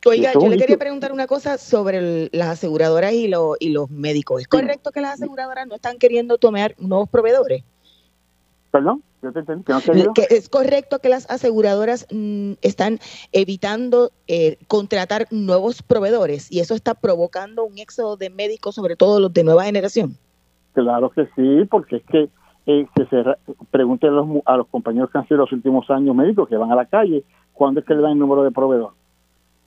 Oiga, 0.07 0.33
yo 0.35 0.49
le 0.49 0.57
quería 0.57 0.79
preguntar 0.79 1.13
una 1.13 1.27
cosa 1.27 1.59
sobre 1.59 2.29
las 2.33 2.49
aseguradoras 2.49 3.13
y, 3.13 3.31
y 3.61 3.69
los 3.71 3.91
médicos. 3.91 4.43
¿Es 4.43 4.49
correcto 4.49 4.93
que 4.93 5.01
las 5.01 5.15
aseguradoras 5.15 5.67
no 5.67 5.75
están 5.75 5.99
queriendo 5.99 6.39
tomar 6.39 6.75
nuevos 6.79 7.09
proveedores? 7.09 7.65
Perdón 8.71 9.03
que 9.33 10.27
es 10.31 10.49
correcto 10.49 10.99
que 10.99 11.09
las 11.09 11.29
aseguradoras 11.31 12.07
mm, 12.13 12.53
están 12.63 12.99
evitando 13.33 14.11
eh, 14.29 14.59
contratar 14.69 15.27
nuevos 15.31 15.83
proveedores 15.83 16.51
y 16.53 16.61
eso 16.61 16.75
está 16.75 16.95
provocando 16.95 17.65
un 17.65 17.79
éxodo 17.79 18.17
de 18.17 18.31
médicos, 18.31 18.75
sobre 18.75 18.97
todo 18.97 19.21
los 19.21 19.33
de 19.33 19.45
nueva 19.45 19.65
generación. 19.65 20.17
Claro 20.75 21.11
que 21.11 21.27
sí, 21.35 21.65
porque 21.71 21.97
es 21.97 22.05
que 22.05 22.29
eh, 22.67 22.87
se, 22.97 23.25
pregúntenle 23.71 24.19
a 24.19 24.23
los, 24.23 24.43
a 24.45 24.57
los 24.59 24.67
compañeros 24.69 25.11
que 25.11 25.19
han 25.19 25.27
sido 25.29 25.39
los 25.39 25.53
últimos 25.53 25.89
años 25.91 26.15
médicos 26.15 26.49
que 26.49 26.57
van 26.57 26.73
a 26.73 26.77
la 26.77 26.87
calle, 26.87 27.25
¿cuándo 27.53 27.81
es 27.81 27.87
que 27.87 27.95
le 27.95 28.03
dan 28.03 28.13
el 28.13 28.19
número 28.19 28.43
de 28.43 28.51
proveedor? 28.51 28.93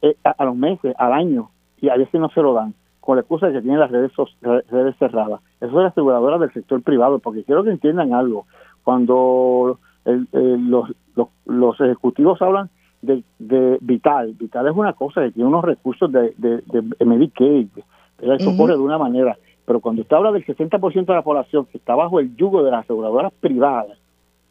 Eh, 0.01 0.15
a, 0.23 0.45
los 0.45 0.55
meses, 0.55 0.95
al 0.97 1.13
año, 1.13 1.49
y 1.81 1.89
a 1.89 1.97
veces 1.97 2.19
no 2.19 2.29
se 2.29 2.41
lo 2.41 2.53
dan, 2.53 2.73
con 3.01 3.17
la 3.17 3.21
excusa 3.21 3.47
de 3.47 3.53
que 3.53 3.61
tienen 3.61 3.79
las 3.79 3.91
redes, 3.91 4.11
redes 4.41 4.95
cerradas. 4.97 5.41
Eso 5.59 5.67
es 5.67 5.73
la 5.73 5.87
aseguradora 5.87 6.37
del 6.37 6.53
sector 6.53 6.81
privado, 6.81 7.19
porque 7.19 7.43
quiero 7.43 7.63
que 7.63 7.71
entiendan 7.71 8.13
algo 8.13 8.45
cuando 8.83 9.77
los, 10.05 10.89
los, 11.45 11.81
ejecutivos 11.81 12.41
hablan 12.41 12.69
de, 13.01 13.23
de, 13.37 13.77
Vital, 13.81 14.33
Vital 14.39 14.67
es 14.67 14.75
una 14.75 14.93
cosa 14.93 15.21
que 15.21 15.31
tiene 15.31 15.49
unos 15.49 15.63
recursos 15.63 16.11
de, 16.11 16.33
de, 16.37 17.05
Medicaid, 17.05 17.67
eso 18.19 18.49
ocurre 18.49 18.73
de 18.73 18.79
una 18.79 18.97
manera, 18.97 19.37
pero 19.65 19.79
cuando 19.79 20.01
usted 20.01 20.15
habla 20.15 20.31
del 20.31 20.45
60% 20.45 21.05
de 21.05 21.13
la 21.13 21.21
población 21.21 21.65
que 21.65 21.77
está 21.77 21.95
bajo 21.95 22.19
el 22.19 22.35
yugo 22.35 22.63
de 22.63 22.71
las 22.71 22.85
aseguradoras 22.85 23.31
privadas, 23.39 23.97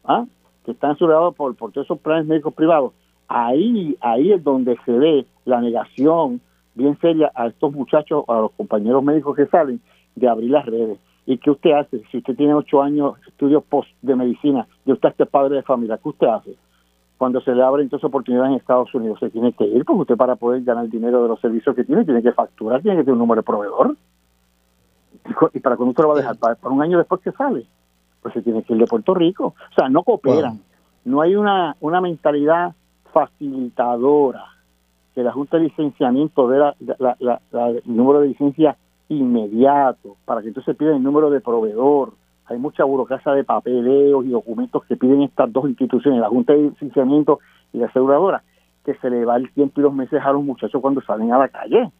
¿ah? 0.05 0.25
que 0.63 0.71
están 0.71 0.91
asegurados 0.91 1.35
por, 1.35 1.55
por 1.55 1.71
todos 1.71 1.85
esos 1.85 1.99
planes 1.99 2.25
médicos 2.25 2.53
privados, 2.53 2.93
ahí, 3.29 3.95
ahí 4.01 4.33
es 4.33 4.43
donde 4.43 4.77
se 4.85 4.91
ve 4.91 5.25
la 5.45 5.61
negación 5.61 6.41
bien 6.79 6.97
seria 6.99 7.31
a 7.35 7.47
estos 7.47 7.71
muchachos, 7.73 8.23
a 8.27 8.41
los 8.41 8.51
compañeros 8.51 9.03
médicos 9.03 9.35
que 9.35 9.45
salen, 9.47 9.79
de 10.15 10.27
abrir 10.27 10.49
las 10.49 10.65
redes. 10.65 10.97
¿Y 11.25 11.37
qué 11.37 11.51
usted 11.51 11.71
hace? 11.71 12.01
Si 12.11 12.17
usted 12.17 12.35
tiene 12.35 12.53
ocho 12.53 12.81
años 12.81 13.19
de 13.21 13.27
estudios 13.29 13.63
post 13.63 13.89
de 14.01 14.15
medicina 14.15 14.65
y 14.85 14.91
usted 14.91 15.13
es 15.17 15.27
padre 15.27 15.57
de 15.57 15.63
familia, 15.63 15.99
¿qué 16.01 16.09
usted 16.09 16.27
hace? 16.27 16.55
Cuando 17.17 17.41
se 17.41 17.53
le 17.53 17.61
abren 17.61 17.83
entonces 17.83 18.05
oportunidades 18.05 18.51
en 18.51 18.57
Estados 18.57 18.93
Unidos, 18.95 19.19
se 19.19 19.29
tiene 19.29 19.51
que 19.53 19.65
ir, 19.65 19.83
porque 19.85 20.01
usted 20.01 20.15
para 20.15 20.37
poder 20.37 20.63
ganar 20.63 20.85
el 20.85 20.89
dinero 20.89 21.21
de 21.21 21.27
los 21.27 21.39
servicios 21.39 21.75
que 21.75 21.83
tiene, 21.83 22.05
tiene 22.05 22.23
que 22.23 22.31
facturar, 22.31 22.81
tiene 22.81 22.97
que 22.97 23.03
tener 23.03 23.13
un 23.13 23.19
número 23.19 23.41
de 23.41 23.45
proveedor. 23.45 23.95
Y 25.53 25.59
para 25.59 25.75
cuando 25.75 25.91
usted 25.91 26.03
lo 26.03 26.09
va 26.09 26.15
a 26.15 26.17
dejar, 26.17 26.37
para, 26.37 26.57
un 26.63 26.81
año 26.81 26.97
después 26.97 27.21
que 27.21 27.31
sale, 27.33 27.65
pues 28.21 28.33
se 28.33 28.41
tiene 28.41 28.63
que 28.63 28.73
ir 28.73 28.79
de 28.79 28.85
Puerto 28.85 29.13
Rico. 29.13 29.47
O 29.47 29.73
sea, 29.75 29.89
no 29.89 30.03
cooperan. 30.03 30.61
No 31.03 31.21
hay 31.21 31.35
una, 31.35 31.75
una 31.81 32.01
mentalidad 32.01 32.73
facilitadora 33.13 34.45
que 35.15 35.23
la 35.23 35.31
Junta 35.31 35.57
de 35.57 35.63
Licenciamiento 35.63 36.47
dé 36.47 36.59
la, 36.59 36.75
el 37.67 37.81
número 37.85 38.21
de 38.21 38.29
licencia 38.29 38.77
inmediato, 39.09 40.15
para 40.25 40.41
que 40.41 40.49
entonces 40.49 40.75
pida 40.75 40.95
el 40.95 41.03
número 41.03 41.29
de 41.29 41.41
proveedor. 41.41 42.13
Hay 42.45 42.57
mucha 42.57 42.83
burocracia 42.83 43.33
de 43.33 43.43
papeleos 43.43 44.25
y 44.25 44.29
documentos 44.29 44.83
que 44.85 44.95
piden 44.95 45.23
estas 45.23 45.51
dos 45.51 45.67
instituciones, 45.67 46.19
la 46.19 46.29
Junta 46.29 46.53
de 46.53 46.69
Licenciamiento 46.69 47.39
y 47.73 47.79
la 47.79 47.87
aseguradora, 47.87 48.43
que 48.85 48.95
se 48.95 49.09
le 49.09 49.25
va 49.25 49.37
el 49.37 49.51
tiempo 49.51 49.79
y 49.79 49.83
los 49.83 49.93
meses 49.93 50.21
a 50.23 50.31
los 50.31 50.43
muchachos 50.43 50.81
cuando 50.81 51.01
salen 51.01 51.33
a 51.33 51.37
la 51.37 51.49
calle. 51.49 51.91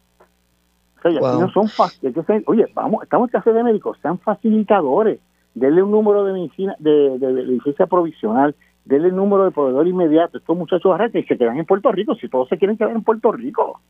O 0.98 1.10
sea, 1.10 1.20
no 1.20 1.50
son 1.50 1.68
fáciles. 1.68 2.14
Oye, 2.46 2.66
vamos, 2.74 3.02
estamos 3.02 3.28
en 3.28 3.30
clase 3.30 3.52
de 3.52 3.64
médicos, 3.64 3.98
sean 4.02 4.18
facilitadores, 4.18 5.20
denle 5.54 5.82
un 5.82 5.90
número 5.90 6.24
de 6.24 6.32
medicina, 6.32 6.74
de, 6.78 7.18
licencia 7.46 7.86
provisional, 7.86 8.54
denle 8.84 9.08
el 9.08 9.16
número 9.16 9.44
de 9.44 9.50
proveedor 9.50 9.86
inmediato. 9.86 10.38
Estos 10.38 10.56
muchachos 10.56 10.92
arrancan 10.92 11.22
y 11.22 11.26
se 11.26 11.36
quedan 11.36 11.58
en 11.58 11.66
Puerto 11.66 11.90
Rico, 11.92 12.14
si 12.14 12.28
todos 12.28 12.48
se 12.48 12.58
quieren 12.58 12.76
quedar 12.76 12.92
en 12.92 13.02
Puerto 13.02 13.32
Rico. 13.32 13.80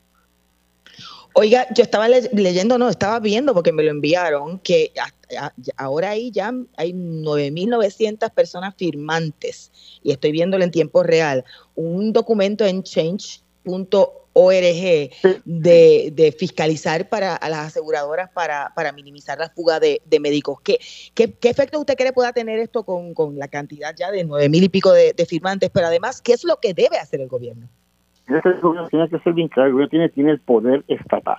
Oiga, 1.35 1.67
yo 1.75 1.85
estaba 1.85 2.09
leyendo, 2.09 2.77
no, 2.77 2.89
estaba 2.89 3.21
viendo 3.21 3.55
porque 3.55 3.73
me 3.73 3.85
lo 3.85 3.91
enviaron, 3.91 4.59
que 4.59 4.93
ahora 5.77 6.11
ahí 6.11 6.33
ya 6.33 6.53
hay 6.77 6.93
9.900 6.93 8.33
personas 8.35 8.75
firmantes 8.75 9.71
y 10.03 10.11
estoy 10.11 10.33
viéndolo 10.33 10.65
en 10.65 10.73
tiempo 10.73 11.05
real. 11.05 11.45
Un 11.77 12.13
documento 12.13 12.65
en 12.65 12.83
change.org 12.83 14.20
de, 14.35 16.13
de, 16.15 16.33
fiscalizar 16.39 17.09
para 17.09 17.37
a 17.37 17.49
las 17.49 17.67
aseguradoras 17.67 18.31
para, 18.31 18.73
para 18.75 18.93
minimizar 18.93 19.39
la 19.39 19.51
fuga 19.51 19.81
de, 19.81 20.01
médicos. 20.21 20.61
¿Qué, 20.63 20.79
¿Qué, 21.15 21.35
efecto 21.43 21.81
usted 21.81 21.97
cree 21.97 22.13
pueda 22.13 22.33
tener 22.33 22.59
esto 22.59 22.85
con, 22.85 23.15
con 23.15 23.39
la 23.39 23.49
cantidad 23.49 23.95
ya 23.97 24.11
de 24.11 24.27
9.000 24.27 24.63
y 24.63 24.69
pico 24.69 24.93
de 24.93 25.27
firmantes? 25.29 25.71
Pero 25.71 25.87
además, 25.87 26.23
¿qué 26.23 26.33
es 26.33 26.45
lo 26.45 26.57
que 26.57 26.75
debe 26.75 26.99
hacer 26.99 27.21
el 27.21 27.29
gobierno? 27.29 27.69
el 28.31 28.61
gobierno 28.61 28.89
tiene 28.89 29.09
que 29.09 29.19
ser 29.19 29.33
bien 29.33 29.49
claro, 29.49 29.69
el 29.69 29.73
gobierno 29.73 29.91
tiene, 29.91 30.09
tiene 30.11 30.31
el 30.31 30.41
poder 30.41 30.85
estatal. 30.89 31.39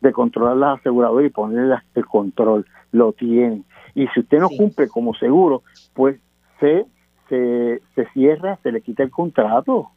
de 0.00 0.12
controlar 0.12 0.56
las 0.56 0.80
aseguradoras 0.80 1.26
y 1.26 1.30
ponerle 1.30 1.76
el 1.94 2.04
control. 2.04 2.66
Lo 2.92 3.12
tienen. 3.12 3.64
Y 3.94 4.06
si 4.08 4.20
usted 4.20 4.38
no 4.38 4.50
cumple 4.50 4.88
como 4.88 5.14
seguro, 5.14 5.62
pues 5.94 6.20
se, 6.60 6.84
se, 7.28 7.80
se 7.94 8.06
cierra, 8.12 8.58
se 8.62 8.70
le 8.70 8.82
quita 8.82 9.02
el 9.02 9.10
contrato. 9.10 9.90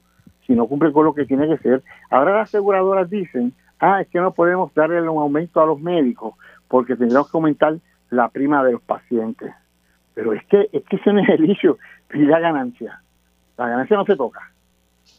Si 0.47 0.53
no 0.53 0.65
cumple 0.67 0.91
con 0.91 1.05
lo 1.05 1.13
que 1.13 1.25
tiene 1.25 1.47
que 1.47 1.57
ser. 1.57 1.83
Ahora 2.09 2.37
las 2.37 2.49
aseguradoras 2.49 3.09
dicen, 3.09 3.53
ah, 3.79 4.01
es 4.01 4.07
que 4.07 4.19
no 4.19 4.31
podemos 4.33 4.73
darle 4.73 5.01
un 5.01 5.19
aumento 5.19 5.61
a 5.61 5.65
los 5.65 5.79
médicos 5.79 6.33
porque 6.67 6.95
tendremos 6.95 7.29
que 7.29 7.37
aumentar 7.37 7.77
la 8.09 8.29
prima 8.29 8.63
de 8.63 8.73
los 8.73 8.81
pacientes. 8.81 9.53
Pero 10.13 10.33
es 10.33 10.43
que, 10.45 10.69
es 10.71 10.83
que 10.85 10.95
ese 10.95 11.13
no 11.13 11.21
es 11.21 11.29
el 11.29 11.49
issue, 11.49 11.77
y 12.13 12.19
la 12.19 12.39
ganancia. 12.39 13.01
La 13.57 13.67
ganancia 13.67 13.97
no 13.97 14.05
se 14.05 14.15
toca. 14.15 14.51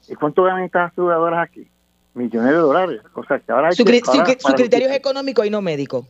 ¿Y 0.09 0.15
cuánto 0.15 0.43
ganan 0.43 0.65
estas 0.65 0.93
aseguradoras 0.93 1.49
aquí? 1.49 1.69
Millones 2.15 2.51
de 2.51 2.57
dólares. 2.57 3.01
O 3.15 3.25
sea, 3.25 3.39
que 3.39 3.53
ahora 3.53 3.73
su, 3.73 3.85
criterio 3.85 4.89
es 4.89 4.97
económico 4.97 5.45
y 5.45 5.51
no 5.51 5.61
médico. 5.61 6.07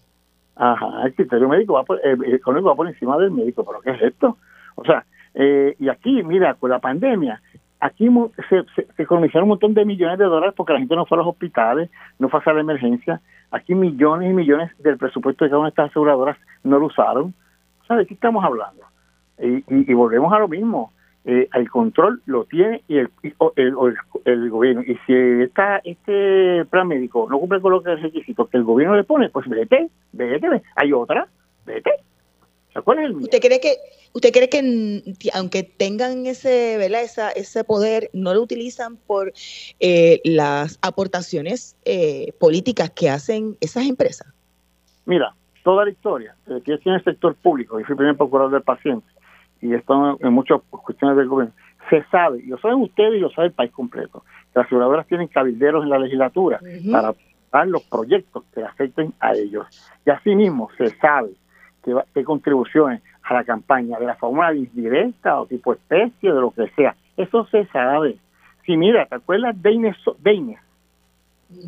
Ajá, 0.57 1.05
el 1.05 1.15
criterio 1.15 1.49
médico 1.49 1.75
va 1.75 1.85
por, 1.85 2.01
el 2.05 2.35
económico 2.35 2.71
va 2.71 2.77
por 2.77 2.89
encima 2.89 3.17
del 3.19 3.31
médico, 3.31 3.65
pero 3.65 3.81
¿qué 3.81 3.91
es 3.91 4.13
esto? 4.13 4.39
O 4.75 4.85
sea, 4.85 5.05
eh, 5.35 5.77
y 5.79 5.89
aquí, 5.89 6.23
mira, 6.23 6.55
con 6.55 6.71
la 6.71 6.81
pandemia, 6.81 7.41
aquí 7.81 8.09
se, 8.49 8.65
se, 8.75 9.03
economizaron 9.03 9.45
un 9.45 9.51
montón 9.51 9.75
de 9.75 9.85
millones 9.85 10.19
de 10.19 10.25
dólares 10.25 10.55
porque 10.57 10.73
la 10.73 10.79
gente 10.79 10.97
no 10.97 11.07
fue 11.07 11.17
a 11.17 11.21
los 11.21 11.29
hospitales, 11.29 11.91
no 12.19 12.29
fue 12.29 12.41
a 12.45 12.53
la 12.53 12.61
emergencia. 12.61 13.21
Aquí 13.51 13.75
millones 13.75 14.31
y 14.31 14.35
millones 14.35 14.71
del 14.79 14.99
presupuesto 14.99 15.45
de 15.45 15.51
cada 15.51 15.61
una 15.61 15.69
de 15.69 15.71
estas 15.71 15.91
aseguradoras 15.91 16.37
no 16.65 16.79
lo 16.79 16.87
usaron. 16.87 17.35
¿Sabes 17.87 18.05
de 18.05 18.09
qué 18.09 18.15
estamos 18.15 18.45
hablando? 18.45 18.83
Y, 19.41 19.95
volvemos 19.95 20.33
a 20.33 20.41
lo 20.41 20.49
mismo 20.49 20.93
eh, 21.25 21.49
el 21.55 21.71
control 21.71 22.21
lo 22.27 22.45
tiene 22.45 22.83
y 22.89 22.99
el, 22.99 23.11
el, 24.25 24.51
gobierno. 24.51 24.83
Y 24.83 24.99
si 25.07 25.13
está 25.43 25.81
este 25.85 26.65
plan 26.67 26.89
médico 26.89 27.29
no 27.31 27.39
cumple 27.39 27.61
con 27.61 27.73
los 27.73 27.85
requisitos 27.85 28.49
que 28.49 28.57
el 28.57 28.65
gobierno 28.65 28.97
le 28.97 29.05
pone, 29.05 29.29
pues 29.29 29.49
vete, 29.49 29.91
vete, 30.13 30.63
hay 30.75 30.93
otra, 30.93 31.27
vete. 31.67 31.91
¿Cuál 32.83 32.99
es 32.99 33.05
el 33.07 33.17
¿Usted 33.17 33.41
cree 33.41 33.61
que 33.61 33.77
usted 34.13 34.33
cree 34.33 34.49
que 34.49 35.31
aunque 35.35 35.63
tengan 35.63 36.27
ese, 36.27 36.77
¿verdad? 36.79 37.03
Esa, 37.03 37.31
ese 37.31 37.65
poder, 37.65 38.11
no 38.13 38.35
lo 38.35 38.43
utilizan 38.43 38.97
por 38.97 39.33
eh, 39.81 40.21
las 40.25 40.79
aportaciones 40.83 41.77
eh, 41.85 42.33
políticas 42.39 42.91
que 42.91 43.11
hacen 43.11 43.57
esas 43.61 43.87
empresas? 43.87 44.27
Mira, 45.05 45.35
toda 45.63 45.85
la 45.85 45.91
historia, 45.91 46.35
que 46.65 46.75
es 46.75 46.87
en 46.87 46.95
el 46.95 47.05
sector 47.05 47.35
público, 47.35 47.79
y 47.81 47.85
fui 47.85 47.97
primer 47.97 48.17
procurador 48.17 48.53
del 48.53 48.63
paciente, 48.63 49.07
y 49.61 49.75
esto 49.75 50.19
en 50.21 50.33
muchas 50.33 50.61
cuestiones 50.71 51.17
del 51.17 51.29
gobierno, 51.29 51.55
se 51.91 52.05
sabe, 52.11 52.41
y 52.41 52.47
lo 52.47 52.59
saben 52.59 52.83
ustedes 52.83 53.15
y 53.15 53.21
lo 53.21 53.31
sabe 53.31 53.49
el 53.49 53.55
país 53.55 53.73
completo, 53.73 54.23
que 54.53 54.59
las 54.59 54.67
aseguradoras 54.67 55.07
tienen 55.07 55.29
cabilderos 55.29 55.85
en 55.85 55.91
la 55.91 55.99
legislatura 55.99 56.61
para 56.91 57.15
dar 57.53 57.67
los 57.67 57.83
proyectos 57.85 58.45
que 58.55 58.63
afecten 58.63 59.15
a 59.21 59.33
ellos. 59.33 59.67
Y 60.05 60.11
asimismo 60.11 60.69
se 60.77 60.91
sabe 60.99 61.31
que, 61.85 61.95
qué 62.15 62.25
contribuciones 62.25 63.03
a 63.23 63.35
la 63.35 63.45
campaña 63.45 63.99
de 63.99 64.07
la 64.07 64.17
fórmula 64.17 64.55
indirecta 64.55 65.41
o 65.41 65.47
tipo 65.47 65.73
especie, 65.73 66.33
de 66.33 66.41
lo 66.41 66.51
que 66.51 66.69
sea. 66.77 66.97
Eso 67.17 67.47
se 67.51 67.67
sabe. 67.67 68.17
Si 68.65 68.77
mira, 68.77 69.07
¿te 69.07 69.17
acuerdas 69.17 69.61
de 69.61 69.73
Inés? 69.73 69.97
De 70.21 70.57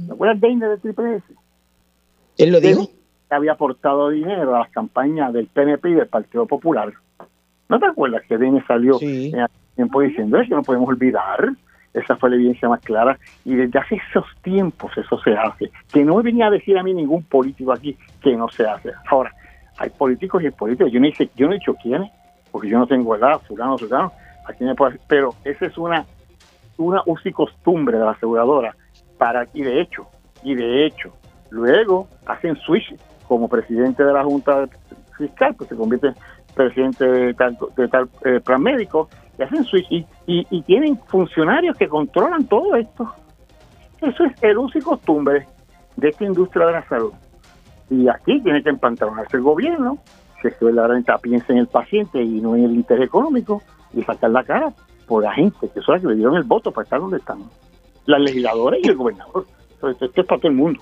¿Te 0.06 0.12
acuerdas 0.12 0.40
de 0.40 0.48
Inés 0.48 0.70
de 0.70 0.78
Triple 0.78 1.16
S? 1.16 1.24
¿Él 2.38 2.52
lo 2.52 2.60
dijo? 2.60 2.88
Que 3.28 3.34
había 3.34 3.52
aportado 3.52 4.10
dinero 4.10 4.54
a 4.54 4.60
las 4.60 4.70
campañas 4.70 5.32
del 5.32 5.46
PNP 5.46 5.90
y 5.90 5.94
del 5.94 6.08
Partido 6.08 6.46
Popular. 6.46 6.92
¿No 7.68 7.78
te 7.78 7.86
acuerdas 7.86 8.22
que 8.28 8.36
Denis 8.36 8.64
salió 8.66 8.98
en 9.00 9.46
tiempo 9.76 10.00
diciendo 10.00 10.40
eso? 10.40 10.54
No 10.54 10.62
podemos 10.62 10.88
olvidar. 10.88 11.50
Esa 11.92 12.16
fue 12.16 12.30
la 12.30 12.36
evidencia 12.36 12.68
más 12.68 12.80
clara. 12.80 13.18
Y 13.44 13.54
desde 13.54 13.78
hace 13.78 14.00
esos 14.10 14.24
tiempos 14.42 14.90
eso 14.96 15.20
se 15.20 15.32
hace. 15.32 15.70
Que 15.92 16.04
no 16.04 16.16
me 16.16 16.22
venía 16.22 16.46
a 16.46 16.50
decir 16.50 16.78
a 16.78 16.82
mí 16.82 16.94
ningún 16.94 17.22
político 17.24 17.72
aquí 17.72 17.96
que 18.22 18.36
no 18.36 18.48
se 18.48 18.66
hace. 18.66 18.90
Ahora, 19.08 19.32
hay 19.80 19.88
políticos 19.88 20.42
y 20.44 20.50
políticos. 20.50 20.92
Yo 20.92 21.00
no, 21.00 21.08
yo 21.08 21.46
no 21.46 21.52
he 21.52 21.58
dicho 21.58 21.74
quiénes, 21.82 22.10
porque 22.50 22.68
yo 22.68 22.78
no 22.78 22.86
tengo 22.86 23.16
edad, 23.16 23.40
fulano, 23.48 23.78
fulano. 23.78 24.12
Me 24.58 24.74
puede, 24.74 24.98
pero 25.06 25.34
esa 25.44 25.66
es 25.66 25.78
una, 25.78 26.04
una 26.76 27.02
uso 27.06 27.28
y 27.28 27.32
costumbre 27.32 27.98
de 27.98 28.04
la 28.04 28.10
aseguradora. 28.10 28.76
Para, 29.16 29.46
y 29.54 29.62
de 29.62 29.80
hecho, 29.80 30.06
y 30.42 30.54
de 30.54 30.84
hecho, 30.84 31.14
luego 31.48 32.08
hacen 32.26 32.56
switch 32.56 32.94
como 33.26 33.48
presidente 33.48 34.04
de 34.04 34.12
la 34.12 34.22
Junta 34.22 34.68
Fiscal, 35.16 35.54
pues 35.54 35.70
se 35.70 35.76
convierte 35.76 36.12
presidente 36.54 37.06
de 37.06 37.34
tal, 37.34 37.56
de 37.76 37.88
tal 37.88 38.08
eh, 38.24 38.40
plan 38.40 38.62
médico, 38.62 39.08
y 39.38 39.42
hacen 39.42 39.64
switch 39.64 39.90
y, 39.90 40.06
y, 40.26 40.62
tienen 40.62 40.98
funcionarios 41.06 41.76
que 41.76 41.88
controlan 41.88 42.44
todo 42.44 42.74
esto. 42.76 43.14
Eso 44.02 44.24
es 44.24 44.42
el 44.42 44.58
uso 44.58 44.76
y 44.76 44.82
costumbre 44.82 45.46
de 45.96 46.08
esta 46.08 46.24
industria 46.24 46.66
de 46.66 46.72
la 46.72 46.88
salud. 46.88 47.12
Y 47.90 48.08
aquí 48.08 48.40
tiene 48.40 48.62
que 48.62 48.70
empantalonarse 48.70 49.36
el 49.36 49.42
gobierno, 49.42 49.98
que 50.40 50.54
verdaderamente 50.60 51.12
piensa 51.20 51.52
en 51.52 51.58
el 51.58 51.66
paciente 51.66 52.22
y 52.22 52.40
no 52.40 52.56
en 52.56 52.64
el 52.64 52.72
interés 52.72 53.06
económico, 53.06 53.62
y 53.92 54.02
sacar 54.02 54.30
la 54.30 54.44
cara 54.44 54.72
por 55.06 55.24
la 55.24 55.32
gente, 55.32 55.68
que 55.68 55.80
son 55.80 55.94
las 55.94 56.02
que 56.02 56.08
le 56.08 56.14
dieron 56.14 56.36
el 56.36 56.44
voto 56.44 56.70
para 56.70 56.84
estar 56.84 57.00
donde 57.00 57.18
están. 57.18 57.40
Las 58.06 58.20
legisladoras 58.20 58.80
y 58.82 58.88
el 58.88 58.96
gobernador. 58.96 59.44
esto 59.74 59.90
es 60.04 60.26
para 60.26 60.40
todo 60.40 60.48
el 60.48 60.54
mundo. 60.56 60.80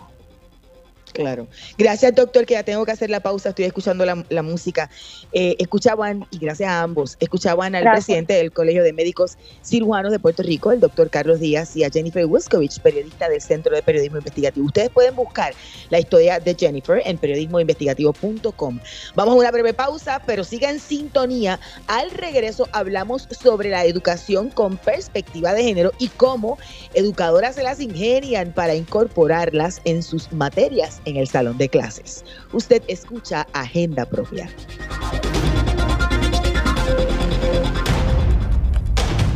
Claro. 1.18 1.48
Gracias, 1.76 2.14
doctor, 2.14 2.46
que 2.46 2.54
ya 2.54 2.62
tengo 2.62 2.86
que 2.86 2.92
hacer 2.92 3.10
la 3.10 3.18
pausa. 3.18 3.48
Estoy 3.48 3.64
escuchando 3.64 4.06
la, 4.06 4.42
música. 4.42 4.88
Eh, 5.32 5.56
escuchaban, 5.58 6.24
y 6.30 6.38
gracias 6.38 6.70
a 6.70 6.82
ambos, 6.82 7.16
escuchaban 7.18 7.74
al 7.74 7.82
presidente 7.90 8.34
del 8.34 8.52
Colegio 8.52 8.84
de 8.84 8.92
Médicos 8.92 9.36
Cirujanos 9.64 10.12
de 10.12 10.20
Puerto 10.20 10.44
Rico, 10.44 10.70
el 10.70 10.78
doctor 10.78 11.10
Carlos 11.10 11.40
Díaz, 11.40 11.76
y 11.76 11.82
a 11.82 11.90
Jennifer 11.90 12.24
Wiskovich, 12.24 12.78
periodista 12.78 13.28
del 13.28 13.40
Centro 13.40 13.74
de 13.74 13.82
Periodismo 13.82 14.18
Investigativo. 14.18 14.64
Ustedes 14.66 14.90
pueden 14.90 15.16
buscar 15.16 15.54
la 15.90 15.98
historia 15.98 16.38
de 16.38 16.54
Jennifer 16.54 17.02
en 17.04 17.18
periodismoinvestigativo.com. 17.18 18.78
Vamos 19.16 19.34
a 19.34 19.38
una 19.38 19.50
breve 19.50 19.74
pausa, 19.74 20.22
pero 20.24 20.44
siga 20.44 20.70
en 20.70 20.78
sintonía. 20.78 21.58
Al 21.88 22.12
regreso 22.12 22.68
hablamos 22.70 23.26
sobre 23.42 23.70
la 23.70 23.84
educación 23.86 24.50
con 24.50 24.76
perspectiva 24.76 25.52
de 25.52 25.64
género 25.64 25.90
y 25.98 26.10
cómo 26.10 26.58
educadoras 26.94 27.56
se 27.56 27.64
las 27.64 27.80
ingenian 27.80 28.52
para 28.52 28.76
incorporarlas 28.76 29.80
en 29.84 30.04
sus 30.04 30.30
materias 30.32 31.02
en 31.08 31.16
el 31.16 31.26
salón 31.26 31.58
de 31.58 31.68
clases. 31.68 32.24
Usted 32.52 32.82
escucha 32.86 33.46
Agenda 33.52 34.06
Propia. 34.06 34.48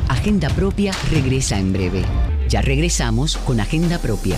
Agenda 0.08 0.48
Propia 0.50 0.92
regresa 1.10 1.58
en 1.58 1.72
breve. 1.72 2.04
Ya 2.48 2.62
regresamos 2.62 3.36
con 3.38 3.58
Agenda 3.60 3.98
Propia. 3.98 4.36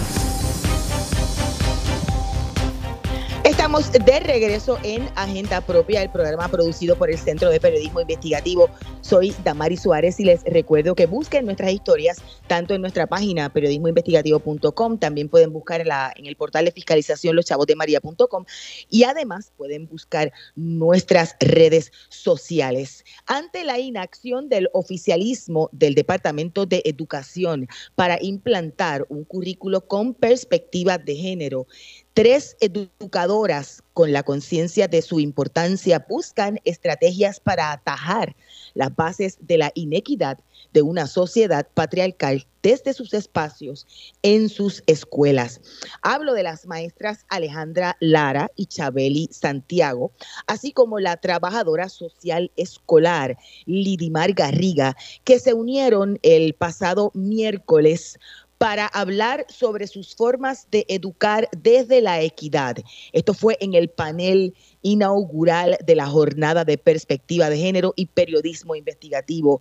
De 3.74 4.20
regreso 4.20 4.78
en 4.84 5.02
Agenda 5.16 5.60
Propia, 5.60 6.00
el 6.00 6.08
programa 6.08 6.46
producido 6.46 6.94
por 6.96 7.10
el 7.10 7.18
Centro 7.18 7.50
de 7.50 7.58
Periodismo 7.58 8.00
Investigativo. 8.00 8.70
Soy 9.00 9.34
Damari 9.42 9.76
Suárez 9.76 10.20
y 10.20 10.24
les 10.24 10.44
recuerdo 10.44 10.94
que 10.94 11.06
busquen 11.06 11.44
nuestras 11.44 11.72
historias 11.72 12.22
tanto 12.46 12.74
en 12.74 12.82
nuestra 12.82 13.08
página 13.08 13.52
periodismoinvestigativo.com, 13.52 14.98
también 14.98 15.28
pueden 15.28 15.52
buscar 15.52 15.80
en 15.80 16.26
el 16.26 16.36
portal 16.36 16.66
de 16.66 16.70
fiscalización 16.70 17.34
loschavosdemaria.com 17.34 18.44
y 18.90 19.02
además 19.02 19.52
pueden 19.56 19.88
buscar 19.88 20.32
nuestras 20.54 21.34
redes 21.40 21.90
sociales. 22.10 23.04
Ante 23.26 23.64
la 23.64 23.80
inacción 23.80 24.48
del 24.48 24.68
oficialismo 24.72 25.68
del 25.72 25.96
Departamento 25.96 26.64
de 26.64 26.80
Educación 26.84 27.66
para 27.96 28.22
implantar 28.22 29.04
un 29.08 29.24
currículo 29.24 29.88
con 29.88 30.14
perspectiva 30.14 30.96
de 30.96 31.16
género, 31.16 31.66
Tres 32.14 32.56
educadoras 32.60 33.82
con 33.92 34.12
la 34.12 34.22
conciencia 34.22 34.86
de 34.86 35.02
su 35.02 35.18
importancia 35.18 36.06
buscan 36.08 36.60
estrategias 36.64 37.40
para 37.40 37.72
atajar 37.72 38.36
las 38.74 38.94
bases 38.94 39.36
de 39.40 39.58
la 39.58 39.72
inequidad 39.74 40.38
de 40.72 40.82
una 40.82 41.08
sociedad 41.08 41.66
patriarcal 41.74 42.46
desde 42.62 42.94
sus 42.94 43.14
espacios 43.14 43.86
en 44.22 44.48
sus 44.48 44.82
escuelas. 44.86 45.60
Hablo 46.02 46.34
de 46.34 46.44
las 46.44 46.66
maestras 46.66 47.26
Alejandra 47.28 47.96
Lara 47.98 48.50
y 48.56 48.66
Chabeli 48.66 49.28
Santiago, 49.32 50.12
así 50.46 50.72
como 50.72 51.00
la 51.00 51.16
trabajadora 51.16 51.88
social 51.88 52.52
escolar 52.56 53.36
Lidimar 53.66 54.32
Garriga, 54.32 54.96
que 55.24 55.40
se 55.40 55.52
unieron 55.52 56.18
el 56.22 56.54
pasado 56.54 57.10
miércoles 57.14 58.18
para 58.58 58.86
hablar 58.86 59.46
sobre 59.48 59.86
sus 59.86 60.14
formas 60.14 60.68
de 60.70 60.86
educar 60.88 61.48
desde 61.56 62.00
la 62.00 62.20
equidad. 62.22 62.76
Esto 63.12 63.34
fue 63.34 63.56
en 63.60 63.74
el 63.74 63.88
panel 63.88 64.54
inaugural 64.82 65.76
de 65.84 65.94
la 65.96 66.06
jornada 66.06 66.64
de 66.64 66.78
perspectiva 66.78 67.50
de 67.50 67.58
género 67.58 67.92
y 67.96 68.06
periodismo 68.06 68.74
investigativo 68.74 69.60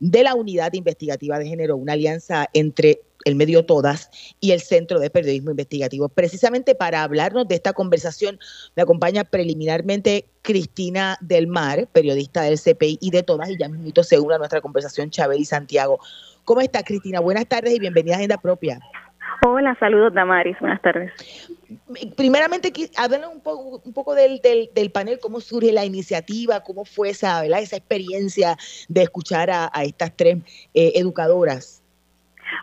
de 0.00 0.22
la 0.22 0.34
Unidad 0.34 0.72
Investigativa 0.74 1.38
de 1.38 1.46
Género, 1.46 1.76
una 1.76 1.94
alianza 1.94 2.48
entre 2.52 3.02
el 3.24 3.34
medio 3.36 3.64
Todas 3.64 4.10
y 4.40 4.52
el 4.52 4.60
Centro 4.60 5.00
de 5.00 5.10
Periodismo 5.10 5.50
Investigativo. 5.50 6.08
Precisamente 6.08 6.74
para 6.74 7.02
hablarnos 7.02 7.48
de 7.48 7.54
esta 7.54 7.72
conversación, 7.72 8.38
me 8.76 8.82
acompaña 8.82 9.24
preliminarmente 9.24 10.26
Cristina 10.42 11.16
Del 11.20 11.46
Mar, 11.46 11.88
periodista 11.92 12.42
del 12.42 12.60
CPI 12.60 12.98
y 13.00 13.10
de 13.10 13.22
Todas, 13.22 13.48
y 13.50 13.58
ya 13.58 13.68
mismo 13.68 14.02
se 14.02 14.18
une 14.18 14.34
a 14.34 14.38
nuestra 14.38 14.60
conversación 14.60 15.10
Chabel 15.10 15.40
y 15.40 15.44
Santiago. 15.44 16.00
¿Cómo 16.44 16.60
está 16.60 16.82
Cristina? 16.82 17.20
Buenas 17.20 17.46
tardes 17.46 17.74
y 17.74 17.80
bienvenida 17.80 18.14
a 18.14 18.16
Agenda 18.18 18.36
Propia. 18.36 18.78
Hola, 19.46 19.76
saludos 19.80 20.12
Damaris, 20.14 20.58
buenas 20.60 20.80
tardes. 20.80 21.12
primeramente, 22.16 22.72
háblanos 22.96 23.34
un 23.34 23.42
poco, 23.42 23.82
un 23.84 23.92
poco 23.92 24.14
del, 24.14 24.40
del, 24.42 24.90
panel, 24.90 25.18
cómo 25.20 25.40
surge 25.40 25.72
la 25.72 25.84
iniciativa, 25.84 26.60
cómo 26.60 26.84
fue 26.84 27.10
esa, 27.10 27.42
¿verdad? 27.42 27.60
esa 27.60 27.76
experiencia 27.76 28.56
de 28.88 29.02
escuchar 29.02 29.50
a, 29.50 29.70
estas 29.82 30.16
tres 30.16 30.38
eh, 30.74 30.92
educadoras. 30.96 31.82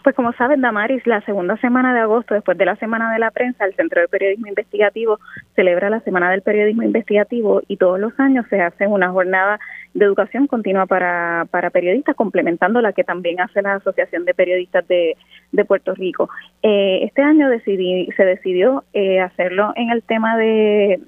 Pues 0.03 0.15
como 0.15 0.31
saben, 0.33 0.61
Damaris, 0.61 1.05
la 1.05 1.21
segunda 1.21 1.57
semana 1.57 1.93
de 1.93 1.99
agosto, 1.99 2.33
después 2.33 2.57
de 2.57 2.65
la 2.65 2.75
Semana 2.77 3.11
de 3.11 3.19
la 3.19 3.31
Prensa, 3.31 3.65
el 3.65 3.75
Centro 3.75 4.01
de 4.01 4.07
Periodismo 4.07 4.47
Investigativo 4.47 5.19
celebra 5.55 5.89
la 5.89 5.99
Semana 6.01 6.31
del 6.31 6.41
Periodismo 6.41 6.83
Investigativo 6.83 7.61
y 7.67 7.77
todos 7.77 7.99
los 7.99 8.17
años 8.19 8.45
se 8.49 8.61
hace 8.61 8.87
una 8.87 9.09
jornada 9.09 9.59
de 9.93 10.05
educación 10.05 10.47
continua 10.47 10.85
para, 10.85 11.45
para 11.51 11.69
periodistas, 11.69 12.15
complementando 12.15 12.81
la 12.81 12.93
que 12.93 13.03
también 13.03 13.41
hace 13.41 13.61
la 13.61 13.75
Asociación 13.75 14.25
de 14.25 14.33
Periodistas 14.33 14.87
de, 14.87 15.17
de 15.51 15.65
Puerto 15.65 15.93
Rico. 15.93 16.29
Eh, 16.63 17.01
este 17.03 17.21
año 17.21 17.49
decidí, 17.49 18.07
se 18.15 18.23
decidió 18.23 18.83
eh, 18.93 19.19
hacerlo 19.19 19.73
en 19.75 19.89
el 19.89 20.03
tema 20.03 20.37
de... 20.37 21.01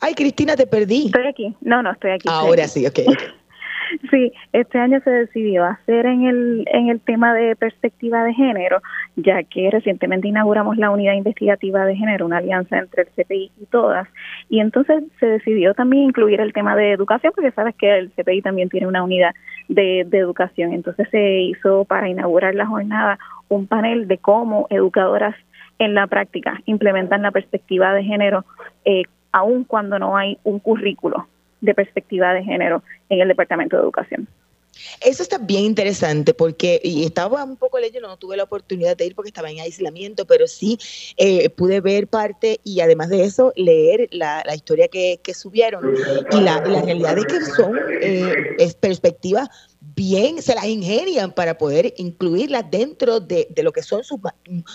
Ay, 0.00 0.14
Cristina, 0.14 0.56
te 0.56 0.66
perdí. 0.66 1.06
Estoy 1.06 1.26
aquí. 1.26 1.56
No, 1.62 1.82
no, 1.82 1.92
estoy 1.92 2.10
aquí. 2.12 2.28
Ahora 2.30 2.68
sí, 2.68 2.86
ok. 2.86 3.00
Sí, 4.10 4.32
este 4.52 4.78
año 4.78 5.00
se 5.00 5.10
decidió 5.10 5.64
hacer 5.64 6.06
en 6.06 6.24
el, 6.26 6.64
en 6.72 6.88
el 6.88 7.00
tema 7.00 7.34
de 7.34 7.56
perspectiva 7.56 8.24
de 8.24 8.34
género, 8.34 8.80
ya 9.16 9.42
que 9.42 9.70
recientemente 9.70 10.28
inauguramos 10.28 10.76
la 10.76 10.90
unidad 10.90 11.14
investigativa 11.14 11.84
de 11.84 11.96
género, 11.96 12.26
una 12.26 12.38
alianza 12.38 12.78
entre 12.78 13.02
el 13.02 13.08
CPI 13.08 13.52
y 13.60 13.66
todas, 13.66 14.08
y 14.48 14.60
entonces 14.60 15.04
se 15.20 15.26
decidió 15.26 15.74
también 15.74 16.04
incluir 16.04 16.40
el 16.40 16.52
tema 16.52 16.76
de 16.76 16.92
educación, 16.92 17.32
porque 17.34 17.52
sabes 17.52 17.74
que 17.76 17.98
el 17.98 18.10
CPI 18.12 18.42
también 18.42 18.68
tiene 18.68 18.86
una 18.86 19.02
unidad 19.02 19.34
de, 19.68 20.04
de 20.06 20.18
educación, 20.18 20.72
entonces 20.72 21.08
se 21.10 21.40
hizo 21.40 21.84
para 21.84 22.08
inaugurar 22.08 22.54
la 22.54 22.66
jornada 22.66 23.18
un 23.48 23.66
panel 23.66 24.08
de 24.08 24.18
cómo 24.18 24.66
educadoras 24.70 25.34
en 25.78 25.94
la 25.94 26.06
práctica 26.06 26.60
implementan 26.64 27.22
la 27.22 27.30
perspectiva 27.30 27.92
de 27.92 28.02
género, 28.02 28.44
eh, 28.84 29.02
aun 29.32 29.64
cuando 29.64 29.98
no 29.98 30.16
hay 30.16 30.38
un 30.44 30.58
currículo 30.58 31.26
de 31.60 31.74
perspectiva 31.74 32.32
de 32.32 32.44
género 32.44 32.82
en 33.08 33.20
el 33.20 33.28
Departamento 33.28 33.76
de 33.76 33.82
Educación. 33.82 34.28
Eso 35.00 35.22
está 35.22 35.38
bien 35.38 35.64
interesante 35.64 36.34
porque, 36.34 36.80
y 36.82 37.04
estaba 37.04 37.44
un 37.44 37.56
poco 37.56 37.78
leyendo, 37.78 38.08
no 38.08 38.16
tuve 38.16 38.36
la 38.36 38.44
oportunidad 38.44 38.96
de 38.96 39.06
ir 39.06 39.14
porque 39.14 39.28
estaba 39.28 39.50
en 39.50 39.60
aislamiento, 39.60 40.26
pero 40.26 40.46
sí 40.46 40.78
eh, 41.16 41.48
pude 41.50 41.80
ver 41.80 42.08
parte 42.08 42.60
y 42.64 42.80
además 42.80 43.08
de 43.08 43.24
eso 43.24 43.52
leer 43.56 44.08
la, 44.12 44.42
historia 44.54 44.88
que, 44.88 45.20
subieron. 45.34 45.94
Y 46.32 46.40
la, 46.40 46.60
realidad 46.60 47.18
es 47.18 47.26
que 47.26 47.40
son 47.44 47.76
eh, 48.00 48.74
perspectivas 48.80 49.48
bien, 49.94 50.42
se 50.42 50.54
las 50.54 50.66
ingenian 50.66 51.32
para 51.32 51.58
poder 51.58 51.94
incluirlas 51.96 52.70
dentro 52.70 53.20
de, 53.20 53.48
lo 53.62 53.72
que 53.72 53.82
son 53.82 54.04
sus 54.04 54.20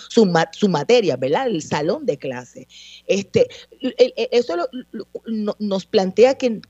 su, 0.09 0.31
su 0.51 0.69
materias, 0.69 1.19
¿verdad? 1.19 1.47
El 1.47 1.61
salón 1.61 2.05
de 2.05 2.17
clase. 2.17 2.67
Este, 3.05 3.47
eso 4.31 4.55
nos 5.27 5.85
plantea 5.85 6.35
que, 6.35 6.61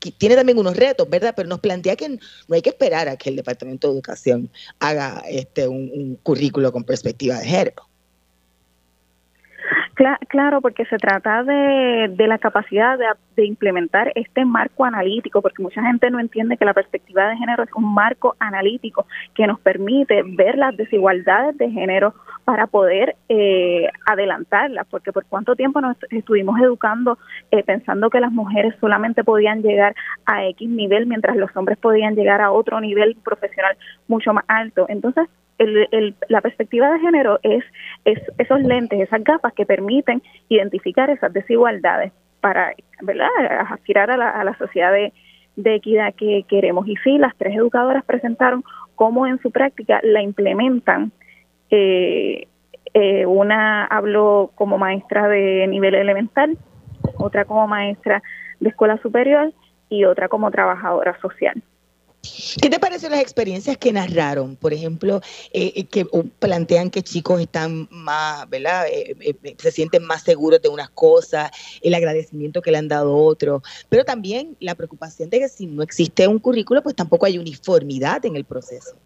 tiene 0.00 0.34
también 0.34 0.58
unos 0.58 0.76
retos, 0.76 1.08
¿verdad? 1.08 1.34
Pero 1.36 1.48
nos 1.48 1.60
plantea 1.60 1.96
que 1.96 2.08
no 2.08 2.18
hay 2.54 2.62
que 2.62 2.70
esperar 2.70 3.08
a 3.08 3.16
que 3.16 3.28
el 3.28 3.36
Departamento 3.36 3.88
de 3.88 3.94
Educación 3.94 4.50
haga 4.78 5.22
este 5.28 5.68
un, 5.68 5.90
un 5.92 6.16
currículo 6.16 6.72
con 6.72 6.84
perspectiva 6.84 7.38
de 7.38 7.46
género. 7.46 7.89
Claro, 10.28 10.62
porque 10.62 10.86
se 10.86 10.96
trata 10.96 11.42
de, 11.42 12.08
de 12.08 12.26
la 12.26 12.38
capacidad 12.38 12.98
de, 12.98 13.44
implementar 13.44 14.12
este 14.14 14.44
marco 14.44 14.84
analítico, 14.84 15.40
porque 15.40 15.62
mucha 15.62 15.82
gente 15.82 16.10
no 16.10 16.20
entiende 16.20 16.58
que 16.58 16.64
la 16.66 16.74
perspectiva 16.74 17.26
de 17.28 17.38
género 17.38 17.62
es 17.62 17.70
un 17.74 17.94
marco 17.94 18.36
analítico 18.38 19.06
que 19.34 19.46
nos 19.46 19.58
permite 19.60 20.22
ver 20.22 20.58
las 20.58 20.76
desigualdades 20.76 21.56
de 21.56 21.70
género 21.70 22.14
para 22.44 22.66
poder 22.66 23.16
eh, 23.30 23.88
adelantarlas, 24.06 24.86
porque 24.90 25.10
por 25.10 25.24
cuánto 25.24 25.56
tiempo 25.56 25.80
nos 25.80 25.96
estuvimos 26.10 26.60
educando 26.60 27.18
eh, 27.50 27.62
pensando 27.62 28.10
que 28.10 28.20
las 28.20 28.32
mujeres 28.32 28.74
solamente 28.78 29.24
podían 29.24 29.62
llegar 29.62 29.94
a 30.26 30.44
X 30.46 30.68
nivel, 30.68 31.06
mientras 31.06 31.36
los 31.36 31.54
hombres 31.56 31.78
podían 31.78 32.14
llegar 32.14 32.42
a 32.42 32.52
otro 32.52 32.80
nivel 32.80 33.16
profesional 33.24 33.76
mucho 34.06 34.34
más 34.34 34.44
alto. 34.48 34.84
Entonces, 34.88 35.28
el, 35.60 36.14
la 36.28 36.40
perspectiva 36.40 36.90
de 36.90 37.00
género 37.00 37.38
es, 37.42 37.64
esos 38.04 38.60
lentes, 38.62 39.00
esas 39.00 39.22
gafas 39.22 39.52
que 39.52 39.66
permiten 39.66 40.22
identificar 40.48 41.10
esas 41.10 41.32
desigualdades 41.32 42.12
para 42.40 42.74
aspirar 43.70 44.10
a 44.10 44.16
la, 44.16 44.30
a 44.30 44.44
la 44.44 44.56
sociedad 44.56 44.92
de, 44.92 45.12
equidad 45.74 46.14
que 46.14 46.44
queremos. 46.48 46.88
Y 46.88 46.96
sí, 47.04 47.18
las 47.18 47.36
tres 47.36 47.54
educadoras 47.54 48.04
presentaron 48.04 48.64
cómo 48.94 49.26
en 49.26 49.38
su 49.40 49.50
práctica 49.50 50.00
la 50.02 50.22
implementan. 50.22 51.12
Eh, 51.70 52.48
eh, 52.94 53.26
una 53.26 53.84
habló 53.84 54.50
como 54.54 54.78
maestra 54.78 55.28
de 55.28 55.66
nivel 55.68 55.94
elemental, 55.94 56.56
otra 57.18 57.44
como 57.44 57.68
maestra 57.68 58.22
de 58.58 58.70
escuela 58.70 58.96
superior 59.02 59.52
y 59.90 60.04
otra 60.04 60.28
como 60.28 60.50
trabajadora 60.50 61.18
social. 61.20 61.62
¿Qué 62.60 62.68
te 62.68 62.78
parecen 62.78 63.12
las 63.12 63.20
experiencias 63.20 63.78
que 63.78 63.92
narraron? 63.92 64.56
Por 64.56 64.74
ejemplo, 64.74 65.22
eh, 65.52 65.72
eh, 65.74 65.84
que 65.84 66.06
plantean 66.38 66.90
que 66.90 67.02
chicos 67.02 67.40
están 67.40 67.88
más, 67.90 68.48
¿verdad? 68.50 68.86
Eh, 68.90 69.36
se 69.58 69.72
sienten 69.72 70.04
más 70.04 70.22
seguros 70.22 70.60
de 70.60 70.68
unas 70.68 70.90
cosas, 70.90 71.50
el 71.80 71.94
agradecimiento 71.94 72.60
que 72.60 72.72
le 72.72 72.78
han 72.78 72.88
dado 72.88 73.16
otros, 73.16 73.62
pero 73.88 74.04
también 74.04 74.56
la 74.60 74.74
preocupación 74.74 75.30
de 75.30 75.38
que 75.38 75.48
si 75.48 75.66
no 75.66 75.82
existe 75.82 76.28
un 76.28 76.38
currículo, 76.38 76.82
pues 76.82 76.94
tampoco 76.94 77.24
hay 77.24 77.38
uniformidad 77.38 78.24
en 78.26 78.36
el 78.36 78.44
proceso. 78.44 78.96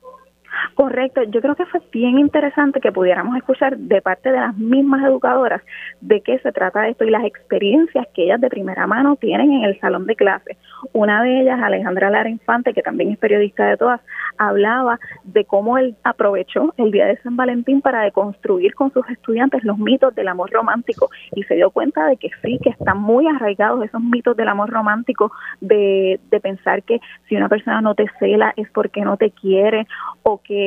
Correcto, 0.74 1.22
yo 1.22 1.40
creo 1.40 1.54
que 1.54 1.66
fue 1.66 1.80
bien 1.92 2.18
interesante 2.18 2.80
que 2.80 2.90
pudiéramos 2.90 3.36
escuchar 3.36 3.78
de 3.78 4.02
parte 4.02 4.32
de 4.32 4.40
las 4.40 4.56
mismas 4.56 5.04
educadoras 5.04 5.62
de 6.00 6.20
qué 6.20 6.38
se 6.40 6.50
trata 6.50 6.88
esto 6.88 7.04
y 7.04 7.10
las 7.10 7.24
experiencias 7.24 8.08
que 8.12 8.24
ellas 8.24 8.40
de 8.40 8.50
primera 8.50 8.86
mano 8.88 9.14
tienen 9.14 9.52
en 9.52 9.64
el 9.64 9.78
salón 9.78 10.06
de 10.06 10.16
clase. 10.16 10.56
Una 10.92 11.22
de 11.22 11.42
ellas, 11.42 11.60
Alejandra 11.62 12.10
Lara 12.10 12.28
Infante, 12.28 12.74
que 12.74 12.82
también 12.82 13.12
es 13.12 13.18
periodista 13.18 13.66
de 13.66 13.76
todas, 13.76 14.00
hablaba 14.36 14.98
de 15.22 15.44
cómo 15.44 15.78
él 15.78 15.94
aprovechó 16.02 16.74
el 16.76 16.90
día 16.90 17.06
de 17.06 17.18
San 17.18 17.36
Valentín 17.36 17.80
para 17.80 18.02
deconstruir 18.02 18.74
con 18.74 18.92
sus 18.92 19.08
estudiantes 19.08 19.62
los 19.62 19.78
mitos 19.78 20.12
del 20.16 20.26
amor 20.26 20.50
romántico 20.50 21.08
y 21.36 21.44
se 21.44 21.54
dio 21.54 21.70
cuenta 21.70 22.06
de 22.06 22.16
que 22.16 22.30
sí, 22.42 22.58
que 22.60 22.70
están 22.70 23.00
muy 23.00 23.28
arraigados 23.28 23.84
esos 23.84 24.02
mitos 24.02 24.36
del 24.36 24.48
amor 24.48 24.70
romántico, 24.70 25.30
de, 25.60 26.18
de 26.30 26.40
pensar 26.40 26.82
que 26.82 27.00
si 27.28 27.36
una 27.36 27.48
persona 27.48 27.80
no 27.80 27.94
te 27.94 28.06
cela 28.18 28.52
es 28.56 28.68
porque 28.72 29.02
no 29.02 29.16
te 29.16 29.30
quiere 29.30 29.86
o 30.24 30.40
que 30.42 30.63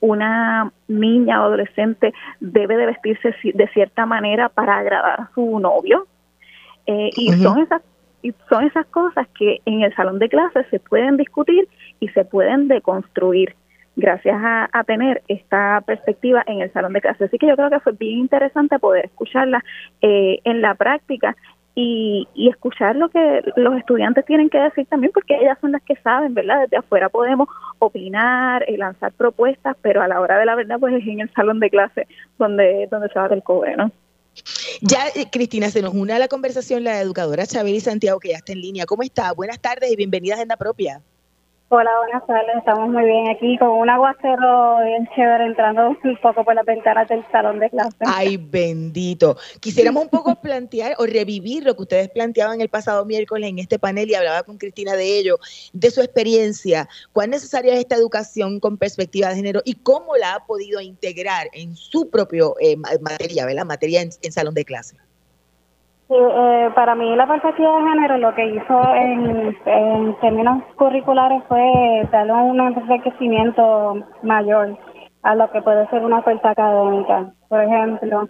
una 0.00 0.70
niña 0.86 1.40
o 1.40 1.46
adolescente 1.46 2.12
debe 2.40 2.76
de 2.76 2.86
vestirse 2.86 3.34
de 3.42 3.68
cierta 3.68 4.04
manera 4.04 4.48
para 4.48 4.78
agradar 4.78 5.20
a 5.20 5.30
su 5.34 5.58
novio. 5.58 6.06
Eh, 6.86 7.10
y 7.16 7.32
son 7.32 7.60
esas 7.60 7.82
y 8.20 8.32
son 8.48 8.64
esas 8.64 8.86
cosas 8.86 9.28
que 9.38 9.60
en 9.66 9.82
el 9.82 9.94
salón 9.94 10.18
de 10.18 10.30
clases 10.30 10.66
se 10.70 10.80
pueden 10.80 11.18
discutir 11.18 11.68
y 12.00 12.08
se 12.08 12.24
pueden 12.24 12.68
deconstruir 12.68 13.54
gracias 13.96 14.36
a, 14.42 14.84
tener 14.84 15.22
esta 15.28 15.82
perspectiva 15.86 16.42
en 16.46 16.60
el 16.60 16.72
salón 16.72 16.94
de 16.94 17.00
clases. 17.00 17.28
Así 17.28 17.38
que 17.38 17.46
yo 17.46 17.54
creo 17.54 17.70
que 17.70 17.80
fue 17.80 17.92
bien 17.92 18.18
interesante 18.20 18.78
poder 18.78 19.04
escucharla 19.04 19.62
eh, 20.00 20.40
en 20.44 20.62
la 20.62 20.74
práctica 20.74 21.36
y, 21.74 22.28
y 22.34 22.48
escuchar 22.48 22.96
lo 22.96 23.08
que 23.08 23.42
los 23.56 23.76
estudiantes 23.76 24.24
tienen 24.24 24.48
que 24.48 24.58
decir 24.58 24.86
también, 24.86 25.12
porque 25.12 25.36
ellas 25.36 25.58
son 25.60 25.72
las 25.72 25.82
que 25.82 25.96
saben, 25.96 26.34
¿verdad? 26.34 26.62
Desde 26.62 26.76
afuera 26.76 27.08
podemos 27.08 27.48
opinar, 27.78 28.64
y 28.68 28.76
lanzar 28.76 29.12
propuestas, 29.12 29.76
pero 29.82 30.02
a 30.02 30.08
la 30.08 30.20
hora 30.20 30.38
de 30.38 30.46
la 30.46 30.54
verdad, 30.54 30.78
pues 30.78 30.94
es 30.94 31.06
en 31.06 31.20
el 31.20 31.32
salón 31.32 31.60
de 31.60 31.70
clase 31.70 32.06
donde, 32.38 32.88
donde 32.90 33.08
se 33.08 33.18
va 33.18 33.26
el 33.26 33.42
cobre, 33.42 33.76
¿no? 33.76 33.90
Ya, 34.80 35.06
eh, 35.14 35.26
Cristina, 35.30 35.70
se 35.70 35.80
nos 35.80 35.94
une 35.94 36.12
a 36.12 36.18
la 36.18 36.28
conversación 36.28 36.84
la 36.84 37.00
educadora 37.00 37.46
Chabeli 37.46 37.80
Santiago, 37.80 38.18
que 38.18 38.30
ya 38.30 38.36
está 38.36 38.52
en 38.52 38.60
línea. 38.60 38.84
¿Cómo 38.84 39.02
está? 39.02 39.32
Buenas 39.32 39.60
tardes 39.60 39.92
y 39.92 39.96
bienvenida 39.96 40.34
a 40.34 40.36
Agenda 40.36 40.56
Propia. 40.56 41.00
Hola, 41.76 41.90
buenas 41.98 42.24
tardes. 42.24 42.56
Estamos 42.58 42.88
muy 42.88 43.04
bien 43.04 43.30
aquí 43.30 43.58
con 43.58 43.70
un 43.70 43.90
aguacero 43.90 44.76
bien 44.84 45.08
chévere 45.16 45.44
entrando 45.44 45.88
un 45.88 46.16
poco 46.22 46.44
por 46.44 46.54
las 46.54 46.64
ventanas 46.64 47.08
del 47.08 47.26
salón 47.32 47.58
de 47.58 47.68
clase. 47.68 47.96
Ay, 48.06 48.36
bendito. 48.36 49.36
Quisiéramos 49.58 50.04
un 50.04 50.08
poco 50.08 50.36
plantear 50.40 50.94
o 50.98 51.06
revivir 51.06 51.64
lo 51.64 51.74
que 51.74 51.82
ustedes 51.82 52.10
planteaban 52.10 52.60
el 52.60 52.68
pasado 52.68 53.04
miércoles 53.04 53.50
en 53.50 53.58
este 53.58 53.80
panel 53.80 54.08
y 54.08 54.14
hablaba 54.14 54.44
con 54.44 54.56
Cristina 54.56 54.92
de 54.92 55.18
ello, 55.18 55.40
de 55.72 55.90
su 55.90 56.00
experiencia, 56.00 56.88
cuán 57.12 57.30
necesaria 57.30 57.74
es 57.74 57.80
esta 57.80 57.96
educación 57.96 58.60
con 58.60 58.78
perspectiva 58.78 59.30
de 59.30 59.34
género 59.34 59.60
y 59.64 59.74
cómo 59.74 60.14
la 60.14 60.36
ha 60.36 60.46
podido 60.46 60.80
integrar 60.80 61.48
en 61.54 61.74
su 61.74 62.08
propio 62.08 62.54
eh, 62.60 62.76
materia, 62.76 63.46
¿verdad? 63.46 63.64
Materia 63.64 64.00
en 64.00 64.32
salón 64.32 64.54
de 64.54 64.64
clase. 64.64 64.96
Eh, 66.10 66.70
para 66.74 66.94
mí 66.94 67.16
la 67.16 67.26
perspectiva 67.26 67.78
de 67.78 67.88
género 67.88 68.18
lo 68.18 68.34
que 68.34 68.46
hizo 68.46 68.94
en, 68.94 70.14
términos 70.20 70.62
curriculares 70.76 71.42
fue 71.48 72.06
darle 72.12 72.32
un 72.34 72.60
enriquecimiento 72.60 73.96
mayor 74.22 74.76
a 75.22 75.34
lo 75.34 75.50
que 75.50 75.62
puede 75.62 75.88
ser 75.88 76.04
una 76.04 76.18
oferta 76.18 76.50
académica. 76.50 77.32
Por 77.48 77.62
ejemplo, 77.62 78.28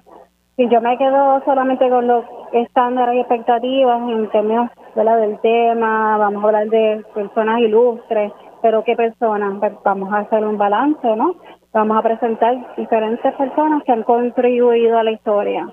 si 0.56 0.68
yo 0.68 0.80
me 0.80 0.96
quedo 0.96 1.42
solamente 1.44 1.88
con 1.90 2.06
los 2.06 2.24
estándares 2.52 3.16
y 3.16 3.20
expectativas 3.20 4.08
en 4.08 4.30
términos 4.30 4.70
del 4.94 5.40
tema, 5.40 6.16
vamos 6.16 6.44
a 6.44 6.46
hablar 6.46 6.68
de 6.68 7.04
personas 7.12 7.58
ilustres, 7.58 8.32
pero 8.62 8.84
¿qué 8.84 8.94
personas? 8.94 9.58
Pues 9.58 9.72
vamos 9.82 10.12
a 10.12 10.18
hacer 10.18 10.46
un 10.46 10.56
balance, 10.56 11.16
¿no? 11.16 11.34
Vamos 11.72 11.98
a 11.98 12.02
presentar 12.02 12.76
diferentes 12.76 13.34
personas 13.34 13.82
que 13.82 13.90
han 13.90 14.04
contribuido 14.04 14.96
a 14.96 15.02
la 15.02 15.10
historia. 15.10 15.66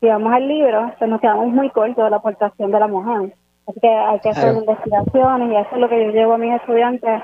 Si 0.00 0.06
vamos 0.06 0.32
al 0.32 0.48
libro, 0.48 0.92
pues 0.98 1.10
nos 1.10 1.20
quedamos 1.20 1.48
muy 1.48 1.70
cortos 1.70 2.04
de 2.04 2.10
la 2.10 2.16
aportación 2.16 2.70
de 2.70 2.80
la 2.80 2.88
mujer. 2.88 3.34
Así 3.66 3.80
que 3.80 3.88
hay 3.88 4.18
que 4.20 4.30
hacer 4.30 4.56
investigaciones 4.56 5.52
y 5.52 5.56
eso 5.56 5.68
es 5.72 5.78
lo 5.78 5.88
que 5.88 6.04
yo 6.04 6.10
llevo 6.10 6.34
a 6.34 6.38
mis 6.38 6.54
estudiantes 6.54 7.22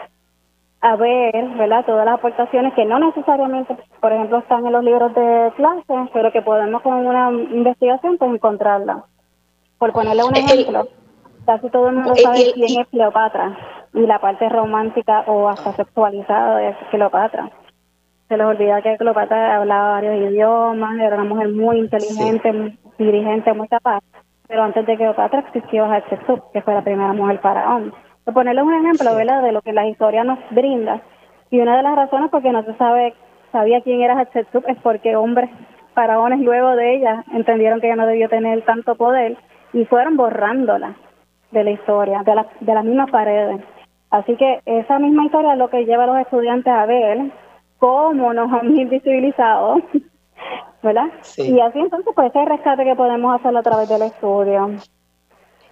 a 0.81 0.95
ver, 0.97 1.49
¿verdad? 1.57 1.85
Todas 1.87 2.05
las 2.05 2.15
aportaciones 2.19 2.75
que 2.75 2.85
no 2.85 2.99
necesariamente, 2.99 3.77
por 4.01 4.13
ejemplo, 4.13 4.39
están 4.39 4.67
en 4.67 4.73
los 4.73 4.85
libros 4.85 5.15
de 5.15 5.53
clase, 5.57 6.11
pero 6.13 6.31
que 6.33 6.43
podemos 6.43 6.83
con 6.83 7.07
una 7.07 7.31
investigación 7.31 8.19
pues 8.19 8.35
encontrarla. 8.35 9.05
Por 9.79 9.93
ponerle 9.93 10.25
un 10.25 10.37
ejemplo, 10.37 10.87
casi 11.45 11.71
todo 11.71 11.89
el 11.89 11.97
mundo 11.97 12.15
sabe 12.17 12.53
quién 12.55 12.81
es 12.81 12.87
Cleopatra 12.89 13.57
y 13.95 14.01
la 14.01 14.21
parte 14.21 14.49
romántica 14.49 15.25
o 15.27 15.49
hasta 15.49 15.73
sexualizada 15.73 16.59
de 16.59 16.77
Cleopatra. 16.91 17.51
Se 18.29 18.37
les 18.37 18.47
olvida 18.47 18.83
que 18.83 18.97
Cleopatra 18.97 19.57
hablaba 19.57 19.93
varios 19.93 20.33
idiomas, 20.33 20.99
era 20.99 21.15
una 21.15 21.25
mujer 21.25 21.49
muy 21.51 21.79
inteligente, 21.79 22.77
dirigente, 22.99 23.53
muy 23.53 23.69
capaz. 23.69 24.03
Pero 24.49 24.65
antes 24.65 24.85
de 24.85 24.97
Cleopatra 24.97 25.41
existió 25.41 25.85
Hatshepsut, 25.85 26.41
que 26.53 26.63
fue 26.63 26.75
la 26.75 26.83
primera 26.83 27.13
mujer 27.13 27.39
faraón. 27.39 27.93
Por 28.25 28.35
ponerles 28.35 28.65
un 28.65 28.75
ejemplo, 28.75 29.15
¿verdad? 29.15 29.43
De 29.43 29.53
lo 29.53 29.63
que 29.63 29.73
la 29.73 29.87
historia 29.87 30.25
nos 30.25 30.41
brinda. 30.51 31.01
Y 31.51 31.61
una 31.61 31.77
de 31.77 31.85
las 31.85 31.95
razones 31.95 32.31
por 32.31 32.43
no 32.43 32.65
se 32.65 32.75
sabe, 32.75 33.15
sabía 33.53 33.81
quién 33.83 34.01
era 34.01 34.19
Hatshepsut 34.19 34.69
es 34.69 34.77
porque 34.83 35.15
hombres 35.15 35.49
faraones 35.95 36.41
luego 36.41 36.75
de 36.75 36.97
ella 36.97 37.25
entendieron 37.33 37.81
que 37.81 37.87
ella 37.87 37.97
no 37.97 38.07
debió 38.07 38.29
tener 38.29 38.63
tanto 38.63 38.97
poder 38.97 39.37
y 39.73 39.85
fueron 39.85 40.17
borrándola 40.17 40.97
de 41.53 41.65
la 41.65 41.71
historia, 41.71 42.23
de, 42.25 42.35
la, 42.35 42.47
de 42.61 42.75
las 42.75 42.85
mismas 42.85 43.11
paredes. 43.11 43.61
Así 44.11 44.37
que 44.37 44.61
esa 44.67 44.99
misma 44.99 45.27
historia 45.27 45.53
es 45.53 45.59
lo 45.59 45.71
que 45.71 45.85
lleva 45.85 46.05
a 46.05 46.07
los 46.09 46.19
estudiantes 46.19 46.73
a 46.73 46.87
ver 46.87 47.31
cómo 47.79 48.33
nos 48.33 48.53
han 48.53 48.77
invisibilizado, 48.77 49.77
¿verdad? 50.83 51.07
Y 51.37 51.61
así 51.61 51.79
entonces, 51.79 52.13
pues 52.15 52.31
ese 52.31 52.45
rescate 52.45 52.85
que 52.85 52.95
podemos 52.95 53.39
hacerlo 53.39 53.59
a 53.61 53.63
través 53.63 53.89
del 53.89 54.03
estudio. 54.03 54.77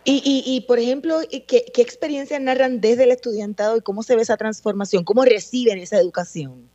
Y, 0.07 0.21
y, 0.23 0.43
y, 0.45 0.61
por 0.67 0.79
ejemplo, 0.79 1.15
¿qué, 1.31 1.65
¿qué 1.73 1.83
experiencias 1.83 2.41
narran 2.41 2.81
desde 2.81 3.05
el 3.05 3.11
estudiantado 3.11 3.79
y 3.79 3.81
cómo 3.81 4.03
se 4.03 4.17
ve 4.17 4.23
esa 4.23 4.37
transformación? 4.37 5.03
¿Cómo 5.03 5.25
reciben 5.25 5.79
esa 5.79 5.97
educación? 5.99 6.69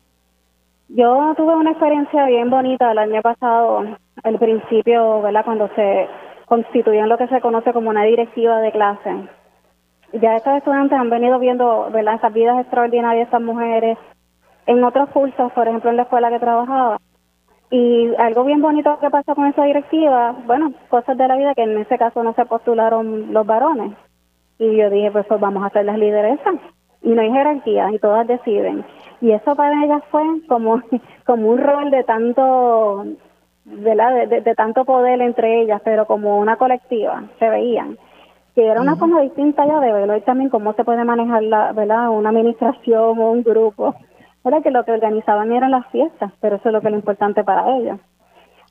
Yo 0.88 1.36
tuve 1.38 1.56
una 1.56 1.72
experiencia 1.72 2.26
bien 2.26 2.50
bonita 2.50 2.92
el 2.92 2.98
año 2.98 3.22
pasado, 3.22 3.86
al 4.24 4.40
principio, 4.40 5.22
¿verdad? 5.22 5.46
Cuando 5.46 5.70
se 5.76 6.08
constituyó 6.48 7.06
lo 7.06 7.20
que 7.20 7.28
se 7.28 7.40
conoce 7.42 7.72
como 7.72 7.92
una 7.92 8.04
directiva 8.06 8.60
de 8.60 8.72
clase. 8.72 9.30
Ya 10.14 10.36
estos 10.36 10.58
estudiantes 10.58 10.98
han 10.98 11.12
venido 11.12 11.38
viendo, 11.38 11.92
¿verdad? 11.92 12.16
Esas 12.16 12.34
vidas 12.34 12.60
extraordinarias 12.62 13.18
de 13.18 13.24
estas 13.26 13.42
mujeres 13.42 14.00
en 14.70 14.84
otros 14.84 15.09
cursos, 15.09 15.51
por 15.53 15.67
ejemplo, 15.67 15.89
en 15.89 15.97
la 15.97 16.03
escuela 16.03 16.30
que 16.30 16.38
trabajaba 16.38 16.99
y 17.72 18.13
algo 18.20 18.43
bien 18.43 18.61
bonito 18.61 18.99
que 18.99 19.09
pasó 19.09 19.34
con 19.34 19.47
esa 19.47 19.63
directiva, 19.63 20.36
bueno, 20.45 20.72
cosas 20.89 21.17
de 21.17 21.28
la 21.28 21.38
vida 21.38 21.55
que 21.55 21.63
en 21.63 21.80
ese 21.80 21.97
caso 21.97 22.24
no 22.24 22.36
se 22.36 22.45
postularon 22.45 23.34
los 23.34 23.47
varones. 23.47 23.93
Y 24.59 24.76
yo 24.76 24.91
dije, 24.91 25.09
pues, 25.09 25.26
pues 25.28 25.39
vamos 25.39 25.63
a 25.63 25.67
hacer 25.67 25.86
las 25.86 25.97
lideresas. 25.97 26.55
Y 27.01 27.09
no 27.09 27.22
hay 27.22 27.32
jerarquía 27.32 27.91
y 27.91 27.97
todas 27.97 28.28
deciden. 28.28 28.86
Y 29.22 29.32
eso 29.32 29.55
para 29.55 29.84
ellas 29.84 30.03
fue 30.11 30.22
como, 30.47 30.84
como 31.26 31.49
un 31.49 31.57
rol 31.57 31.89
de 31.89 32.03
tanto, 32.03 33.05
de, 33.65 34.28
de, 34.30 34.41
de, 34.41 34.55
tanto 34.55 34.86
poder 34.86 35.20
entre 35.22 35.63
ellas, 35.63 35.82
pero 35.84 36.05
como 36.05 36.38
una 36.38 36.57
colectiva, 36.57 37.24
se 37.39 37.49
veían. 37.49 37.97
Que 38.53 38.67
era 38.67 38.82
una 38.82 38.97
forma 38.97 39.22
distinta 39.22 39.65
ya 39.65 39.80
de 39.80 39.93
verlo 39.93 40.15
y 40.15 40.22
también 40.22 40.51
cómo 40.51 40.74
se 40.74 40.84
puede 40.84 41.03
manejar 41.05 41.41
la, 41.41 41.72
¿verdad? 41.72 42.09
una 42.11 42.30
administración 42.30 43.17
o 43.17 43.32
un 43.32 43.41
grupo 43.41 43.95
era 44.44 44.62
que 44.62 44.72
lo 44.72 44.84
que 44.86 44.92
organizaban 44.92 45.52
eran 45.52 45.72
las 45.72 45.88
fiestas, 45.88 46.32
pero 46.40 46.58
eso 46.58 46.70
es 46.70 46.74
lo 46.74 46.82
que 46.82 46.88
es 46.88 46.92
lo 46.92 46.98
importante 46.98 47.44
para 47.44 47.78
ellos. 47.78 48.00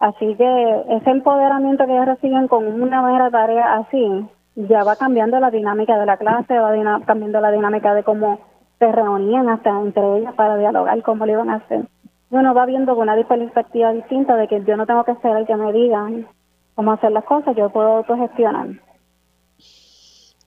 Así 0.01 0.35
que 0.37 0.85
ese 0.91 1.11
empoderamiento 1.11 1.85
que 1.87 1.93
ellos 1.93 2.07
reciben 2.07 2.49
con 2.49 2.67
una 2.81 3.03
mera 3.03 3.31
tarea 3.31 3.75
así, 3.75 4.27
ya 4.55 4.85
va 4.85 4.97
cambiando 4.97 5.39
la 5.41 5.51
dinámica 5.51 5.99
de 5.99 6.07
la 6.07 6.17
clase, 6.17 6.59
va 6.59 7.01
cambiando 7.05 7.41
la 7.41 7.51
dinámica 7.51 7.95
de 7.95 8.05
cómo 8.05 8.39
se 8.79 8.91
reunían 8.91 9.49
hasta 9.49 9.71
entre 9.71 10.19
ellas 10.19 10.35
para 10.35 10.57
dialogar 10.57 11.03
cómo 11.03 11.27
lo 11.27 11.33
iban 11.33 11.51
a 11.51 11.57
hacer. 11.57 11.83
Uno 12.31 12.55
va 12.55 12.67
viendo 12.67 12.95
con 12.95 13.09
una 13.09 13.23
perspectiva 13.27 13.93
distinta 13.93 14.37
de 14.37 14.47
que 14.49 14.63
yo 14.65 14.77
no 14.77 14.87
tengo 14.87 15.05
que 15.05 15.17
ser 15.17 15.37
el 15.37 15.47
que 15.47 15.57
me 15.57 15.73
digan 15.73 16.27
cómo 16.75 16.93
hacer 16.93 17.11
las 17.11 17.25
cosas, 17.25 17.57
yo 17.57 17.71
puedo 17.71 17.99
autogestionar. 17.99 18.69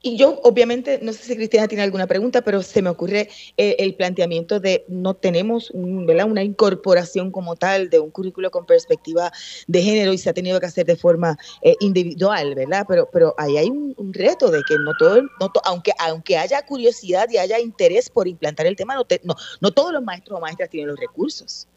Y 0.03 0.17
yo, 0.17 0.39
obviamente, 0.43 0.99
no 1.01 1.13
sé 1.13 1.23
si 1.23 1.35
Cristiana 1.35 1.67
tiene 1.67 1.83
alguna 1.83 2.07
pregunta, 2.07 2.41
pero 2.41 2.63
se 2.63 2.81
me 2.81 2.89
ocurre 2.89 3.29
eh, 3.57 3.75
el 3.77 3.93
planteamiento 3.93 4.59
de 4.59 4.83
no 4.87 5.13
tenemos 5.13 5.71
¿verdad? 5.75 6.25
una 6.25 6.43
incorporación 6.43 7.31
como 7.31 7.55
tal 7.55 7.89
de 7.91 7.99
un 7.99 8.09
currículo 8.09 8.49
con 8.49 8.65
perspectiva 8.65 9.31
de 9.67 9.83
género 9.83 10.11
y 10.11 10.17
se 10.17 10.31
ha 10.31 10.33
tenido 10.33 10.59
que 10.59 10.65
hacer 10.65 10.87
de 10.87 10.95
forma 10.95 11.37
eh, 11.61 11.75
individual, 11.81 12.55
¿verdad? 12.55 12.85
Pero, 12.87 13.09
pero 13.13 13.35
ahí 13.37 13.57
hay 13.57 13.69
un, 13.69 13.91
reto 14.13 14.49
de 14.49 14.61
que 14.67 14.75
no 14.79 14.91
todo, 14.97 15.21
no 15.21 15.51
aunque, 15.63 15.91
aunque 15.99 16.35
haya 16.35 16.65
curiosidad 16.65 17.29
y 17.29 17.37
haya 17.37 17.59
interés 17.59 18.09
por 18.09 18.27
implantar 18.27 18.65
el 18.65 18.75
tema, 18.75 18.95
no, 18.95 19.05
no, 19.23 19.35
no 19.61 19.71
todos 19.71 19.93
los 19.93 20.03
maestros 20.03 20.39
o 20.39 20.41
maestras 20.41 20.69
tienen 20.69 20.89
los 20.89 20.99
recursos. 20.99 21.67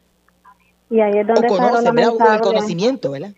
Y 0.89 0.99
ahí 0.99 1.19
es 1.19 1.27
donde 1.27 1.47
o 1.47 1.49
conocen, 1.49 1.97
O 1.99 2.33
el 2.33 2.41
conocimiento, 2.41 3.11
¿verdad? 3.11 3.33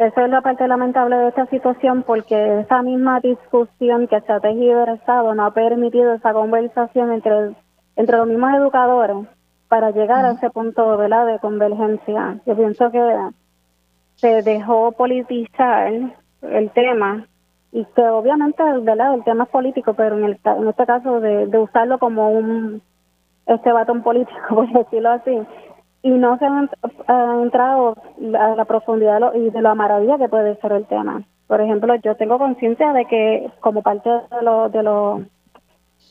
Eso 0.00 0.22
es 0.22 0.30
la 0.30 0.40
parte 0.40 0.66
lamentable 0.66 1.14
de 1.14 1.28
esta 1.28 1.44
situación 1.48 2.04
porque 2.04 2.60
esa 2.60 2.80
misma 2.80 3.20
discusión 3.20 4.08
que 4.08 4.18
se 4.22 4.32
ha 4.32 4.40
tejido 4.40 4.84
el 4.84 4.94
Estado 4.94 5.34
no 5.34 5.44
ha 5.44 5.50
permitido 5.52 6.14
esa 6.14 6.32
conversación 6.32 7.12
entre, 7.12 7.54
entre 7.96 8.16
los 8.16 8.26
mismos 8.26 8.54
educadores 8.54 9.26
para 9.68 9.90
llegar 9.90 10.24
a 10.24 10.30
ese 10.30 10.48
punto 10.48 10.96
¿verdad? 10.96 11.26
de 11.26 11.38
convergencia. 11.38 12.40
Yo 12.46 12.56
pienso 12.56 12.90
que 12.90 13.28
se 14.14 14.40
dejó 14.40 14.92
politizar 14.92 15.92
el 16.40 16.70
tema 16.70 17.26
y 17.70 17.84
que 17.84 18.02
obviamente 18.02 18.62
¿verdad? 18.80 19.12
el 19.12 19.24
tema 19.24 19.44
es 19.44 19.50
político, 19.50 19.92
pero 19.92 20.16
en, 20.16 20.24
el, 20.24 20.40
en 20.42 20.66
este 20.66 20.86
caso 20.86 21.20
de, 21.20 21.46
de 21.46 21.58
usarlo 21.58 21.98
como 21.98 22.30
un 22.30 22.80
este 23.44 23.70
batón 23.70 24.02
político, 24.02 24.40
por 24.48 24.72
decirlo 24.72 25.10
así, 25.10 25.38
y 26.02 26.10
no 26.10 26.38
se 26.38 26.46
han 26.46 26.70
entrado 27.42 27.96
a 28.38 28.54
la 28.54 28.64
profundidad 28.64 29.34
y 29.34 29.50
de 29.50 29.62
la 29.62 29.74
maravilla 29.74 30.18
que 30.18 30.28
puede 30.28 30.56
ser 30.56 30.72
el 30.72 30.86
tema. 30.86 31.22
Por 31.46 31.60
ejemplo, 31.60 31.94
yo 31.96 32.14
tengo 32.16 32.38
conciencia 32.38 32.92
de 32.92 33.06
que 33.06 33.50
como 33.60 33.82
parte 33.82 34.08
de 34.08 34.42
los 34.42 34.72
de 34.72 34.82
los 34.82 35.22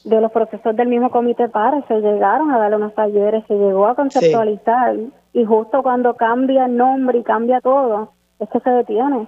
de 0.04 0.22
los 0.22 0.32
procesos 0.32 0.76
del 0.76 0.88
mismo 0.88 1.10
comité 1.10 1.50
PAR 1.50 1.84
se 1.88 2.00
llegaron 2.02 2.52
a 2.52 2.60
darle 2.60 2.78
unos 2.78 2.94
talleres, 2.94 3.44
se 3.48 3.56
llegó 3.56 3.88
a 3.88 3.96
conceptualizar 3.96 4.96
y 5.34 5.46
justo 5.46 5.84
cuando 5.84 6.16
cambia 6.16 6.66
el 6.66 6.78
nombre 6.78 7.20
y 7.20 7.24
cambia 7.24 7.62
todo, 7.62 8.12
es 8.40 8.50
que 8.50 8.60
se 8.60 8.70
detiene. 8.70 9.28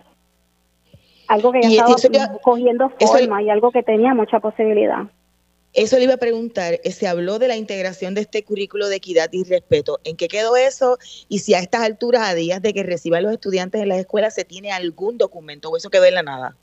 Algo 1.27 1.51
que 1.51 1.61
ya 1.61 1.85
estaba 1.85 2.37
cogiendo 2.41 2.89
forma 2.89 3.41
y 3.41 3.49
algo 3.49 3.71
que 3.71 3.83
tenía 3.83 4.13
mucha 4.13 4.39
posibilidad. 4.39 5.03
Eso 5.73 5.97
le 5.97 6.03
iba 6.03 6.15
a 6.15 6.17
preguntar, 6.17 6.73
eh, 6.83 6.91
se 6.91 7.07
habló 7.07 7.39
de 7.39 7.47
la 7.47 7.55
integración 7.55 8.13
de 8.13 8.21
este 8.21 8.43
currículo 8.43 8.89
de 8.89 8.97
equidad 8.97 9.29
y 9.31 9.45
respeto. 9.45 9.99
¿En 10.03 10.17
qué 10.17 10.27
quedó 10.27 10.57
eso? 10.57 10.97
Y 11.29 11.39
si 11.39 11.53
a 11.53 11.59
estas 11.59 11.81
alturas, 11.81 12.29
a 12.29 12.35
días 12.35 12.61
de 12.61 12.73
que 12.73 12.83
reciban 12.83 13.23
los 13.23 13.31
estudiantes 13.31 13.81
en 13.81 13.87
las 13.87 13.99
escuelas, 13.99 14.35
se 14.35 14.43
tiene 14.43 14.71
algún 14.71 15.17
documento 15.17 15.69
o 15.69 15.77
eso 15.77 15.89
quedó 15.89 16.05
en 16.05 16.15
la 16.15 16.23
nada. 16.23 16.55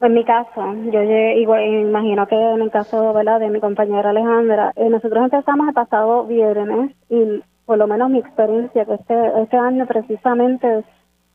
En 0.00 0.14
mi 0.14 0.24
caso, 0.24 0.74
yo 0.92 1.02
igual, 1.02 1.64
imagino 1.64 2.28
que 2.28 2.36
en 2.36 2.62
el 2.62 2.70
caso 2.70 3.12
¿verdad? 3.12 3.40
de 3.40 3.50
mi 3.50 3.58
compañera 3.58 4.10
Alejandra, 4.10 4.72
eh, 4.76 4.88
nosotros 4.88 5.24
empezamos 5.24 5.66
el 5.66 5.74
pasado 5.74 6.24
viernes 6.24 6.92
y 7.10 7.42
por 7.66 7.78
lo 7.78 7.88
menos 7.88 8.08
mi 8.08 8.20
experiencia, 8.20 8.84
que 8.84 8.94
este, 8.94 9.14
este 9.42 9.56
año 9.56 9.86
precisamente 9.86 10.84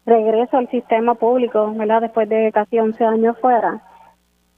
regreso 0.05 0.57
al 0.57 0.69
sistema 0.69 1.15
público, 1.15 1.73
¿verdad? 1.75 2.03
después 2.03 2.29
de 2.29 2.51
casi 2.53 2.79
11 2.79 3.03
años 3.03 3.37
fuera 3.41 3.83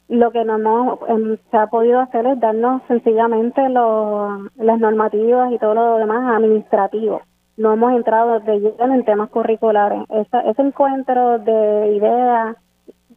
lo 0.08 0.32
que 0.32 0.46
no 0.46 0.56
hemos, 0.56 1.00
em, 1.08 1.38
se 1.50 1.58
ha 1.58 1.68
podido 1.68 2.00
hacer 2.00 2.26
es 2.28 2.40
darnos 2.40 2.82
sencillamente 2.88 3.62
las 3.70 4.80
normativas 4.80 5.52
y 5.52 5.58
todo 5.58 5.74
lo 5.74 5.98
demás 5.98 6.36
administrativo. 6.36 7.22
No 7.58 7.74
hemos 7.74 7.94
entrado 7.94 8.40
de 8.42 8.60
lleno 8.60 8.94
en 8.94 9.06
temas 9.06 9.30
curriculares. 9.30 10.04
ese 10.10 10.62
encuentro 10.62 11.40
de 11.40 11.96
ideas 11.96 12.58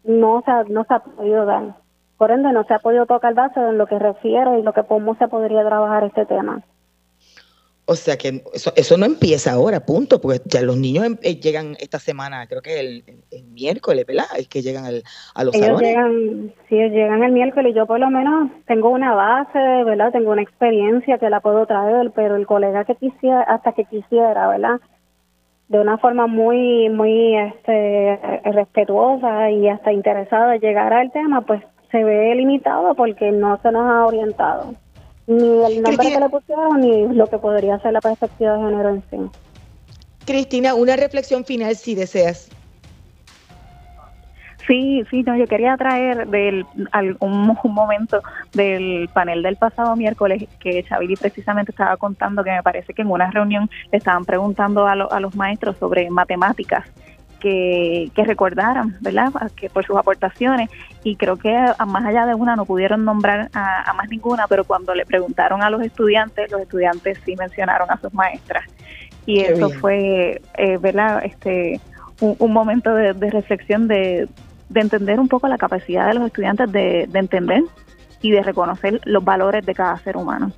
no 0.05 0.43
se, 0.45 0.51
ha, 0.51 0.65
no 0.65 0.85
se 0.85 0.95
ha 0.95 1.01
podido 1.01 1.45
dar. 1.45 1.75
Por 2.17 2.31
ende, 2.31 2.53
no 2.53 2.65
se 2.65 2.75
ha 2.75 2.79
podido 2.79 3.07
tocar 3.07 3.35
base 3.35 3.61
en 3.61 3.79
lo 3.79 3.87
que 3.87 3.99
refiere 3.99 4.59
y 4.59 4.63
lo 4.63 4.73
que 4.73 4.85
cómo 4.85 5.15
se 5.17 5.29
podría 5.29 5.65
trabajar 5.65 6.05
este 6.05 6.27
tema. 6.27 6.63
O 7.91 7.95
sea 7.95 8.19
que 8.19 8.43
eso, 8.53 8.71
eso 8.77 8.99
no 8.99 9.07
empieza 9.07 9.53
ahora, 9.53 9.81
punto, 9.81 10.21
porque 10.21 10.43
ya 10.45 10.61
los 10.61 10.77
niños 10.77 11.07
em, 11.07 11.17
eh, 11.23 11.41
llegan 11.41 11.75
esta 11.81 11.99
semana, 11.99 12.47
creo 12.47 12.61
que 12.61 12.79
el, 12.81 13.03
el, 13.31 13.45
miércoles, 13.45 14.05
¿verdad? 14.05 14.27
Es 14.37 14.47
que 14.47 14.61
llegan 14.61 14.85
al, 14.85 15.03
a 15.35 15.43
los 15.43 15.55
ellos 15.55 15.81
Llegan, 15.81 16.53
sí, 16.69 16.77
llegan 16.77 17.23
el 17.23 17.33
miércoles. 17.33 17.75
Yo 17.75 17.87
por 17.87 17.99
lo 17.99 18.11
menos 18.11 18.51
tengo 18.67 18.91
una 18.91 19.15
base, 19.15 19.59
¿verdad? 19.85 20.13
Tengo 20.13 20.33
una 20.33 20.43
experiencia 20.43 21.17
que 21.17 21.31
la 21.31 21.41
puedo 21.41 21.65
traer, 21.65 22.13
pero 22.15 22.37
el 22.37 22.47
colega 22.47 22.85
que 22.85 22.95
quisiera, 22.95 23.41
hasta 23.41 23.73
que 23.73 23.87
quisiera, 23.87 24.49
¿verdad? 24.49 24.83
De 25.69 25.81
una 25.81 25.97
forma 25.97 26.27
muy, 26.27 26.91
muy 26.91 27.37
este, 27.37 28.21
respetuosa 28.45 29.51
y 29.51 29.67
hasta 29.67 29.95
interesada 29.95 30.57
llegar 30.57 30.93
al 30.93 31.11
tema, 31.11 31.41
pues 31.41 31.63
se 31.91 32.05
ve 32.05 32.35
limitado 32.35 32.95
porque 32.95 33.33
no 33.33 33.59
se 33.63 33.73
nos 33.73 33.91
ha 33.91 34.05
orientado. 34.05 34.75
Ni 35.29 35.63
el 35.67 35.83
nombre 35.83 36.09
que 36.09 36.21
le 36.21 36.29
pusieron 36.31 36.81
ni 36.81 37.07
lo 37.15 37.27
que 37.27 37.37
podría 37.37 37.79
ser 37.81 37.93
la 37.93 38.01
perspectiva 38.01 38.55
de 38.55 38.65
género 38.65 38.89
en 38.89 39.03
sí. 39.11 39.39
Cristina, 40.25 40.75
una 40.75 40.97
reflexión 40.97 41.45
final 41.45 41.77
si 41.77 41.95
deseas. 41.95 42.49
Sí, 44.67 45.05
sí, 45.11 45.23
no, 45.23 45.37
yo 45.37 45.47
quería 45.47 45.77
traer 45.77 46.29
del 46.29 46.65
algún 46.93 47.57
un 47.63 47.75
momento 47.75 48.23
del 48.55 49.09
panel 49.13 49.43
del 49.43 49.57
pasado 49.57 49.97
miércoles 49.97 50.47
que 50.61 50.83
Chavili 50.85 51.17
precisamente 51.17 51.73
estaba 51.73 51.99
contando 51.99 52.43
que 52.43 52.51
me 52.51 52.63
parece 52.63 52.95
que 52.95 53.03
en 53.03 53.11
una 53.11 53.31
reunión 53.31 53.69
le 53.93 53.99
estaban 53.99 54.25
preguntando 54.25 54.87
a, 54.87 54.93
a 54.93 55.21
los 55.21 55.35
maestros 55.37 55.77
sobre 55.79 56.11
matemáticas 56.11 56.87
que, 57.41 58.11
que, 58.15 58.25
recordaran, 58.25 58.97
¿verdad? 59.01 59.33
Que 59.57 59.71
por 59.71 59.85
sus 59.85 59.97
aportaciones 59.97 60.71
y 61.05 61.17
creo 61.17 61.37
que 61.37 61.55
a 61.57 61.87
más 61.87 62.05
allá 62.05 62.27
de 62.27 62.35
una 62.35 62.57
no 62.57 62.65
pudieron 62.65 63.05
nombrar 63.05 63.51
a, 63.55 63.93
más 63.95 64.09
ninguna, 64.09 64.47
pero 64.49 64.65
cuando 64.65 64.95
le 64.95 65.07
preguntaron 65.07 65.63
a 65.63 65.71
los 65.71 65.83
estudiantes, 65.83 66.51
los 66.51 66.61
estudiantes 66.61 67.19
sí 67.25 67.37
mencionaron 67.37 67.91
a 67.91 67.99
sus 68.01 68.13
maestras 68.13 68.65
y 69.27 69.41
eso 69.41 69.69
fue, 69.71 70.41
eh, 70.57 70.79
¿verdad? 70.79 71.23
Este 71.25 71.81
un, 72.21 72.53
momento 72.53 72.93
de 72.95 73.31
reflexión 73.31 73.87
de, 73.87 74.29
de 74.69 74.81
entender 74.81 75.19
un 75.19 75.29
poco 75.29 75.49
la 75.49 75.59
capacidad 75.59 76.09
de 76.09 76.15
los 76.15 76.27
estudiantes 76.27 76.71
de, 76.71 77.09
entender 77.15 77.63
y 78.21 78.31
de 78.31 78.43
reconocer 78.43 79.01
los 79.05 79.25
valores 79.25 79.65
de 79.65 79.75
cada 79.75 79.97
ser 79.99 80.17
humano. 80.17 80.53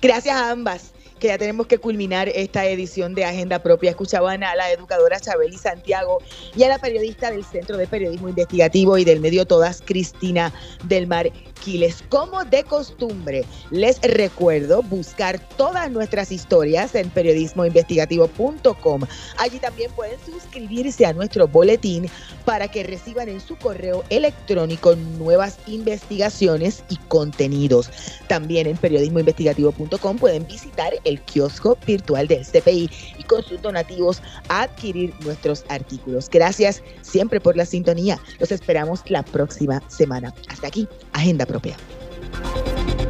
Gracias 0.00 0.36
a 0.36 0.50
ambas 0.50 0.93
que 1.24 1.28
ya 1.28 1.38
tenemos 1.38 1.66
que 1.66 1.78
culminar 1.78 2.28
esta 2.28 2.66
edición 2.66 3.14
de 3.14 3.24
Agenda 3.24 3.62
Propia. 3.62 3.88
Escuchaban 3.88 4.44
a 4.44 4.54
la 4.54 4.70
educadora 4.70 5.18
Chabeli 5.18 5.56
Santiago 5.56 6.18
y 6.54 6.64
a 6.64 6.68
la 6.68 6.78
periodista 6.78 7.30
del 7.30 7.46
Centro 7.46 7.78
de 7.78 7.86
Periodismo 7.86 8.28
Investigativo 8.28 8.98
y 8.98 9.04
del 9.04 9.20
Medio 9.20 9.46
Todas, 9.46 9.80
Cristina 9.82 10.52
del 10.82 11.06
Mar 11.06 11.32
como 12.08 12.44
de 12.44 12.62
costumbre, 12.64 13.44
les 13.70 14.00
recuerdo 14.02 14.82
buscar 14.82 15.38
todas 15.56 15.90
nuestras 15.90 16.30
historias 16.30 16.94
en 16.94 17.08
periodismoinvestigativo.com. 17.10 19.02
Allí 19.38 19.58
también 19.58 19.90
pueden 19.92 20.18
suscribirse 20.24 21.06
a 21.06 21.14
nuestro 21.14 21.48
boletín 21.48 22.10
para 22.44 22.68
que 22.68 22.82
reciban 22.82 23.28
en 23.28 23.40
su 23.40 23.56
correo 23.56 24.04
electrónico 24.10 24.94
nuevas 24.94 25.56
investigaciones 25.66 26.84
y 26.90 26.96
contenidos. 27.08 27.90
También 28.26 28.66
en 28.66 28.76
periodismoinvestigativo.com 28.76 30.18
pueden 30.18 30.46
visitar 30.46 30.92
el 31.04 31.20
kiosco 31.22 31.78
virtual 31.86 32.28
del 32.28 32.44
CPI 32.44 32.90
y 33.18 33.22
con 33.24 33.42
sus 33.42 33.62
donativos 33.62 34.20
adquirir 34.48 35.14
nuestros 35.24 35.64
artículos. 35.68 36.28
Gracias 36.28 36.82
siempre 37.00 37.40
por 37.40 37.56
la 37.56 37.64
sintonía. 37.64 38.18
Los 38.38 38.52
esperamos 38.52 39.00
la 39.06 39.22
próxima 39.22 39.82
semana. 39.88 40.34
Hasta 40.48 40.66
aquí, 40.66 40.86
Agenda 41.12 41.46
propia. 41.54 43.03